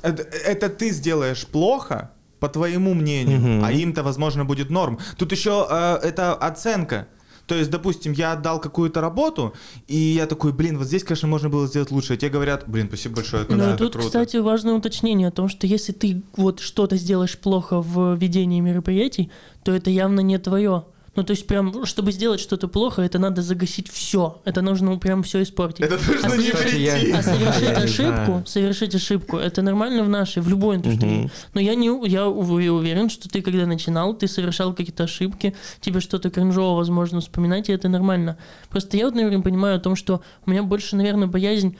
Это, 0.02 0.22
это 0.22 0.68
ты 0.68 0.90
сделаешь 0.90 1.46
плохо, 1.46 2.10
по 2.40 2.48
твоему 2.48 2.92
мнению, 2.94 3.38
Мгм. 3.40 3.64
а 3.64 3.72
им-то, 3.72 4.02
возможно, 4.02 4.44
будет 4.44 4.68
норм. 4.70 4.98
Тут 5.16 5.32
еще 5.32 5.66
э, 5.70 5.98
это 6.02 6.34
оценка. 6.34 7.08
То 7.46 7.54
есть, 7.54 7.70
допустим, 7.70 8.12
я 8.12 8.32
отдал 8.32 8.60
какую-то 8.60 9.00
работу, 9.00 9.54
и 9.86 9.96
я 9.96 10.26
такой, 10.26 10.52
блин, 10.52 10.78
вот 10.78 10.86
здесь, 10.86 11.04
конечно, 11.04 11.28
можно 11.28 11.48
было 11.48 11.66
сделать 11.66 11.90
лучше. 11.90 12.14
А 12.14 12.16
тебе 12.16 12.30
говорят, 12.30 12.64
блин, 12.66 12.88
спасибо 12.88 13.16
большое, 13.16 13.42
это, 13.42 13.52
Ну, 13.52 13.58
да, 13.58 13.70
и 13.70 13.74
это 13.74 13.78
тут, 13.84 13.92
круто. 13.92 14.06
кстати, 14.08 14.36
важное 14.38 14.74
уточнение 14.74 15.28
о 15.28 15.30
том, 15.32 15.48
что 15.48 15.66
если 15.66 15.92
ты 15.92 16.22
вот 16.36 16.60
что-то 16.60 16.96
сделаешь 16.96 17.38
плохо 17.38 17.80
в 17.80 18.14
ведении 18.16 18.60
мероприятий, 18.60 19.30
то 19.62 19.72
это 19.72 19.90
явно 19.90 20.20
не 20.20 20.38
твое. 20.38 20.84
Ну, 21.16 21.24
то 21.24 21.32
есть, 21.32 21.46
прям, 21.46 21.84
чтобы 21.86 22.12
сделать 22.12 22.40
что-то 22.40 22.68
плохо, 22.68 23.00
это 23.02 23.18
надо 23.18 23.40
загасить 23.42 23.90
все. 23.90 24.40
Это 24.44 24.60
нужно 24.62 24.96
прям 24.98 25.22
все 25.22 25.42
испортить. 25.42 25.80
Это 25.80 25.96
нужно 25.96 26.28
А 26.32 26.36
не 26.36 26.50
прийти. 26.50 26.82
я- 26.82 27.18
А 27.18 27.22
совершить 27.22 27.68
ошибку, 27.84 28.42
совершить 28.46 28.94
ошибку, 28.94 29.36
это 29.38 29.62
нормально 29.62 30.04
в 30.04 30.08
нашей, 30.08 30.42
в 30.42 30.48
любой 30.48 30.76
индустрии. 30.76 31.30
Но 31.54 31.60
я 31.60 31.74
не, 31.74 31.90
у- 31.90 32.04
я 32.04 32.26
ув- 32.28 32.62
я 32.62 32.72
уверен, 32.72 33.08
что 33.08 33.28
ты 33.28 33.40
когда 33.42 33.66
начинал, 33.66 34.14
ты 34.14 34.28
совершал 34.28 34.74
какие-то 34.74 35.04
ошибки, 35.04 35.54
тебе 35.80 36.00
что-то 36.00 36.28
кринжово, 36.30 36.76
возможно, 36.76 37.20
вспоминать, 37.20 37.68
и 37.70 37.72
это 37.72 37.88
нормально. 37.88 38.36
Просто 38.68 38.96
я 38.98 39.06
вот, 39.06 39.14
наверное, 39.14 39.40
понимаю 39.40 39.76
о 39.76 39.80
том, 39.80 39.96
что 39.96 40.20
у 40.44 40.50
меня 40.50 40.62
больше, 40.62 40.96
наверное, 40.96 41.26
боязнь 41.28 41.76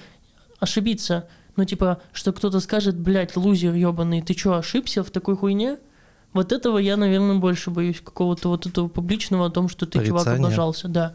ошибиться. 0.60 1.28
Ну, 1.56 1.64
типа, 1.64 2.00
что 2.12 2.32
кто-то 2.32 2.60
скажет, 2.60 2.96
блядь, 2.98 3.36
лузер 3.36 3.74
ебаный, 3.74 4.22
ты 4.22 4.34
что, 4.36 4.54
ошибся 4.54 5.02
в 5.02 5.10
такой 5.10 5.36
хуйне? 5.36 5.76
Вот 6.36 6.52
этого 6.52 6.78
я, 6.78 6.96
наверное, 6.96 7.36
больше 7.36 7.70
боюсь, 7.70 8.00
какого-то 8.00 8.50
вот 8.50 8.66
этого 8.66 8.88
публичного 8.88 9.46
о 9.46 9.50
том, 9.50 9.68
что 9.68 9.86
ты, 9.86 10.04
чувак, 10.04 10.24
Порицания. 10.24 10.44
облажался, 10.44 10.88
да. 10.88 11.14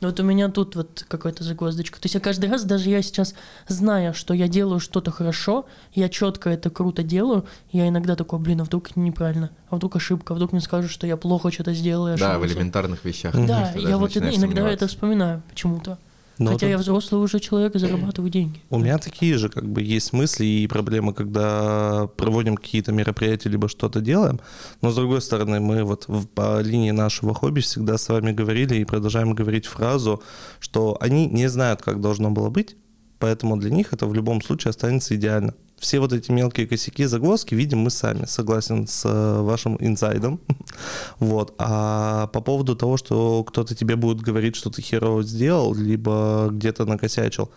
Вот 0.00 0.20
у 0.20 0.22
меня 0.22 0.48
тут 0.48 0.76
вот 0.76 1.04
какая-то 1.08 1.42
загвоздочка. 1.42 1.98
То 1.98 2.06
есть 2.06 2.14
я 2.14 2.20
каждый 2.20 2.50
раз, 2.50 2.64
даже 2.64 2.90
я 2.90 3.02
сейчас, 3.02 3.34
зная, 3.66 4.12
что 4.12 4.34
я 4.34 4.46
делаю 4.46 4.78
что-то 4.78 5.10
хорошо, 5.10 5.64
я 5.94 6.08
четко 6.08 6.50
это 6.50 6.70
круто 6.70 7.02
делаю, 7.02 7.46
я 7.72 7.88
иногда 7.88 8.14
такой, 8.14 8.38
блин, 8.38 8.60
а 8.60 8.64
вдруг 8.64 8.90
это 8.90 9.00
неправильно, 9.00 9.50
а 9.70 9.76
вдруг 9.76 9.96
ошибка, 9.96 10.34
а 10.34 10.36
вдруг 10.36 10.52
мне 10.52 10.60
скажут, 10.60 10.90
что 10.90 11.06
я 11.06 11.16
плохо 11.16 11.50
что-то 11.50 11.72
сделал, 11.72 12.16
Да, 12.16 12.38
в 12.38 12.46
элементарных 12.46 13.04
вещах. 13.04 13.34
Да, 13.34 13.72
я 13.74 13.98
вот 13.98 14.16
иногда 14.16 14.68
это 14.68 14.86
вспоминаю 14.86 15.42
почему-то. 15.48 15.98
Ну, 16.38 16.52
Хотя 16.52 16.66
это- 16.66 16.72
я 16.72 16.78
взрослый 16.78 17.20
уже 17.22 17.40
человек 17.40 17.74
и 17.74 17.78
зарабатываю 17.78 18.30
деньги. 18.30 18.60
У 18.70 18.78
меня 18.78 18.98
такие 18.98 19.38
же 19.38 19.48
как 19.48 19.64
бы 19.64 19.80
есть 19.82 20.12
мысли 20.12 20.44
и 20.44 20.66
проблемы, 20.66 21.14
когда 21.14 22.08
проводим 22.16 22.56
какие-то 22.56 22.92
мероприятия, 22.92 23.48
либо 23.48 23.68
что-то 23.68 24.00
делаем. 24.00 24.38
Но 24.82 24.90
с 24.90 24.94
другой 24.96 25.20
стороны, 25.22 25.60
мы 25.60 25.82
вот 25.84 26.04
в- 26.08 26.26
по 26.26 26.60
линии 26.60 26.90
нашего 26.90 27.32
хобби 27.34 27.60
всегда 27.60 27.96
с 27.96 28.08
вами 28.08 28.32
говорили 28.32 28.76
и 28.76 28.84
продолжаем 28.84 29.34
говорить 29.34 29.66
фразу, 29.66 30.22
что 30.60 30.98
они 31.00 31.26
не 31.26 31.48
знают, 31.48 31.80
как 31.82 32.00
должно 32.00 32.30
было 32.30 32.50
быть, 32.50 32.76
поэтому 33.18 33.56
для 33.56 33.70
них 33.70 33.92
это 33.94 34.06
в 34.06 34.12
любом 34.14 34.42
случае 34.42 34.70
останется 34.70 35.14
идеально. 35.16 35.54
Все 35.78 36.00
вот 36.00 36.12
эти 36.12 36.30
мелкие 36.30 36.66
косяки, 36.66 37.04
загвоздки 37.04 37.54
видим 37.54 37.80
мы 37.80 37.90
сами, 37.90 38.24
согласен 38.24 38.86
с 38.86 39.04
э, 39.04 39.40
вашим 39.42 39.76
инсайдом. 39.80 40.40
Вот. 41.18 41.54
А 41.58 42.26
по 42.28 42.40
поводу 42.40 42.76
того, 42.76 42.96
что 42.96 43.44
кто-то 43.44 43.74
тебе 43.74 43.96
будет 43.96 44.20
говорить, 44.20 44.56
что 44.56 44.70
ты 44.70 44.82
херово 44.82 45.22
сделал, 45.22 45.74
либо 45.74 46.48
где-то 46.50 46.84
накосячил, 46.84 47.50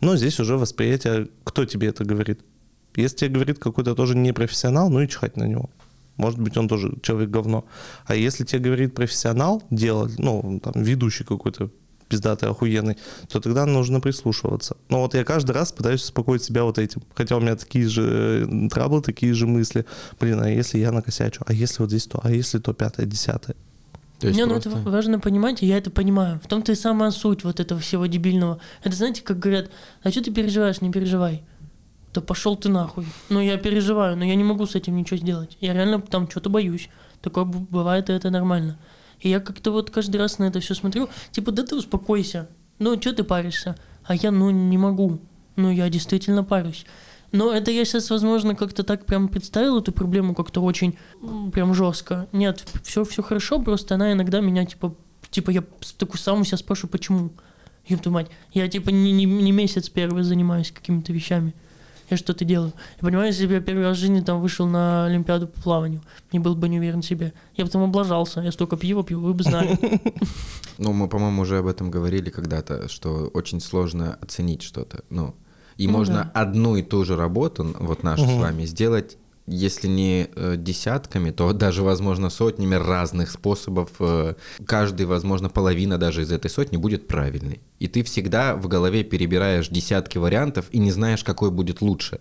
но 0.00 0.16
здесь 0.16 0.40
уже 0.40 0.56
восприятие, 0.56 1.28
кто 1.44 1.64
тебе 1.64 1.88
это 1.88 2.04
говорит. 2.04 2.40
Если 2.96 3.16
тебе 3.16 3.30
говорит 3.30 3.58
какой-то 3.58 3.94
тоже 3.94 4.16
непрофессионал, 4.16 4.90
ну 4.90 5.00
и 5.00 5.08
чихать 5.08 5.36
на 5.36 5.44
него. 5.44 5.70
Может 6.16 6.40
быть, 6.40 6.56
он 6.56 6.68
тоже 6.68 6.94
человек 7.02 7.30
говно. 7.30 7.64
А 8.06 8.14
если 8.14 8.44
тебе 8.44 8.60
говорит 8.60 8.94
профессионал, 8.94 9.62
делать, 9.70 10.18
ну, 10.18 10.60
там, 10.62 10.82
ведущий 10.82 11.24
какой-то 11.24 11.70
пиздатый, 12.08 12.48
охуенный, 12.48 12.96
то 13.28 13.40
тогда 13.40 13.66
нужно 13.66 14.00
прислушиваться. 14.00 14.76
Но 14.88 15.00
вот 15.02 15.14
я 15.14 15.24
каждый 15.24 15.52
раз 15.52 15.72
пытаюсь 15.72 16.02
успокоить 16.02 16.42
себя 16.42 16.64
вот 16.64 16.78
этим. 16.78 17.02
Хотя 17.14 17.36
у 17.36 17.40
меня 17.40 17.56
такие 17.56 17.88
же 17.88 18.46
э, 18.50 18.68
траблы, 18.68 19.02
такие 19.02 19.34
же 19.34 19.46
мысли. 19.46 19.84
Блин, 20.20 20.40
а 20.42 20.48
если 20.48 20.78
я 20.78 20.92
накосячу? 20.92 21.42
А 21.46 21.52
если 21.52 21.82
вот 21.82 21.90
здесь 21.90 22.06
то? 22.06 22.20
А 22.22 22.30
если 22.30 22.58
то 22.58 22.72
пятое, 22.72 23.06
десятое? 23.06 23.56
То 24.18 24.28
есть 24.28 24.38
Не, 24.38 24.46
ну 24.46 24.52
просто- 24.52 24.70
это 24.70 24.90
важно 24.90 25.20
понимать, 25.20 25.62
и 25.62 25.66
я 25.66 25.76
это 25.76 25.90
понимаю. 25.90 26.40
В 26.42 26.46
том-то 26.46 26.72
и 26.72 26.74
самая 26.74 27.10
суть 27.10 27.44
вот 27.44 27.60
этого 27.60 27.80
всего 27.80 28.06
дебильного. 28.06 28.60
Это 28.82 28.96
знаете, 28.96 29.22
как 29.22 29.38
говорят, 29.38 29.70
а 30.02 30.10
что 30.10 30.22
ты 30.22 30.32
переживаешь, 30.32 30.80
не 30.80 30.90
переживай. 30.90 31.42
Да 32.14 32.22
пошел 32.22 32.56
ты 32.56 32.70
нахуй. 32.70 33.06
Ну, 33.28 33.40
я 33.40 33.58
переживаю, 33.58 34.16
но 34.16 34.24
я 34.24 34.34
не 34.36 34.44
могу 34.44 34.64
с 34.64 34.74
этим 34.74 34.96
ничего 34.96 35.18
сделать. 35.18 35.58
Я 35.60 35.74
реально 35.74 36.00
там 36.00 36.30
что-то 36.30 36.48
боюсь. 36.48 36.88
Такое 37.20 37.44
бывает, 37.44 38.08
и 38.08 38.12
это 38.14 38.30
нормально. 38.30 38.78
И 39.20 39.28
я 39.28 39.40
как-то 39.40 39.70
вот 39.70 39.90
каждый 39.90 40.16
раз 40.16 40.38
на 40.38 40.44
это 40.44 40.60
все 40.60 40.74
смотрю, 40.74 41.08
типа, 41.30 41.52
да 41.52 41.62
ты 41.62 41.76
успокойся. 41.76 42.48
Ну, 42.78 43.00
что 43.00 43.12
ты 43.12 43.24
паришься? 43.24 43.76
А 44.04 44.14
я, 44.14 44.30
ну, 44.30 44.50
не 44.50 44.78
могу. 44.78 45.18
Ну, 45.56 45.70
я 45.70 45.88
действительно 45.88 46.44
парюсь. 46.44 46.84
Но 47.32 47.52
это 47.52 47.70
я 47.70 47.84
сейчас, 47.84 48.10
возможно, 48.10 48.54
как-то 48.54 48.82
так 48.84 49.04
прям 49.06 49.28
представил 49.28 49.78
эту 49.78 49.92
проблему 49.92 50.34
как-то 50.34 50.60
очень 50.62 50.96
прям 51.52 51.74
жестко. 51.74 52.28
Нет, 52.32 52.64
все, 52.82 53.04
все 53.04 53.22
хорошо, 53.22 53.60
просто 53.60 53.94
она 53.94 54.12
иногда 54.12 54.40
меня, 54.40 54.64
типа, 54.64 54.94
типа 55.30 55.50
я 55.50 55.64
с- 55.80 55.92
такой 55.92 56.18
сам 56.20 56.40
у 56.40 56.44
себя 56.44 56.58
спрашиваю, 56.58 56.90
почему? 56.92 57.30
Твою 57.88 58.14
мать, 58.14 58.26
я 58.52 58.68
типа 58.68 58.90
не, 58.90 59.12
не, 59.12 59.26
не 59.26 59.52
месяц 59.52 59.88
первый 59.88 60.24
занимаюсь 60.24 60.72
какими-то 60.72 61.12
вещами. 61.12 61.54
Я 62.10 62.16
что-то 62.16 62.44
делаю. 62.44 62.72
Я 63.00 63.06
понимаю, 63.06 63.28
если 63.28 63.46
бы 63.46 63.54
я 63.54 63.60
первый 63.60 63.84
раз 63.84 63.96
в 63.96 64.00
жизни 64.00 64.20
там 64.20 64.40
вышел 64.40 64.66
на 64.66 65.06
Олимпиаду 65.06 65.48
по 65.48 65.60
плаванию, 65.60 66.02
не 66.32 66.38
был 66.38 66.54
бы 66.54 66.68
не 66.68 66.78
уверен 66.78 67.02
в 67.02 67.06
себе. 67.06 67.32
Я 67.56 67.64
бы 67.64 67.70
там 67.70 67.82
облажался. 67.82 68.40
Я 68.40 68.52
столько 68.52 68.76
пива 68.76 69.02
пью, 69.02 69.20
вы 69.20 69.34
бы 69.34 69.42
знали. 69.42 69.78
Ну, 70.78 70.92
мы, 70.92 71.08
по-моему, 71.08 71.40
уже 71.40 71.56
об 71.58 71.68
этом 71.68 71.90
говорили 71.90 72.28
когда-то, 72.28 72.88
что 72.88 73.30
очень 73.32 73.60
сложно 73.60 74.18
оценить 74.20 74.60
что-то. 74.60 75.04
Ну, 75.08 75.34
и 75.78 75.86
Ну 75.86 75.92
можно 75.94 76.14
да. 76.34 76.40
одну 76.42 76.76
и 76.76 76.82
ту 76.82 77.02
же 77.02 77.16
работу, 77.16 77.74
вот 77.80 78.02
нашу 78.02 78.26
с 78.26 78.32
вами, 78.34 78.66
сделать, 78.66 79.16
если 79.46 79.86
не 79.88 80.28
э, 80.34 80.54
десятками, 80.56 81.30
то 81.30 81.52
даже, 81.52 81.82
возможно, 81.82 82.30
сотнями 82.30 82.74
разных 82.74 83.30
способов. 83.30 83.90
э, 84.00 84.34
каждый, 84.66 85.06
возможно, 85.06 85.48
половина 85.48 85.98
даже 85.98 86.22
из 86.22 86.32
этой 86.32 86.50
сотни 86.50 86.76
будет 86.76 87.06
правильной. 87.06 87.60
И 87.78 87.86
ты 87.88 88.02
всегда 88.02 88.56
в 88.56 88.66
голове 88.68 89.04
перебираешь 89.04 89.68
десятки 89.68 90.18
вариантов 90.18 90.66
и 90.70 90.78
не 90.78 90.90
знаешь, 90.90 91.22
какой 91.24 91.50
будет 91.50 91.80
лучше. 91.80 92.20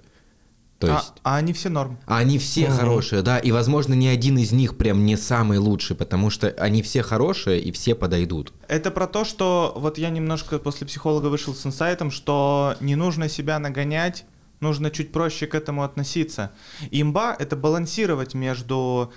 То 0.78 0.88
А- 0.88 0.96
есть... 0.98 1.14
а 1.24 1.38
они 1.38 1.54
все 1.54 1.70
норм. 1.70 1.98
А 2.06 2.18
они 2.18 2.38
все 2.38 2.70
хорошие, 2.70 3.22
да, 3.22 3.40
и, 3.40 3.52
возможно, 3.52 3.94
ни 3.94 4.08
один 4.08 4.38
из 4.38 4.52
них 4.52 4.76
прям 4.78 5.06
не 5.06 5.16
самый 5.16 5.58
лучший, 5.58 5.96
потому 5.96 6.30
что 6.30 6.50
они 6.60 6.82
все 6.82 7.02
хорошие 7.02 7.62
и 7.62 7.72
все 7.72 7.96
подойдут. 7.96 8.52
Это 8.68 8.92
про 8.92 9.08
то, 9.08 9.24
что 9.24 9.74
вот 9.78 9.98
я 9.98 10.10
немножко 10.10 10.60
после 10.60 10.86
психолога 10.86 11.28
вышел 11.28 11.56
с 11.56 11.66
инсайтом, 11.66 12.12
что 12.12 12.76
не 12.82 12.96
нужно 12.96 13.30
себя 13.30 13.58
нагонять, 13.58 14.26
нужно 14.66 14.90
чуть 14.92 15.12
проще 15.12 15.48
к 15.48 15.56
этому 15.56 15.84
относиться. 15.84 16.52
Имба— 16.92 17.36
это 17.40 17.56
балансировать 17.56 18.34
между... 18.36 19.12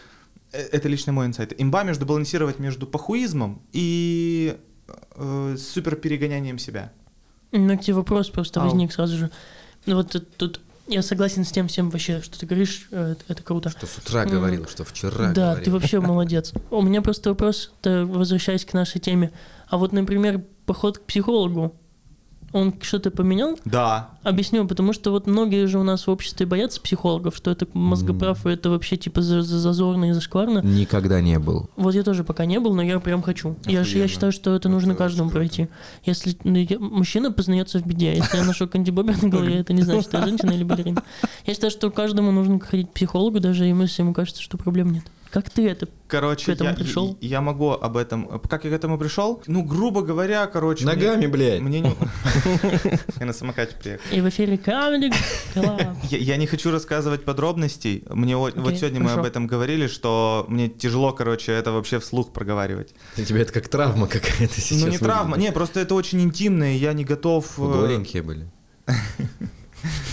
э, 0.52 0.62
Это 0.72 0.88
лично 0.88 1.12
мой 1.12 1.26
инсайт. 1.26 1.52
Имба 1.60 1.82
между 1.84 2.06
балансировать 2.06 2.58
между 2.60 2.86
похуизмом 2.86 3.60
и 3.72 4.56
э, 5.16 5.56
супер 5.58 5.96
перегонянием 5.96 6.58
себя. 6.58 6.92
У 7.52 7.58
меня 7.58 7.76
к 7.76 7.80
тебе 7.80 7.94
вопрос 7.94 8.28
просто 8.30 8.60
Ау. 8.60 8.66
возник 8.68 8.92
сразу 8.92 9.16
же. 9.16 9.30
Ну 9.86 9.96
вот 9.96 10.10
тут, 10.12 10.36
тут 10.36 10.60
я 10.86 11.02
согласен 11.02 11.44
с 11.44 11.52
тем 11.52 11.66
всем 11.68 11.90
вообще, 11.90 12.20
что 12.22 12.38
ты 12.38 12.46
говоришь, 12.46 12.88
э, 12.90 13.12
это, 13.12 13.24
это 13.32 13.42
круто. 13.42 13.70
Что 13.70 13.86
с 13.86 13.98
утра 13.98 14.24
говорил, 14.26 14.66
что 14.68 14.84
вчера 14.84 15.32
Да, 15.32 15.44
говорил. 15.52 15.64
ты 15.64 15.70
вообще 15.70 16.00
молодец. 16.12 16.52
У 16.70 16.82
меня 16.82 17.02
просто 17.02 17.30
вопрос, 17.30 17.72
возвращаясь 17.84 18.64
к 18.64 18.72
нашей 18.74 19.00
теме. 19.00 19.30
А 19.68 19.76
вот, 19.76 19.92
например, 19.92 20.42
поход 20.66 20.98
к 20.98 21.02
психологу, 21.02 21.74
он 22.52 22.74
что-то 22.80 23.10
поменял? 23.10 23.58
Да. 23.64 24.10
Объясню, 24.22 24.66
потому 24.66 24.92
что 24.92 25.10
вот 25.10 25.26
многие 25.26 25.66
же 25.66 25.78
у 25.78 25.82
нас 25.82 26.06
в 26.06 26.10
обществе 26.10 26.46
боятся 26.46 26.80
психологов, 26.80 27.36
что 27.36 27.50
это 27.50 27.66
мозгоправ, 27.74 28.46
и 28.46 28.50
это 28.50 28.70
вообще 28.70 28.96
типа 28.96 29.20
за- 29.22 29.42
за- 29.42 29.58
зазорно 29.58 30.10
и 30.10 30.12
зашкварно. 30.12 30.60
Никогда 30.64 31.20
не 31.20 31.38
был. 31.38 31.68
Вот 31.76 31.94
я 31.94 32.02
тоже 32.02 32.24
пока 32.24 32.46
не 32.46 32.58
был, 32.58 32.74
но 32.74 32.82
я 32.82 32.98
прям 33.00 33.22
хочу. 33.22 33.56
Я, 33.66 33.82
я 33.82 34.08
считаю, 34.08 34.32
что 34.32 34.54
это 34.54 34.68
нужно 34.68 34.92
Это 34.92 34.98
каждому 34.98 35.28
очень 35.28 35.38
круто. 35.38 35.54
пройти. 35.56 35.70
Если 36.04 36.36
ну, 36.44 36.56
я- 36.56 36.78
мужчина 36.78 37.30
познается 37.32 37.78
в 37.80 37.86
беде, 37.86 38.14
если 38.16 38.38
я 38.38 38.44
ношу 38.44 38.66
кандибобер 38.68 39.22
на 39.22 39.28
голове, 39.28 39.56
это 39.56 39.72
не 39.72 39.82
значит, 39.82 40.04
что 40.04 40.18
я 40.18 40.26
женщина 40.26 40.50
или 40.52 40.64
балерина. 40.64 41.02
Я 41.46 41.54
считаю, 41.54 41.70
что 41.70 41.90
каждому 41.90 42.30
нужно 42.32 42.60
ходить 42.60 42.88
к 42.90 42.92
психологу, 42.94 43.40
даже 43.40 43.64
ему, 43.66 43.82
если 43.82 44.02
ему 44.02 44.14
кажется, 44.14 44.42
что 44.42 44.56
проблем 44.58 44.90
нет. 44.92 45.04
Как 45.30 45.50
ты 45.50 45.68
это? 45.68 45.88
Короче, 46.06 46.46
К 46.46 46.48
этому 46.48 46.70
я, 46.70 46.76
пришел? 46.76 47.18
я 47.20 47.40
могу 47.42 47.72
об 47.72 47.98
этом... 47.98 48.40
Как 48.48 48.64
я 48.64 48.70
к 48.70 48.72
этому 48.72 48.96
пришел? 48.96 49.42
Ну, 49.46 49.62
грубо 49.62 50.00
говоря, 50.00 50.46
короче... 50.46 50.84
мне- 50.86 50.94
Ногами, 50.94 51.26
блядь. 51.26 51.60
Мне 51.60 51.80
не... 51.80 51.94
Я 53.20 53.26
на 53.26 53.32
самокате 53.34 53.76
приехал. 53.76 54.02
И 54.10 54.20
в 54.22 54.28
эфире 54.30 54.54
Club. 54.56 55.14
Я, 56.10 56.18
я 56.18 56.36
не 56.36 56.46
хочу 56.46 56.70
рассказывать 56.70 57.24
подробностей. 57.24 58.04
Мне 58.08 58.36
вот 58.36 58.54
сегодня 58.54 59.00
мы 59.00 59.12
об 59.12 59.24
этом 59.24 59.46
говорили, 59.46 59.86
что 59.86 60.46
мне 60.48 60.68
тяжело, 60.68 61.12
короче, 61.12 61.52
это 61.52 61.72
вообще 61.72 61.98
вслух 62.00 62.32
проговаривать. 62.32 62.94
У 63.18 63.22
тебя 63.22 63.40
это 63.40 63.52
как 63.52 63.68
травма 63.68 64.06
какая-то 64.06 64.60
сейчас. 64.60 64.80
ну 64.80 64.88
не 64.88 64.98
травма, 64.98 65.36
не, 65.36 65.52
просто 65.52 65.80
это 65.80 65.94
очень 65.94 66.22
интимно, 66.22 66.74
и 66.74 66.78
я 66.78 66.92
не 66.94 67.04
готов. 67.04 67.58
э, 67.58 67.62
Голенькие 67.62 68.22
были. 68.22 68.48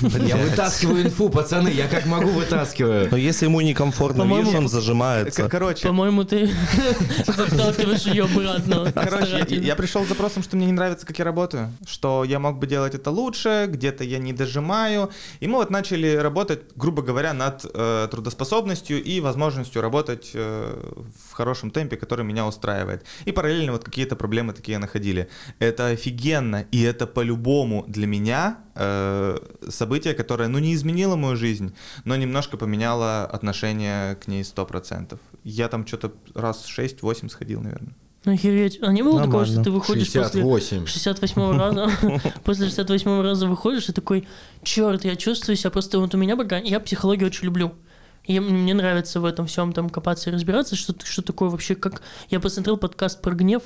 Я 0.01 0.37
вытаскиваю 0.37 1.03
инфу, 1.03 1.29
пацаны, 1.29 1.69
я 1.69 1.87
как 1.87 2.05
могу 2.05 2.29
вытаскиваю. 2.29 3.09
Но 3.11 3.17
если 3.17 3.45
ему 3.45 3.61
некомфортно, 3.61 4.23
видишь, 4.23 4.53
он 4.53 4.67
зажимается. 4.67 5.47
Короче, 5.49 5.87
По-моему, 5.87 6.23
ты 6.23 6.49
заталкиваешь 7.27 8.05
ее 8.05 8.25
обратно. 8.25 8.91
Короче, 8.93 9.45
я 9.49 9.75
пришел 9.75 10.03
с 10.05 10.07
запросом, 10.07 10.43
что 10.43 10.57
мне 10.57 10.65
не 10.67 10.71
нравится, 10.71 11.05
как 11.05 11.17
я 11.19 11.25
работаю, 11.25 11.71
что 11.87 12.23
я 12.23 12.39
мог 12.39 12.57
бы 12.57 12.67
делать 12.67 12.95
это 12.95 13.11
лучше, 13.11 13.65
где-то 13.69 14.03
я 14.03 14.17
не 14.17 14.33
дожимаю. 14.33 15.11
И 15.39 15.47
мы 15.47 15.57
вот 15.57 15.69
начали 15.69 16.15
работать, 16.15 16.61
грубо 16.75 17.01
говоря, 17.01 17.33
над 17.33 17.65
э, 17.73 18.07
трудоспособностью 18.11 19.03
и 19.03 19.19
возможностью 19.19 19.81
работать 19.81 20.31
э, 20.33 20.93
в 21.29 21.33
хорошем 21.33 21.71
темпе, 21.71 21.97
который 21.97 22.25
меня 22.25 22.45
устраивает. 22.45 23.05
И 23.25 23.31
параллельно 23.31 23.71
вот 23.73 23.83
какие-то 23.83 24.15
проблемы 24.15 24.53
такие 24.53 24.77
находили. 24.77 25.29
Это 25.59 25.87
офигенно, 25.87 26.65
и 26.71 26.81
это 26.81 27.07
по-любому 27.07 27.85
для 27.87 28.07
меня 28.07 28.64
э, 28.75 29.37
со 29.63 29.71
событие, 29.71 30.13
которое, 30.13 30.49
ну, 30.49 30.59
не 30.59 30.73
изменило 30.73 31.15
мою 31.15 31.35
жизнь, 31.35 31.73
но 32.03 32.15
немножко 32.15 32.57
поменяло 32.57 33.25
отношение 33.25 34.15
к 34.15 34.27
ней 34.27 34.43
100%. 34.43 35.19
Я 35.43 35.67
там 35.67 35.85
что-то 35.85 36.13
раз 36.33 36.65
6-8 36.67 37.29
сходил, 37.29 37.61
наверное. 37.61 37.93
Ну, 38.25 38.33
охереть. 38.33 38.79
А 38.81 38.91
не 38.91 39.03
было 39.03 39.21
такого, 39.21 39.45
что 39.45 39.57
Нормально. 39.57 39.63
ты 39.63 39.71
выходишь 39.71 40.07
после 40.11 40.41
68. 40.41 40.85
68 40.87 41.57
раза, 41.57 41.91
после 42.43 42.65
68 42.65 43.21
раза 43.21 43.47
выходишь 43.47 43.87
и 43.89 43.93
такой, 43.93 44.27
черт, 44.63 45.05
я 45.05 45.15
чувствую 45.15 45.55
себя 45.55 45.69
просто, 45.69 45.99
вот 45.99 46.15
у 46.15 46.17
меня 46.17 46.35
пока, 46.35 46.57
я 46.57 46.79
психологию 46.79 47.27
очень 47.27 47.45
люблю. 47.45 47.73
И 48.23 48.39
мне 48.39 48.73
нравится 48.73 49.19
в 49.19 49.25
этом 49.25 49.45
всем 49.45 49.71
там 49.71 49.91
копаться 49.91 50.31
и 50.31 50.33
разбираться, 50.33 50.75
что, 50.75 50.95
что 51.03 51.21
такое 51.21 51.49
вообще, 51.49 51.75
как... 51.75 52.01
Я 52.31 52.39
посмотрел 52.39 52.77
подкаст 52.77 53.21
про 53.21 53.35
гнев, 53.35 53.61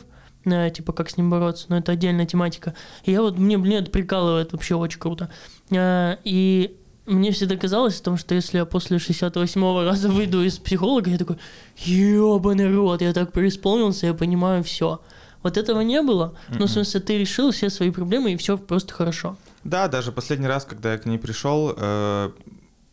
типа, 0.45 0.93
как 0.93 1.09
с 1.09 1.17
ним 1.17 1.29
бороться, 1.29 1.65
но 1.69 1.77
это 1.77 1.91
отдельная 1.91 2.25
тематика. 2.25 2.73
И 3.03 3.11
я 3.11 3.21
вот, 3.21 3.37
мне, 3.37 3.57
мне 3.57 3.77
это 3.77 3.91
прикалывает 3.91 4.51
вообще 4.53 4.75
очень 4.75 4.99
круто. 4.99 5.29
Э, 5.71 6.17
И 6.23 6.75
мне 7.05 7.31
всегда 7.31 7.55
казалось 7.57 7.99
о 7.99 8.03
том, 8.03 8.17
что 8.17 8.35
если 8.35 8.57
я 8.57 8.65
после 8.65 8.97
68-го 8.97 9.83
раза 9.83 10.09
выйду 10.09 10.43
из 10.43 10.57
психолога, 10.59 11.09
я 11.09 11.17
такой, 11.17 11.37
ебаный 11.77 12.73
рот, 12.73 13.01
я 13.01 13.13
так 13.13 13.31
преисполнился, 13.31 14.07
я 14.07 14.13
понимаю 14.13 14.63
все. 14.63 15.01
Вот 15.41 15.57
этого 15.57 15.81
не 15.81 16.01
было. 16.01 16.35
Ну, 16.49 16.65
в 16.65 16.69
смысле, 16.69 16.99
ты 16.99 17.17
решил 17.17 17.51
все 17.51 17.69
свои 17.69 17.91
проблемы, 17.91 18.33
и 18.33 18.37
все 18.37 18.57
просто 18.57 18.93
хорошо. 18.93 19.37
Да, 19.63 19.87
даже 19.87 20.11
последний 20.11 20.47
раз, 20.47 20.65
когда 20.65 20.93
я 20.93 20.97
к 20.97 21.05
ней 21.05 21.17
пришел, 21.17 21.73
э, 21.75 22.31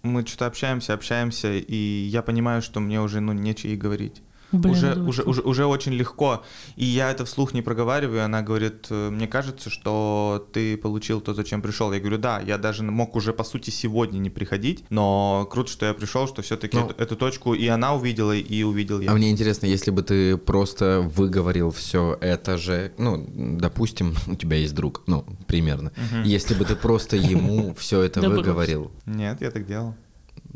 мы 0.02 0.24
что-то 0.26 0.46
общаемся, 0.46 0.94
общаемся, 0.94 1.52
и 1.52 1.74
я 1.74 2.22
понимаю, 2.22 2.62
что 2.62 2.80
мне 2.80 3.00
уже, 3.00 3.20
ну, 3.20 3.32
нечего 3.32 3.70
ей 3.70 3.76
говорить. 3.76 4.22
Блин, 4.52 4.72
уже, 4.74 4.92
уже, 4.94 5.22
очень 5.22 5.30
уже, 5.30 5.42
уже 5.42 5.66
очень 5.66 5.92
легко. 5.92 6.42
И 6.76 6.84
я 6.84 7.10
это 7.10 7.24
вслух 7.24 7.52
не 7.54 7.62
проговариваю. 7.62 8.24
Она 8.24 8.42
говорит, 8.42 8.86
«Э, 8.90 9.10
мне 9.10 9.26
кажется, 9.26 9.70
что 9.70 10.46
ты 10.52 10.76
получил 10.76 11.20
то, 11.20 11.34
зачем 11.34 11.62
пришел. 11.62 11.92
Я 11.92 12.00
говорю, 12.00 12.18
да, 12.18 12.40
я 12.40 12.58
даже 12.58 12.82
мог 12.82 13.16
уже, 13.16 13.32
по 13.32 13.44
сути, 13.44 13.70
сегодня 13.70 14.18
не 14.18 14.30
приходить, 14.30 14.84
но 14.90 15.48
круто, 15.50 15.70
что 15.70 15.86
я 15.86 15.94
пришел, 15.94 16.28
что 16.28 16.42
все-таки 16.42 16.76
Ну. 16.76 16.86
эту, 16.90 17.02
эту 17.02 17.16
точку 17.16 17.54
и 17.54 17.66
она 17.66 17.94
увидела, 17.94 18.32
и 18.32 18.62
увидел 18.62 19.00
я. 19.00 19.10
А 19.10 19.14
мне 19.14 19.30
интересно, 19.30 19.66
если 19.66 19.90
бы 19.90 20.02
ты 20.02 20.36
просто 20.36 21.00
выговорил 21.00 21.70
все 21.70 22.16
это 22.20 22.56
же, 22.56 22.92
ну, 22.98 23.26
допустим, 23.60 24.14
у 24.26 24.34
тебя 24.36 24.56
есть 24.56 24.74
друг, 24.74 25.02
ну, 25.06 25.24
примерно. 25.46 25.92
Если 26.24 26.54
бы 26.54 26.64
ты 26.64 26.76
просто 26.76 27.16
ему 27.16 27.74
все 27.74 28.02
это 28.02 28.20
выговорил, 28.28 28.90
Нет, 29.06 29.40
я 29.40 29.50
так 29.50 29.66
делал. 29.66 29.94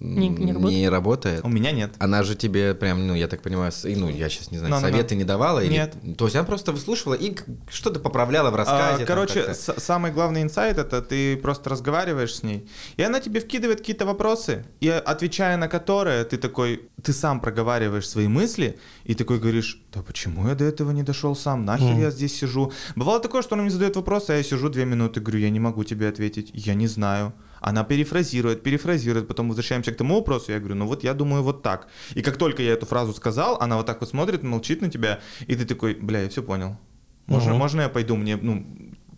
Не- 0.00 0.28
не 0.28 0.52
работает? 0.52 0.90
работает? 0.90 1.44
У 1.44 1.48
меня 1.48 1.72
нет. 1.72 1.90
Она 1.98 2.22
же 2.22 2.34
тебе 2.34 2.74
прям, 2.74 3.06
ну, 3.06 3.14
я 3.14 3.28
так 3.28 3.42
понимаю, 3.42 3.70
с- 3.70 3.84
ну, 3.84 4.08
я 4.08 4.28
сейчас 4.30 4.50
не 4.50 4.56
знаю, 4.58 4.74
Ну-ну-ну. 4.74 4.90
советы 4.90 5.14
не 5.14 5.24
давала? 5.24 5.60
или- 5.62 5.72
Нет. 5.72 5.94
То 6.16 6.24
есть 6.24 6.36
она 6.36 6.44
просто 6.46 6.72
выслушивала 6.72 7.14
и 7.14 7.36
что-то 7.70 8.00
поправляла 8.00 8.50
в 8.50 8.54
А, 8.54 8.56
рассказе? 8.56 9.04
там 9.04 9.06
короче, 9.06 9.54
самый 9.54 10.10
главный 10.10 10.42
инсайт 10.42 10.78
это 10.78 11.02
ты 11.02 11.36
просто 11.36 11.68
разговариваешь 11.70 12.34
с 12.34 12.42
ней, 12.42 12.66
и 12.96 13.02
она 13.02 13.20
тебе 13.20 13.40
вкидывает 13.40 13.80
какие-то 13.80 14.06
вопросы, 14.06 14.64
и 14.80 14.88
отвечая 14.88 15.56
на 15.58 15.68
которые, 15.68 16.24
ты 16.24 16.38
такой, 16.38 16.88
ты 17.02 17.12
сам 17.12 17.40
проговариваешь 17.40 18.08
свои 18.08 18.26
мысли, 18.28 18.78
и 19.04 19.14
такой 19.14 19.38
говоришь, 19.38 19.82
да 19.92 20.02
почему 20.02 20.48
я 20.48 20.54
до 20.54 20.64
этого 20.64 20.92
не 20.92 21.02
дошел 21.02 21.36
сам, 21.36 21.64
нахер 21.66 21.94
я 21.98 22.10
здесь 22.10 22.38
сижу. 22.38 22.72
Бывало 22.96 23.20
такое, 23.20 23.42
что 23.42 23.54
она 23.54 23.62
мне 23.64 23.70
задает 23.72 23.96
вопрос, 23.96 24.30
а 24.30 24.34
я 24.36 24.42
сижу 24.42 24.70
две 24.70 24.86
минуты, 24.86 25.20
говорю, 25.20 25.40
я 25.40 25.50
не 25.50 25.60
могу 25.60 25.84
тебе 25.84 26.08
ответить, 26.08 26.50
я 26.54 26.74
не 26.74 26.86
знаю. 26.86 27.32
Она 27.60 27.84
перефразирует, 27.84 28.62
перефразирует, 28.62 29.28
потом 29.28 29.48
возвращаемся 29.48 29.92
к 29.92 29.96
тому 29.96 30.14
вопросу, 30.16 30.52
я 30.52 30.58
говорю, 30.58 30.74
ну 30.76 30.86
вот 30.86 31.04
я 31.04 31.14
думаю 31.14 31.42
вот 31.42 31.62
так. 31.62 31.88
И 32.14 32.22
как 32.22 32.36
только 32.36 32.62
я 32.62 32.72
эту 32.72 32.86
фразу 32.86 33.12
сказал, 33.12 33.58
она 33.60 33.76
вот 33.76 33.86
так 33.86 34.00
вот 34.00 34.08
смотрит, 34.10 34.42
молчит 34.42 34.80
на 34.82 34.88
тебя, 34.90 35.20
и 35.46 35.54
ты 35.54 35.64
такой, 35.66 35.94
бля, 35.94 36.22
я 36.22 36.28
все 36.28 36.42
понял. 36.42 36.76
Можно, 37.26 37.50
Мгм. 37.50 37.58
можно 37.58 37.80
я 37.82 37.88
пойду? 37.88 38.16
Мне, 38.16 38.36
ну, 38.36 38.66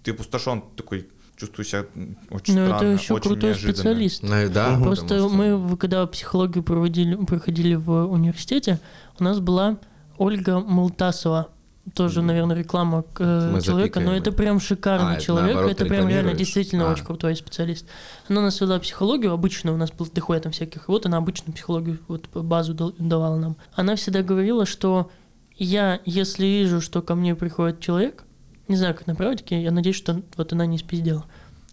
ты 0.02 0.10
опустошен, 0.10 0.62
такой, 0.76 1.08
чувствую 1.36 1.64
себя 1.64 1.86
очень 2.30 2.54
Ну, 2.58 2.66
странно, 2.66 2.74
это 2.76 2.86
еще 2.86 3.14
очень 3.14 3.22
крутой 3.30 3.50
неожиданно. 3.50 3.74
специалист. 3.74 4.22
Ну, 4.22 4.42
и 4.42 4.48
да, 4.48 4.78
Просто 4.82 5.04
потому 5.04 5.28
что- 5.28 5.36
мы, 5.36 5.76
когда 5.76 6.06
психологию 6.06 6.62
проводили, 6.64 7.14
проходили 7.24 7.74
в 7.74 8.06
университете, 8.06 8.80
у 9.18 9.24
нас 9.24 9.38
была 9.40 9.78
Ольга 10.18 10.60
Молтасова. 10.60 11.48
Тоже, 11.94 12.22
наверное, 12.22 12.54
реклама 12.56 13.04
э, 13.18 13.50
Мы 13.52 13.60
человека, 13.60 13.98
но 13.98 14.14
это 14.14 14.30
прям 14.30 14.60
шикарный 14.60 15.16
А, 15.16 15.20
человек. 15.20 15.54
наоборот, 15.54 15.72
это 15.72 15.84
прям 15.84 16.08
реально 16.08 16.32
действительно 16.32 16.88
А. 16.88 16.92
очень 16.92 17.04
крутой 17.04 17.34
специалист. 17.34 17.86
Она 18.28 18.40
нас 18.40 18.60
вела 18.60 18.78
психологию, 18.78 19.32
обычную, 19.32 19.74
у 19.74 19.78
нас 19.78 19.90
был 19.90 20.06
дохуя 20.06 20.38
там 20.38 20.52
всяких. 20.52 20.86
Вот 20.86 21.06
она 21.06 21.16
обычную 21.16 21.52
психологию, 21.54 21.98
вот 22.06 22.28
базу 22.28 22.94
давала 22.98 23.36
нам. 23.36 23.56
Она 23.74 23.96
всегда 23.96 24.22
говорила, 24.22 24.64
что 24.64 25.10
я, 25.56 26.00
если 26.04 26.46
вижу, 26.46 26.80
что 26.80 27.02
ко 27.02 27.16
мне 27.16 27.34
приходит 27.34 27.80
человек, 27.80 28.24
не 28.68 28.76
знаю, 28.76 28.94
как 28.94 29.08
на 29.08 29.16
практике, 29.16 29.60
я 29.60 29.72
надеюсь, 29.72 29.96
что 29.96 30.22
вот 30.36 30.52
она 30.52 30.66
не 30.66 30.78
спиздела. 30.78 31.24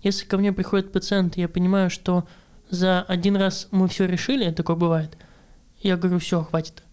Если 0.02 0.26
ко 0.26 0.38
мне 0.38 0.52
приходит 0.52 0.92
пациент, 0.92 1.38
я 1.38 1.48
понимаю, 1.48 1.92
что 1.92 2.26
за 2.72 3.04
один 3.04 3.36
раз 3.36 3.68
мы 3.70 3.88
все 3.88 4.06
решили, 4.06 4.50
такое 4.52 4.76
бывает, 4.76 5.18
я 5.82 5.98
говорю, 5.98 6.20
все, 6.20 6.44
хватит. 6.44 6.84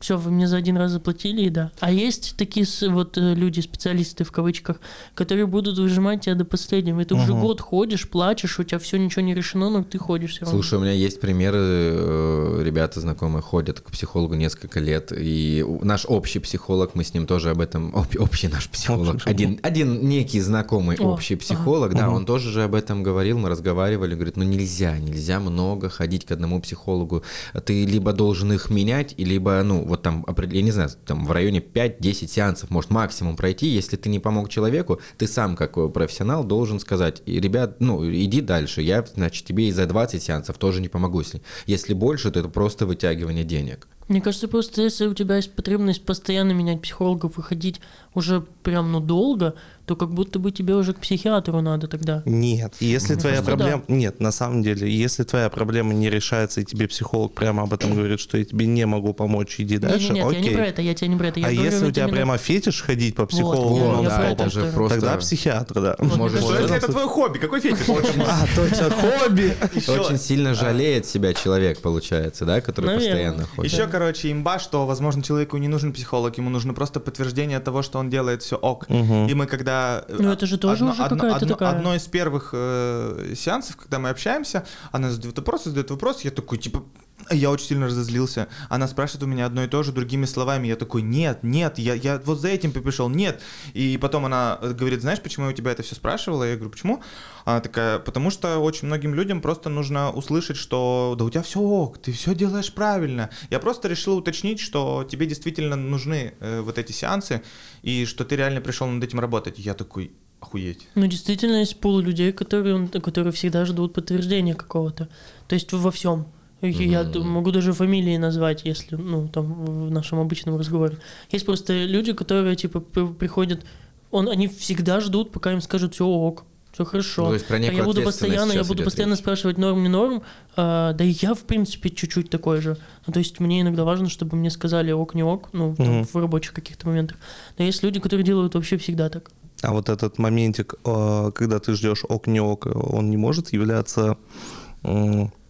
Все, 0.00 0.18
вы 0.18 0.30
мне 0.30 0.46
за 0.46 0.56
один 0.58 0.76
раз 0.76 0.90
заплатили, 0.90 1.42
и 1.42 1.48
да. 1.50 1.70
А 1.80 1.90
есть 1.90 2.34
такие 2.36 2.66
вот 2.90 3.16
э, 3.16 3.34
люди, 3.34 3.60
специалисты 3.60 4.24
в 4.24 4.32
кавычках, 4.32 4.78
которые 5.14 5.46
будут 5.46 5.78
выжимать 5.78 6.22
тебя 6.22 6.34
до 6.34 6.44
последнего. 6.44 7.00
И 7.00 7.04
ты 7.04 7.14
уже 7.14 7.32
Мгм. 7.32 7.40
год 7.40 7.60
ходишь, 7.62 8.06
плачешь, 8.08 8.58
у 8.58 8.64
тебя 8.64 8.78
все 8.78 8.98
ничего 8.98 9.22
не 9.22 9.34
решено, 9.34 9.70
но 9.70 9.82
ты 9.82 9.96
ходишь 9.98 10.32
все 10.32 10.40
равно. 10.44 10.58
Слушай, 10.60 10.78
у 10.78 10.82
меня 10.82 10.92
есть 10.92 11.20
примеры, 11.20 11.58
э, 11.58 12.62
ребята 12.64 13.00
знакомые 13.00 13.40
ходят 13.42 13.80
к 13.80 13.90
психологу 13.90 14.34
несколько 14.34 14.78
лет, 14.80 15.12
и 15.16 15.64
наш 15.82 16.04
общий 16.06 16.38
психолог, 16.38 16.94
мы 16.94 17.02
с 17.04 17.14
ним 17.14 17.26
тоже 17.26 17.50
об 17.50 17.60
этом, 17.60 17.86
об- 17.96 18.20
общий 18.20 18.48
наш 18.48 18.68
психолог, 18.68 19.14
Общий 19.14 19.30
один, 19.30 19.58
один 19.62 20.06
некий 20.06 20.40
знакомый 20.40 20.98
О, 20.98 21.12
общий 21.12 21.36
психолог, 21.36 21.94
да, 21.94 22.06
Мгм. 22.08 22.14
он 22.16 22.26
тоже 22.26 22.50
же 22.50 22.64
об 22.64 22.74
этом 22.74 23.02
говорил, 23.02 23.38
мы 23.38 23.48
разговаривали, 23.48 24.14
говорит, 24.14 24.36
ну 24.36 24.44
нельзя, 24.44 24.98
нельзя 24.98 25.40
много 25.40 25.88
ходить 25.88 26.26
к 26.26 26.32
одному 26.32 26.60
психологу, 26.60 27.22
ты 27.64 27.86
либо 27.86 28.12
должен 28.12 28.52
их 28.52 28.68
менять, 28.70 29.14
либо, 29.18 29.62
ну, 29.64 29.93
вот 29.94 30.02
там, 30.02 30.26
я 30.50 30.62
не 30.62 30.70
знаю, 30.70 30.90
там 31.06 31.24
в 31.24 31.32
районе 31.32 31.60
5-10 31.60 32.26
сеансов 32.26 32.70
может 32.70 32.90
максимум 32.90 33.36
пройти, 33.36 33.68
если 33.68 33.96
ты 33.96 34.08
не 34.08 34.18
помог 34.18 34.48
человеку, 34.48 35.00
ты 35.16 35.26
сам 35.26 35.56
как 35.56 35.76
э, 35.78 35.88
профессионал 35.88 36.44
должен 36.44 36.80
сказать, 36.80 37.22
ребят, 37.26 37.76
ну, 37.80 38.04
иди 38.04 38.40
дальше, 38.40 38.82
я, 38.82 39.04
значит, 39.14 39.46
тебе 39.46 39.68
и 39.68 39.72
за 39.72 39.86
20 39.86 40.22
сеансов 40.22 40.58
тоже 40.58 40.80
не 40.80 40.88
помогу, 40.88 41.20
если, 41.20 41.42
если 41.66 41.94
больше, 41.94 42.30
то 42.30 42.40
это 42.40 42.48
просто 42.48 42.86
вытягивание 42.86 43.44
денег. 43.44 43.86
Мне 44.08 44.20
кажется, 44.20 44.48
просто 44.48 44.82
если 44.82 45.06
у 45.06 45.14
тебя 45.14 45.36
есть 45.36 45.54
потребность 45.54 46.04
постоянно 46.04 46.52
менять 46.52 46.82
психологов 46.82 47.38
и 47.38 47.42
ходить 47.42 47.80
уже 48.12 48.42
прям 48.62 48.92
ну 48.92 49.00
долго, 49.00 49.54
то 49.86 49.96
как 49.96 50.10
будто 50.10 50.38
бы 50.38 50.50
тебе 50.50 50.74
уже 50.74 50.94
к 50.94 51.00
психиатру 51.00 51.60
надо 51.60 51.88
тогда. 51.88 52.22
Нет, 52.24 52.76
если 52.80 53.14
Мне 53.14 53.20
твоя 53.20 53.42
проблема... 53.42 53.82
Нет, 53.88 54.20
на 54.20 54.32
самом 54.32 54.62
деле, 54.62 54.90
если 54.90 55.24
твоя 55.24 55.50
проблема 55.50 55.92
не 55.92 56.08
решается, 56.08 56.62
и 56.62 56.64
тебе 56.64 56.88
психолог 56.88 57.34
прямо 57.34 57.64
об 57.64 57.72
этом 57.74 57.94
говорит, 57.94 58.18
что 58.18 58.38
я 58.38 58.44
тебе 58.44 58.66
не 58.66 58.86
могу 58.86 59.12
помочь, 59.12 59.56
иди 59.58 59.76
дальше, 59.78 60.12
Нет, 60.12 60.14
нет, 60.14 60.24
я 60.24 60.38
окей. 60.38 60.42
не 60.42 60.56
про 60.56 60.66
это, 60.66 60.82
я 60.82 60.94
тебя 60.94 61.08
не 61.08 61.16
про 61.16 61.28
это. 61.28 61.40
Я 61.40 61.46
а 61.48 61.50
говорю 61.52 61.70
если 61.70 61.86
у 61.86 61.90
тебя 61.90 62.04
именно- 62.04 62.16
прямо 62.16 62.38
фетиш 62.38 62.82
ходить 62.82 63.14
по 63.14 63.26
психологу, 63.26 63.74
Вот, 63.74 63.96
ну, 63.96 64.02
я 64.04 64.08
да, 64.08 64.30
это 64.30 64.44
же 64.50 64.60
что- 64.62 64.72
просто... 64.72 65.00
тогда 65.00 65.16
психиатр, 65.18 65.80
да. 65.80 65.96
Вот 65.98 66.16
Можешь 66.16 66.38
это 66.38 66.46
Что, 66.46 66.60
если 66.60 66.76
это 66.76 66.92
твое 66.92 67.06
хобби? 67.06 67.38
Какой 67.38 67.60
фетиш? 67.60 67.86
А, 68.26 68.46
точно, 68.56 68.90
хобби. 68.90 69.54
Очень 69.88 70.18
сильно 70.18 70.54
жалеет 70.54 71.04
себя 71.06 71.34
человек, 71.34 71.80
получается, 71.80 72.44
да, 72.46 72.60
который 72.60 72.94
постоянно 72.96 73.46
ходит. 73.46 73.72
Еще, 73.72 73.86
короче, 73.86 74.32
имба, 74.32 74.58
что, 74.58 74.86
возможно, 74.86 75.22
человеку 75.22 75.58
не 75.58 75.68
нужен 75.68 75.92
психолог, 75.92 76.38
ему 76.38 76.48
нужно 76.48 76.72
просто 76.72 77.00
подтверждение 77.00 77.60
того, 77.60 77.82
что 77.82 77.98
он 77.98 78.08
делает 78.08 78.42
все 78.42 78.56
ок. 78.56 78.86
И 78.88 79.34
мы 79.34 79.46
когда... 79.46 79.73
Ну, 80.08 80.30
это 80.32 80.46
же 80.46 80.58
тоже 80.58 80.84
уже 80.84 81.02
какая-то 81.08 81.36
одно, 81.36 81.48
такая- 81.54 81.70
одно 81.78 81.94
из 81.94 82.06
первых 82.06 82.50
э, 82.52 83.34
сеансов, 83.36 83.76
когда 83.76 83.98
мы 83.98 84.08
общаемся, 84.10 84.64
она 84.92 85.10
задает 85.10 85.36
вопросы, 85.38 85.68
задает 85.70 85.90
вопрос, 85.90 86.24
я 86.24 86.30
такой, 86.30 86.58
типа, 86.58 86.82
я 87.30 87.50
очень 87.50 87.66
сильно 87.66 87.86
разозлился. 87.86 88.48
Она 88.68 88.86
спрашивает 88.88 89.22
у 89.22 89.26
меня 89.26 89.46
одно 89.46 89.64
и 89.64 89.68
то 89.68 89.82
же 89.82 89.92
другими 89.92 90.24
словами. 90.26 90.68
Я 90.68 90.76
такой, 90.76 91.02
нет, 91.02 91.42
нет, 91.42 91.78
я, 91.78 91.94
я 91.94 92.20
вот 92.24 92.40
за 92.40 92.48
этим 92.48 92.72
пришел, 92.72 93.08
нет. 93.08 93.40
И 93.72 93.98
потом 94.00 94.26
она 94.26 94.58
говорит, 94.60 95.00
знаешь, 95.00 95.20
почему 95.20 95.46
я 95.46 95.52
у 95.52 95.54
тебя 95.54 95.72
это 95.72 95.82
все 95.82 95.94
спрашивала? 95.94 96.44
Я 96.44 96.56
говорю, 96.56 96.70
почему? 96.70 97.02
Она 97.44 97.60
такая, 97.60 97.98
потому 97.98 98.30
что 98.30 98.58
очень 98.58 98.86
многим 98.86 99.14
людям 99.14 99.40
просто 99.40 99.68
нужно 99.68 100.10
услышать, 100.10 100.56
что 100.56 101.14
да 101.18 101.24
у 101.24 101.30
тебя 101.30 101.42
все 101.42 101.60
ок, 101.60 101.98
ты 101.98 102.12
все 102.12 102.34
делаешь 102.34 102.72
правильно. 102.72 103.30
Я 103.50 103.58
просто 103.58 103.88
решил 103.88 104.16
уточнить, 104.16 104.60
что 104.60 105.04
тебе 105.04 105.26
действительно 105.26 105.76
нужны 105.76 106.34
э, 106.40 106.60
вот 106.60 106.78
эти 106.78 106.92
сеансы, 106.92 107.42
и 107.82 108.06
что 108.06 108.24
ты 108.24 108.36
реально 108.36 108.60
пришел 108.60 108.86
над 108.86 109.04
этим 109.04 109.20
работать. 109.20 109.58
Я 109.58 109.74
такой, 109.74 110.12
охуеть. 110.40 110.88
Ну, 110.94 111.06
действительно, 111.06 111.56
есть 111.56 111.80
пол 111.80 111.98
людей, 112.00 112.32
которые, 112.32 112.88
которые 112.88 113.32
всегда 113.32 113.64
ждут 113.64 113.94
подтверждения 113.94 114.54
какого-то. 114.54 115.08
То 115.48 115.54
есть 115.54 115.72
во 115.72 115.90
всем. 115.90 116.26
Я 116.70 117.04
могу 117.22 117.50
даже 117.50 117.72
фамилии 117.72 118.16
назвать, 118.16 118.62
если, 118.64 118.96
ну, 118.96 119.28
там, 119.28 119.64
в 119.64 119.90
нашем 119.90 120.18
обычном 120.20 120.56
разговоре. 120.56 120.98
Есть 121.30 121.46
просто 121.46 121.84
люди, 121.84 122.12
которые, 122.12 122.56
типа, 122.56 122.80
при- 122.80 123.06
приходят, 123.12 123.64
он, 124.10 124.28
они 124.28 124.48
всегда 124.48 125.00
ждут, 125.00 125.30
пока 125.32 125.52
им 125.52 125.60
скажут, 125.60 125.94
все 125.94 126.06
ок, 126.06 126.44
все 126.72 126.84
хорошо. 126.84 127.22
Ну, 127.22 127.28
то 127.28 127.34
есть 127.34 127.46
про 127.46 127.56
А 127.56 127.60
я 127.60 127.84
буду 127.84 128.02
постоянно, 128.02 128.52
я 128.52 128.64
буду 128.64 128.82
постоянно 128.82 129.12
речь. 129.14 129.20
спрашивать 129.20 129.58
норм, 129.58 129.82
не 129.82 129.88
норм. 129.88 130.22
А, 130.56 130.92
да 130.92 131.04
и 131.04 131.10
я, 131.10 131.34
в 131.34 131.42
принципе, 131.44 131.90
чуть-чуть 131.90 132.30
такой 132.30 132.60
же. 132.60 132.76
Ну, 133.06 133.12
то 133.12 133.18
есть 133.20 133.38
мне 133.40 133.60
иногда 133.60 133.84
важно, 133.84 134.08
чтобы 134.08 134.36
мне 134.36 134.50
сказали 134.50 134.90
ок, 134.92 135.14
не 135.14 135.22
ок, 135.22 135.50
ну, 135.52 135.74
там, 135.76 135.98
Мгм. 135.98 136.04
в 136.04 136.14
рабочих 136.16 136.52
каких-то 136.52 136.86
моментах. 136.88 137.18
Но 137.58 137.64
есть 137.64 137.82
люди, 137.82 138.00
которые 138.00 138.24
делают 138.24 138.54
вообще 138.54 138.76
всегда 138.78 139.08
так. 139.08 139.30
А 139.62 139.72
вот 139.72 139.88
этот 139.88 140.18
моментик, 140.18 140.74
э, 140.84 141.30
когда 141.34 141.58
ты 141.58 141.74
ждешь 141.74 142.04
ок 142.08 142.26
не 142.26 142.40
ок, 142.40 142.66
он 142.66 143.08
не 143.08 143.16
может 143.16 143.52
являться, 143.52 144.16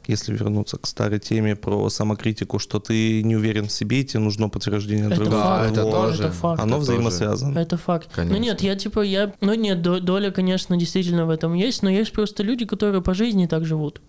если 0.09 0.33
вернуться 0.35 0.77
к 0.79 0.87
старой 0.87 1.19
теме 1.19 1.57
про 1.57 1.89
самокритику, 1.91 2.59
что 2.59 2.79
ты 2.79 3.23
не 3.23 3.37
уверен 3.37 3.67
в 3.69 3.73
себе, 3.73 4.01
и 4.01 4.05
тебе 4.05 4.21
нужно 4.21 4.49
подтверждение 4.49 5.07
Это 5.07 5.17
другого. 5.17 5.43
факт, 5.43 5.73
это 5.73 5.83
Вот. 5.85 5.91
тоже. 5.93 6.23
это 6.25 6.33
факт. 6.33 6.61
Оно 6.63 6.77
Это 6.77 6.83
взаимосвязано. 6.83 7.59
Это 7.59 7.77
факт. 7.77 8.09
Конечно. 8.15 8.37
Ну 8.39 8.43
нет, 8.43 8.61
я 8.63 8.77
типа, 8.77 9.01
я... 9.01 9.33
Ну 9.41 9.55
нет, 9.55 9.83
до- 9.83 10.01
доля, 10.01 10.31
конечно, 10.31 10.77
действительно 10.77 11.27
в 11.27 11.31
этом 11.31 11.55
есть, 11.55 11.83
но 11.83 11.91
есть 11.91 12.13
просто 12.13 12.43
люди, 12.43 12.65
которые 12.65 13.03
по 13.03 13.15
жизни 13.15 13.47
так 13.47 13.65
живут. 13.65 14.01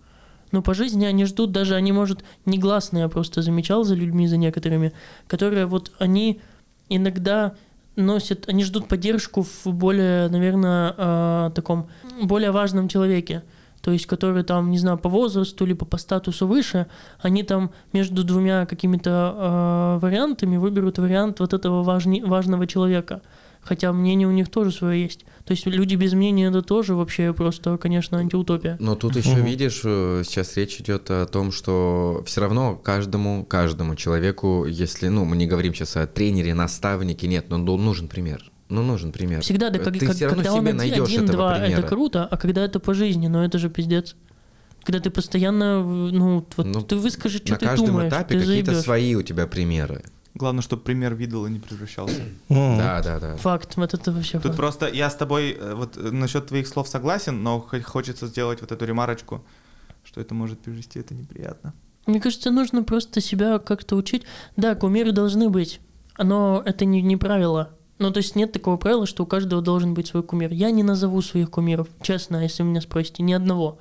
Ну, 0.52 0.62
по 0.62 0.74
жизни 0.74 1.04
они 1.04 1.24
ждут, 1.24 1.50
даже 1.50 1.74
они, 1.74 1.90
может, 1.90 2.22
негласно, 2.44 2.98
я 2.98 3.08
просто 3.08 3.42
замечал 3.42 3.82
за 3.82 3.94
людьми, 3.96 4.28
за 4.28 4.36
некоторыми, 4.36 4.92
которые 5.26 5.66
вот 5.66 5.90
они 5.98 6.40
иногда 6.88 7.54
носят, 7.96 8.48
они 8.48 8.62
ждут 8.62 8.86
поддержку 8.88 9.42
в 9.42 9.66
более, 9.72 10.28
наверное, 10.28 10.94
э, 10.96 11.50
таком, 11.54 11.88
более 12.22 12.52
важном 12.52 12.88
человеке. 12.88 13.42
То 13.86 13.92
есть, 13.92 14.06
которые 14.06 14.42
там, 14.42 14.72
не 14.72 14.78
знаю, 14.78 14.98
по 14.98 15.08
возрасту, 15.08 15.64
либо 15.64 15.86
по 15.86 15.96
статусу 15.96 16.48
выше, 16.48 16.88
они 17.20 17.44
там 17.44 17.70
между 17.92 18.24
двумя 18.24 18.66
какими-то 18.66 19.10
э, 19.36 19.98
вариантами 20.04 20.56
выберут 20.56 20.98
вариант 20.98 21.38
вот 21.38 21.54
этого 21.54 21.84
важни- 21.84 22.20
важного 22.24 22.66
человека. 22.66 23.22
Хотя 23.62 23.92
мнение 23.92 24.26
у 24.26 24.32
них 24.32 24.48
тоже 24.48 24.72
свое 24.72 25.04
есть. 25.04 25.24
То 25.44 25.52
есть 25.52 25.66
люди 25.66 25.94
без 25.94 26.14
мнения 26.14 26.48
это 26.48 26.62
тоже 26.62 26.96
вообще 26.96 27.32
просто, 27.32 27.78
конечно, 27.78 28.18
антиутопия. 28.18 28.76
Но 28.80 28.96
тут 28.96 29.14
еще 29.14 29.36
Мгм. 29.36 29.44
видишь, 29.44 29.82
э, 29.84 30.22
сейчас 30.24 30.56
речь 30.56 30.80
идет 30.80 31.08
о 31.12 31.24
том, 31.26 31.52
что 31.52 32.24
все 32.26 32.40
равно 32.40 32.74
каждому, 32.74 33.44
каждому 33.44 33.94
человеку, 33.94 34.66
если, 34.66 35.06
ну, 35.06 35.24
мы 35.24 35.36
не 35.36 35.46
говорим 35.46 35.74
сейчас 35.74 35.96
о 35.96 36.08
тренере, 36.08 36.54
наставнике, 36.54 37.28
нет, 37.28 37.50
но 37.50 37.58
ну, 37.58 37.76
нужен 37.76 38.08
пример. 38.08 38.50
Ну, 38.68 38.82
нужен 38.82 39.12
пример. 39.12 39.42
Всегда, 39.42 39.70
да, 39.70 39.78
как, 39.78 39.94
Ты 39.94 40.06
как- 40.06 40.16
все 40.16 40.26
равно 40.26 40.36
когда 40.42 40.52
он 40.54 40.60
себе 40.60 40.68
один, 40.70 40.76
найдешь 40.78 41.08
один, 41.08 41.24
этого 41.24 41.32
два, 41.36 41.54
примера. 41.60 41.78
это 41.78 41.88
круто, 41.88 42.24
а 42.30 42.36
когда 42.36 42.64
это 42.64 42.80
по 42.80 42.94
жизни, 42.94 43.28
ну 43.28 43.42
это 43.42 43.58
же 43.58 43.70
пиздец. 43.70 44.16
Когда 44.84 45.00
ты 45.00 45.10
постоянно, 45.10 45.82
ну, 45.82 46.46
вот 46.56 46.66
Ну, 46.66 46.80
ты 46.82 46.96
выскажи, 46.96 47.38
что 47.38 47.52
На 47.52 47.58
ты 47.58 47.66
каждом 47.66 47.86
думаешь, 47.88 48.08
этапе 48.12 48.34
ты 48.34 48.40
какие-то 48.40 48.66
заебешь. 48.72 48.84
свои 48.84 49.14
у 49.14 49.22
тебя 49.22 49.46
примеры. 49.46 50.02
Главное, 50.34 50.62
чтобы 50.62 50.82
пример 50.82 51.14
видел 51.14 51.46
и 51.46 51.50
не 51.50 51.58
превращался. 51.60 52.20
Да, 52.48 53.02
да, 53.02 53.18
да. 53.20 53.36
Факт, 53.36 53.76
вот 53.76 53.94
это 53.94 54.12
вообще 54.12 54.32
Тут 54.34 54.42
факт. 54.42 54.56
просто 54.56 54.86
я 54.88 55.10
с 55.10 55.16
тобой 55.16 55.56
э, 55.58 55.74
вот 55.74 55.96
э, 55.96 56.10
насчет 56.10 56.46
твоих 56.48 56.66
слов 56.68 56.88
согласен, 56.88 57.42
но 57.42 57.60
хо- 57.60 57.80
хочется 57.82 58.26
сделать 58.26 58.60
вот 58.60 58.70
эту 58.72 58.84
ремарочку, 58.84 59.44
что 60.04 60.20
это 60.20 60.34
может 60.34 60.58
привести, 60.60 60.98
это 61.00 61.14
неприятно. 61.14 61.72
Мне 62.06 62.20
кажется, 62.20 62.50
нужно 62.50 62.84
просто 62.84 63.20
себя 63.20 63.58
как-то 63.58 63.96
учить. 63.96 64.22
Да, 64.56 64.74
кумиры 64.74 65.10
должны 65.12 65.48
быть, 65.48 65.80
но 66.18 66.62
это 66.64 66.84
не, 66.84 67.00
не 67.02 67.16
правило. 67.16 67.70
Ну, 67.98 68.10
то 68.10 68.18
есть 68.18 68.36
нет 68.36 68.52
такого 68.52 68.76
правила, 68.76 69.06
что 69.06 69.22
у 69.22 69.26
каждого 69.26 69.62
должен 69.62 69.94
быть 69.94 70.08
свой 70.08 70.22
кумир. 70.22 70.52
Я 70.52 70.70
не 70.70 70.82
назову 70.82 71.22
своих 71.22 71.50
кумиров, 71.50 71.88
честно, 72.02 72.42
если 72.42 72.62
вы 72.62 72.70
меня 72.70 72.80
спросите, 72.80 73.22
ни 73.22 73.32
одного. 73.32 73.78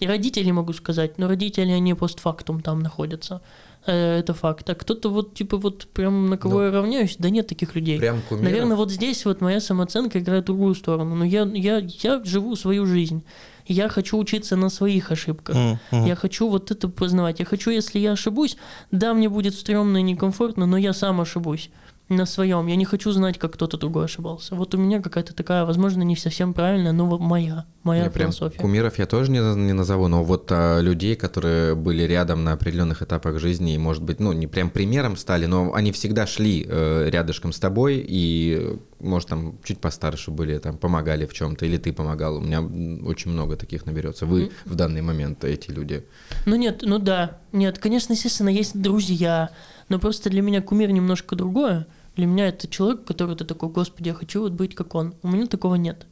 И 0.00 0.06
родители 0.06 0.50
могу 0.52 0.72
сказать, 0.74 1.18
но 1.18 1.26
родители, 1.26 1.70
они 1.70 1.94
постфактум 1.94 2.60
там 2.60 2.80
находятся. 2.80 3.40
Э, 3.86 4.18
Это 4.18 4.32
факт. 4.32 4.68
А 4.70 4.74
кто-то 4.74 5.08
вот, 5.08 5.34
типа, 5.34 5.56
вот 5.56 5.88
прям 5.88 6.28
на 6.28 6.36
кого 6.36 6.58
Ну, 6.58 6.64
я 6.66 6.70
равняюсь, 6.70 7.16
да 7.18 7.30
нет 7.30 7.48
таких 7.48 7.74
людей. 7.74 7.98
Прям 7.98 8.20
кумиров. 8.28 8.44
Наверное, 8.44 8.76
вот 8.76 8.92
здесь 8.92 9.24
вот 9.24 9.40
моя 9.40 9.60
самооценка 9.60 10.20
играет 10.20 10.44
в 10.44 10.46
другую 10.46 10.74
сторону. 10.74 11.16
Но 11.16 11.24
я, 11.24 11.42
я, 11.52 11.78
я 11.78 12.22
живу 12.24 12.54
свою 12.54 12.86
жизнь. 12.86 13.24
Я 13.66 13.88
хочу 13.88 14.18
учиться 14.18 14.56
на 14.56 14.68
своих 14.70 15.10
ошибках. 15.10 15.56
М. 15.56 15.78
Я 16.06 16.14
хочу 16.14 16.48
вот 16.48 16.70
это 16.70 16.88
познавать. 16.88 17.40
Я 17.40 17.44
хочу, 17.44 17.70
если 17.70 17.98
я 17.98 18.12
ошибусь, 18.12 18.56
да, 18.92 19.14
мне 19.14 19.28
будет 19.28 19.54
стрёмно 19.54 19.98
и 19.98 20.02
некомфортно, 20.02 20.66
но 20.66 20.76
я 20.76 20.92
сам 20.92 21.20
ошибусь 21.20 21.70
на 22.08 22.24
своем. 22.24 22.66
Я 22.66 22.76
не 22.76 22.84
хочу 22.84 23.10
знать, 23.12 23.38
как 23.38 23.52
кто-то 23.54 23.76
другой 23.76 24.06
ошибался. 24.06 24.54
Вот 24.54 24.74
у 24.74 24.78
меня 24.78 25.02
какая-то 25.02 25.34
такая, 25.34 25.64
возможно, 25.64 26.02
не 26.02 26.16
совсем 26.16 26.54
правильная, 26.54 26.92
но 26.92 27.06
вот 27.06 27.20
моя, 27.20 27.66
моя 27.82 28.08
прям 28.08 28.32
философия. 28.32 28.58
кумиров 28.58 28.98
я 28.98 29.06
тоже 29.06 29.30
не, 29.30 29.38
не 29.38 29.74
назову, 29.74 30.08
но 30.08 30.24
вот 30.24 30.50
а, 30.50 30.80
людей, 30.80 31.16
которые 31.16 31.74
были 31.74 32.02
рядом 32.04 32.44
на 32.44 32.52
определенных 32.52 33.02
этапах 33.02 33.38
жизни, 33.38 33.74
и, 33.74 33.78
может 33.78 34.02
быть, 34.02 34.20
ну, 34.20 34.32
не 34.32 34.46
прям 34.46 34.70
примером 34.70 35.16
стали, 35.16 35.44
но 35.44 35.74
они 35.74 35.92
всегда 35.92 36.26
шли 36.26 36.66
э, 36.66 37.10
рядышком 37.10 37.52
с 37.52 37.58
тобой, 37.58 38.04
и, 38.08 38.78
может, 39.00 39.28
там 39.28 39.58
чуть 39.62 39.78
постарше 39.78 40.30
были, 40.30 40.56
там, 40.58 40.78
помогали 40.78 41.26
в 41.26 41.34
чем-то, 41.34 41.66
или 41.66 41.76
ты 41.76 41.92
помогал. 41.92 42.36
У 42.36 42.40
меня 42.40 42.62
очень 43.06 43.30
много 43.30 43.56
таких 43.56 43.84
наберется. 43.84 44.24
Вы 44.24 44.50
в 44.64 44.74
данный 44.74 45.02
момент, 45.02 45.44
эти 45.44 45.70
люди. 45.70 46.06
Ну 46.46 46.56
нет, 46.56 46.80
ну 46.82 46.98
да. 46.98 47.38
Нет, 47.52 47.78
конечно, 47.78 48.14
естественно, 48.14 48.48
есть 48.48 48.80
друзья, 48.80 49.50
но 49.88 49.98
просто 49.98 50.30
для 50.30 50.42
меня 50.42 50.62
кумир 50.62 50.90
немножко 50.90 51.36
другое. 51.36 51.86
Для 52.18 52.26
меня 52.26 52.48
это 52.48 52.66
человек, 52.66 53.04
который 53.04 53.36
ты 53.36 53.44
такой, 53.44 53.68
господи, 53.68 54.08
я 54.08 54.14
хочу 54.14 54.40
вот 54.42 54.50
быть 54.50 54.74
как 54.74 54.92
он. 54.96 55.14
У 55.22 55.28
меня 55.28 55.46
такого 55.46 55.76
нет. 55.76 56.04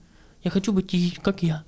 Я 0.44 0.52
хочу 0.52 0.72
быть 0.72 1.18
как 1.20 1.42
я. 1.42 1.64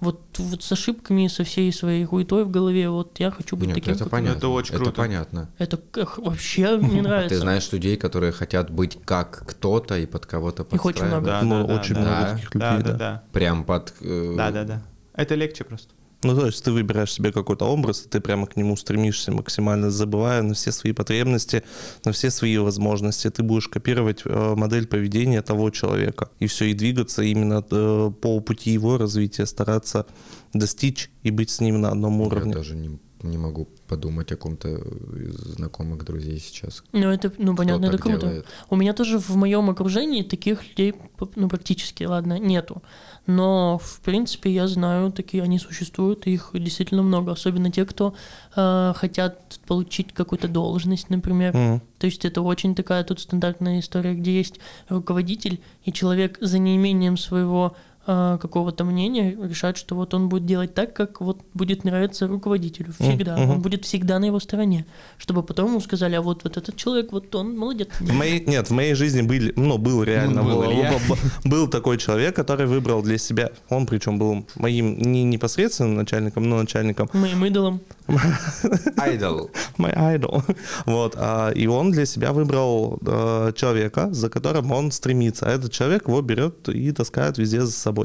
Вот, 0.00 0.22
вот 0.38 0.62
с 0.62 0.72
ошибками, 0.72 1.26
со 1.26 1.44
всей 1.44 1.70
своей 1.70 2.02
хуетой 2.06 2.44
в 2.44 2.50
голове, 2.50 2.88
вот 2.88 3.20
я 3.20 3.30
хочу 3.30 3.56
быть 3.58 3.66
Нет, 3.66 3.74
таким, 3.74 3.92
это 3.92 4.04
как 4.04 4.10
понятно. 4.10 4.38
Это 4.38 4.48
очень 4.48 4.74
круто. 4.76 4.92
понятно. 4.92 5.50
Это 5.58 5.76
как- 5.76 6.16
вообще 6.16 6.78
мне 6.78 7.02
нравится. 7.02 7.34
Ты 7.34 7.40
знаешь 7.42 7.70
людей, 7.70 7.98
которые 7.98 8.32
хотят 8.32 8.70
быть 8.70 8.98
как 9.04 9.42
кто-то 9.46 9.98
и 9.98 10.06
под 10.06 10.24
кого-то 10.24 10.66
Их 10.72 10.82
очень 10.86 11.04
много. 11.04 11.26
Да, 11.26 11.42
да, 11.42 11.62
да, 11.64 11.74
очень 11.74 11.94
да. 11.96 12.00
много 12.00 12.20
Да. 12.22 12.32
таких 12.36 12.54
людей, 12.54 12.68
Да, 12.70 12.76
да. 12.78 12.92
да, 12.92 12.96
да. 12.98 13.22
Прям 13.32 13.64
под... 13.64 13.92
э, 14.00 14.34
Да, 14.34 14.50
да, 14.50 14.64
да. 14.64 14.82
Это 15.12 15.34
легче 15.34 15.64
просто. 15.64 15.92
Ну, 16.22 16.34
то 16.34 16.46
есть 16.46 16.64
ты 16.64 16.72
выбираешь 16.72 17.12
себе 17.12 17.30
какой-то 17.30 17.64
образ, 17.64 18.04
и 18.04 18.08
ты 18.08 18.20
прямо 18.20 18.46
к 18.46 18.56
нему 18.56 18.76
стремишься 18.76 19.30
максимально, 19.30 19.90
забывая 19.90 20.42
на 20.42 20.54
все 20.54 20.72
свои 20.72 20.92
потребности, 20.92 21.62
на 22.04 22.10
все 22.10 22.30
свои 22.30 22.58
возможности. 22.58 23.30
Ты 23.30 23.44
будешь 23.44 23.68
копировать 23.68 24.22
э, 24.24 24.54
модель 24.56 24.88
поведения 24.88 25.42
того 25.42 25.70
человека. 25.70 26.30
И 26.40 26.48
все, 26.48 26.64
и 26.64 26.74
двигаться 26.74 27.22
именно 27.22 27.64
э, 27.70 28.10
по 28.20 28.40
пути 28.40 28.72
его 28.72 28.98
развития, 28.98 29.46
стараться 29.46 30.06
достичь 30.52 31.10
и 31.22 31.30
быть 31.30 31.50
с 31.50 31.60
ним 31.60 31.80
на 31.80 31.90
одном 31.90 32.20
уровне. 32.20 32.50
Я 32.50 32.56
даже 32.56 32.74
не, 32.74 32.98
не 33.22 33.38
могу 33.38 33.68
подумать 33.88 34.32
о 34.32 34.36
ком-то 34.36 34.68
из 34.68 35.34
знакомых 35.34 36.04
друзей 36.04 36.38
сейчас. 36.38 36.82
Ну, 36.92 37.10
это, 37.10 37.32
ну, 37.38 37.56
понятно, 37.56 37.86
это 37.86 37.98
круто. 37.98 38.20
делает. 38.20 38.46
У 38.70 38.76
меня 38.76 38.92
тоже 38.92 39.18
в 39.18 39.36
моем 39.36 39.70
окружении 39.70 40.22
таких 40.22 40.62
людей, 40.68 40.94
ну, 41.36 41.48
практически, 41.48 42.04
ладно, 42.04 42.38
нету. 42.38 42.82
Но, 43.26 43.78
в 43.78 44.00
принципе, 44.00 44.50
я 44.50 44.66
знаю, 44.68 45.12
такие 45.12 45.42
они 45.42 45.58
существуют, 45.58 46.26
их 46.26 46.50
действительно 46.54 47.02
много. 47.02 47.32
Особенно 47.32 47.70
те, 47.70 47.84
кто 47.84 48.14
э, 48.56 48.92
хотят 48.96 49.60
получить 49.66 50.14
какую-то 50.14 50.48
должность, 50.48 51.10
например. 51.10 51.54
Мгм. 51.54 51.82
То 51.98 52.06
есть 52.06 52.24
это 52.24 52.40
очень 52.40 52.74
такая 52.74 53.04
тут 53.04 53.20
стандартная 53.20 53.80
история, 53.80 54.14
где 54.14 54.36
есть 54.36 54.60
руководитель, 54.88 55.60
и 55.84 55.92
человек 55.92 56.38
за 56.40 56.58
неимением 56.58 57.16
своего 57.16 57.76
э, 58.08 58.38
какого-то 58.42 58.84
мнения 58.84 59.36
решает, 59.48 59.76
что 59.76 59.94
вот 59.94 60.14
он 60.14 60.28
будет 60.28 60.46
делать 60.46 60.74
так, 60.74 60.94
как 60.94 61.20
вот 61.20 61.38
будет 61.54 61.84
нравиться 61.84 62.26
руководителю. 62.26 62.92
Всегда. 62.98 63.36
мгм. 63.36 63.50
Он 63.50 63.60
будет 63.60 63.84
всегда 63.84 64.18
на 64.18 64.24
его 64.26 64.40
стороне. 64.40 64.84
Чтобы 65.18 65.42
потом 65.42 65.68
ему 65.68 65.80
сказали, 65.80 66.16
а 66.16 66.20
вот, 66.22 66.42
вот 66.44 66.56
этот 66.56 66.74
человек, 66.76 67.12
вот 67.12 67.34
он 67.34 67.56
молодец. 67.56 67.88
В 68.00 68.12
моей, 68.12 68.44
нет, 68.46 68.68
в 68.70 68.72
моей 68.72 68.94
жизни 68.94 69.22
были, 69.22 69.52
ну, 69.56 69.78
был 69.78 70.02
реально, 70.02 70.42
Был 70.42 70.62
был, 70.62 70.72
Илья. 70.72 70.90
б- 70.92 71.14
б- 71.14 71.50
был 71.50 71.68
такой 71.68 71.98
человек, 71.98 72.34
который 72.34 72.66
выбрал 72.66 73.02
для 73.02 73.18
себя, 73.18 73.50
он 73.68 73.86
причем 73.86 74.18
был 74.18 74.44
моим 74.56 74.98
не 74.98 75.24
непосредственным 75.24 75.94
начальником, 75.96 76.48
но 76.48 76.56
начальником, 76.60 77.08
Моим 77.12 77.44
идолом. 77.44 77.80
Айдол. 78.96 79.50
my 79.78 79.92
idol. 80.16 80.42
Вот, 80.86 81.14
а, 81.16 81.50
и 81.50 81.66
он 81.66 81.90
для 81.90 82.06
себя 82.06 82.32
выбрал 82.32 82.98
э, 83.06 83.52
человека, 83.54 84.08
за 84.12 84.28
которым 84.30 84.72
он 84.72 84.90
стремится. 84.92 85.46
А 85.46 85.50
этот 85.50 85.72
человек 85.72 86.08
его 86.08 86.20
берет 86.22 86.68
и 86.68 86.90
таскает 86.92 87.38
везде 87.38 87.60
за 87.60 87.72
собой. 87.72 87.97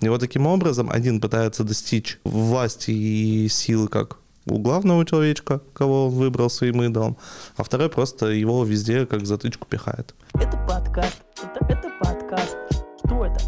И 0.00 0.08
вот 0.08 0.20
таким 0.20 0.46
образом 0.46 0.90
один 0.90 1.20
пытается 1.20 1.64
достичь 1.64 2.18
власти 2.24 2.90
и 2.90 3.48
силы 3.48 3.88
как 3.88 4.18
у 4.46 4.58
главного 4.58 5.04
человечка, 5.04 5.60
кого 5.74 6.06
он 6.06 6.12
выбрал 6.12 6.50
своим 6.50 6.82
идолом, 6.82 7.16
а 7.56 7.62
второй 7.62 7.88
просто 7.88 8.26
его 8.26 8.64
везде 8.64 9.06
как 9.06 9.26
затычку 9.26 9.66
пихает. 9.66 10.14
Это 10.34 10.56
подкаст. 10.66 11.22
Это, 11.42 11.64
это 11.66 11.90
подкаст. 12.00 12.56
Что 13.04 13.26
это? 13.26 13.40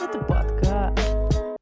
Это 0.00 0.18
подкаст. 0.24 0.98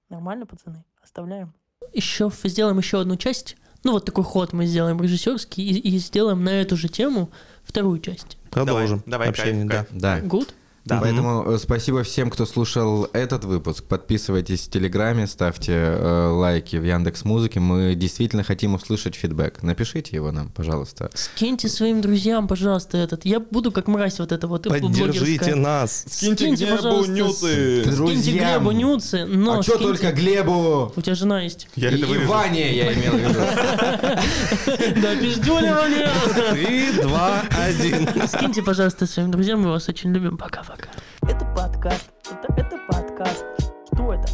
Нормально, 0.09 0.47
пацаны? 0.47 0.85
Оставляем. 1.03 1.53
Еще 1.93 2.31
сделаем 2.45 2.79
еще 2.79 3.01
одну 3.01 3.17
часть. 3.17 3.57
Ну, 3.85 3.93
вот 3.93 4.05
такой 4.05 4.25
ход 4.25 4.53
мы 4.53 4.67
сделаем 4.67 5.01
режиссерский 5.01 5.63
и, 5.65 5.79
и 5.79 5.99
сделаем 5.99 6.43
на 6.43 6.51
эту 6.61 6.77
же 6.77 6.89
тему 6.89 7.31
вторую 7.63 8.01
часть. 8.01 8.37
Продолжим 8.51 9.03
давай, 9.07 9.29
общение, 9.29 9.67
кайф, 9.67 9.87
да. 9.93 10.15
кайф. 10.15 10.23
Да. 10.23 10.37
Good? 10.37 10.49
Да. 10.87 11.01
Поэтому 11.01 11.45
э, 11.53 11.59
спасибо 11.59 12.03
всем, 12.05 12.31
кто 12.31 12.47
слушал 12.47 13.09
этот 13.13 13.45
выпуск. 13.45 13.85
Подписывайтесь 13.85 14.63
в 14.67 14.71
Телеграме, 14.71 15.27
ставьте 15.27 15.73
э, 15.73 16.29
лайки 16.29 16.77
в 16.77 16.85
Яндекс 16.85 17.25
Музыке. 17.25 17.59
Мы 17.59 17.95
действительно 17.97 18.45
хотим 18.45 18.75
услышать 18.75 19.17
фидбэк. 19.17 19.63
Напишите 19.63 20.15
его 20.15 20.31
нам, 20.31 20.49
пожалуйста. 20.51 21.11
Скиньте 21.15 21.69
своим 21.69 22.01
друзьям, 22.01 22.47
пожалуйста, 22.47 22.99
этот. 22.99 23.25
Я 23.25 23.41
буду 23.41 23.73
как 23.73 23.89
мразь 23.89 24.21
вот 24.21 24.31
это 24.31 24.47
вот. 24.47 24.63
Поддержите 24.69 25.57
нас. 25.57 26.05
Скиньте, 26.09 26.67
пожалуйста, 26.67 27.13
с- 27.33 27.39
Скиньте 27.39 27.91
Друзьям. 27.91 28.63
Глебу 28.63 28.71
нюцы, 28.71 29.25
но 29.27 29.59
а 29.59 29.63
что 29.63 29.73
скиньте- 29.77 29.83
только 29.85 30.13
Глебу? 30.13 30.93
У 30.95 31.01
тебя 31.03 31.15
жена 31.17 31.43
есть. 31.43 31.69
Я 31.75 31.91
и, 31.91 32.01
это 32.01 32.13
и. 32.15 32.25
Ване, 32.27 32.77
я 32.77 32.93
имел 32.93 33.13
в 33.13 33.19
виду. 33.19 33.41
Да, 35.03 35.17
пиздюливание! 35.17 36.09
Три, 36.53 36.93
два, 37.03 37.43
один. 37.51 38.09
Скиньте, 38.29 38.63
пожалуйста, 38.63 39.07
своим 39.07 39.31
друзьям, 39.31 39.61
мы 39.63 39.71
вас 39.71 39.89
очень 39.89 40.13
любим. 40.13 40.37
Пока-пока 40.37 40.76
собака. 40.77 40.89
Это 41.23 41.45
подкаст. 41.55 42.13
Это, 42.31 42.53
это 42.57 42.79
подкаст. 42.89 43.45
Что 43.93 44.13
это? 44.13 44.29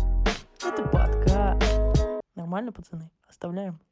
Это 0.64 0.82
подкаст. 0.88 2.22
Нормально, 2.34 2.72
пацаны? 2.72 3.11
Оставляем. 3.28 3.82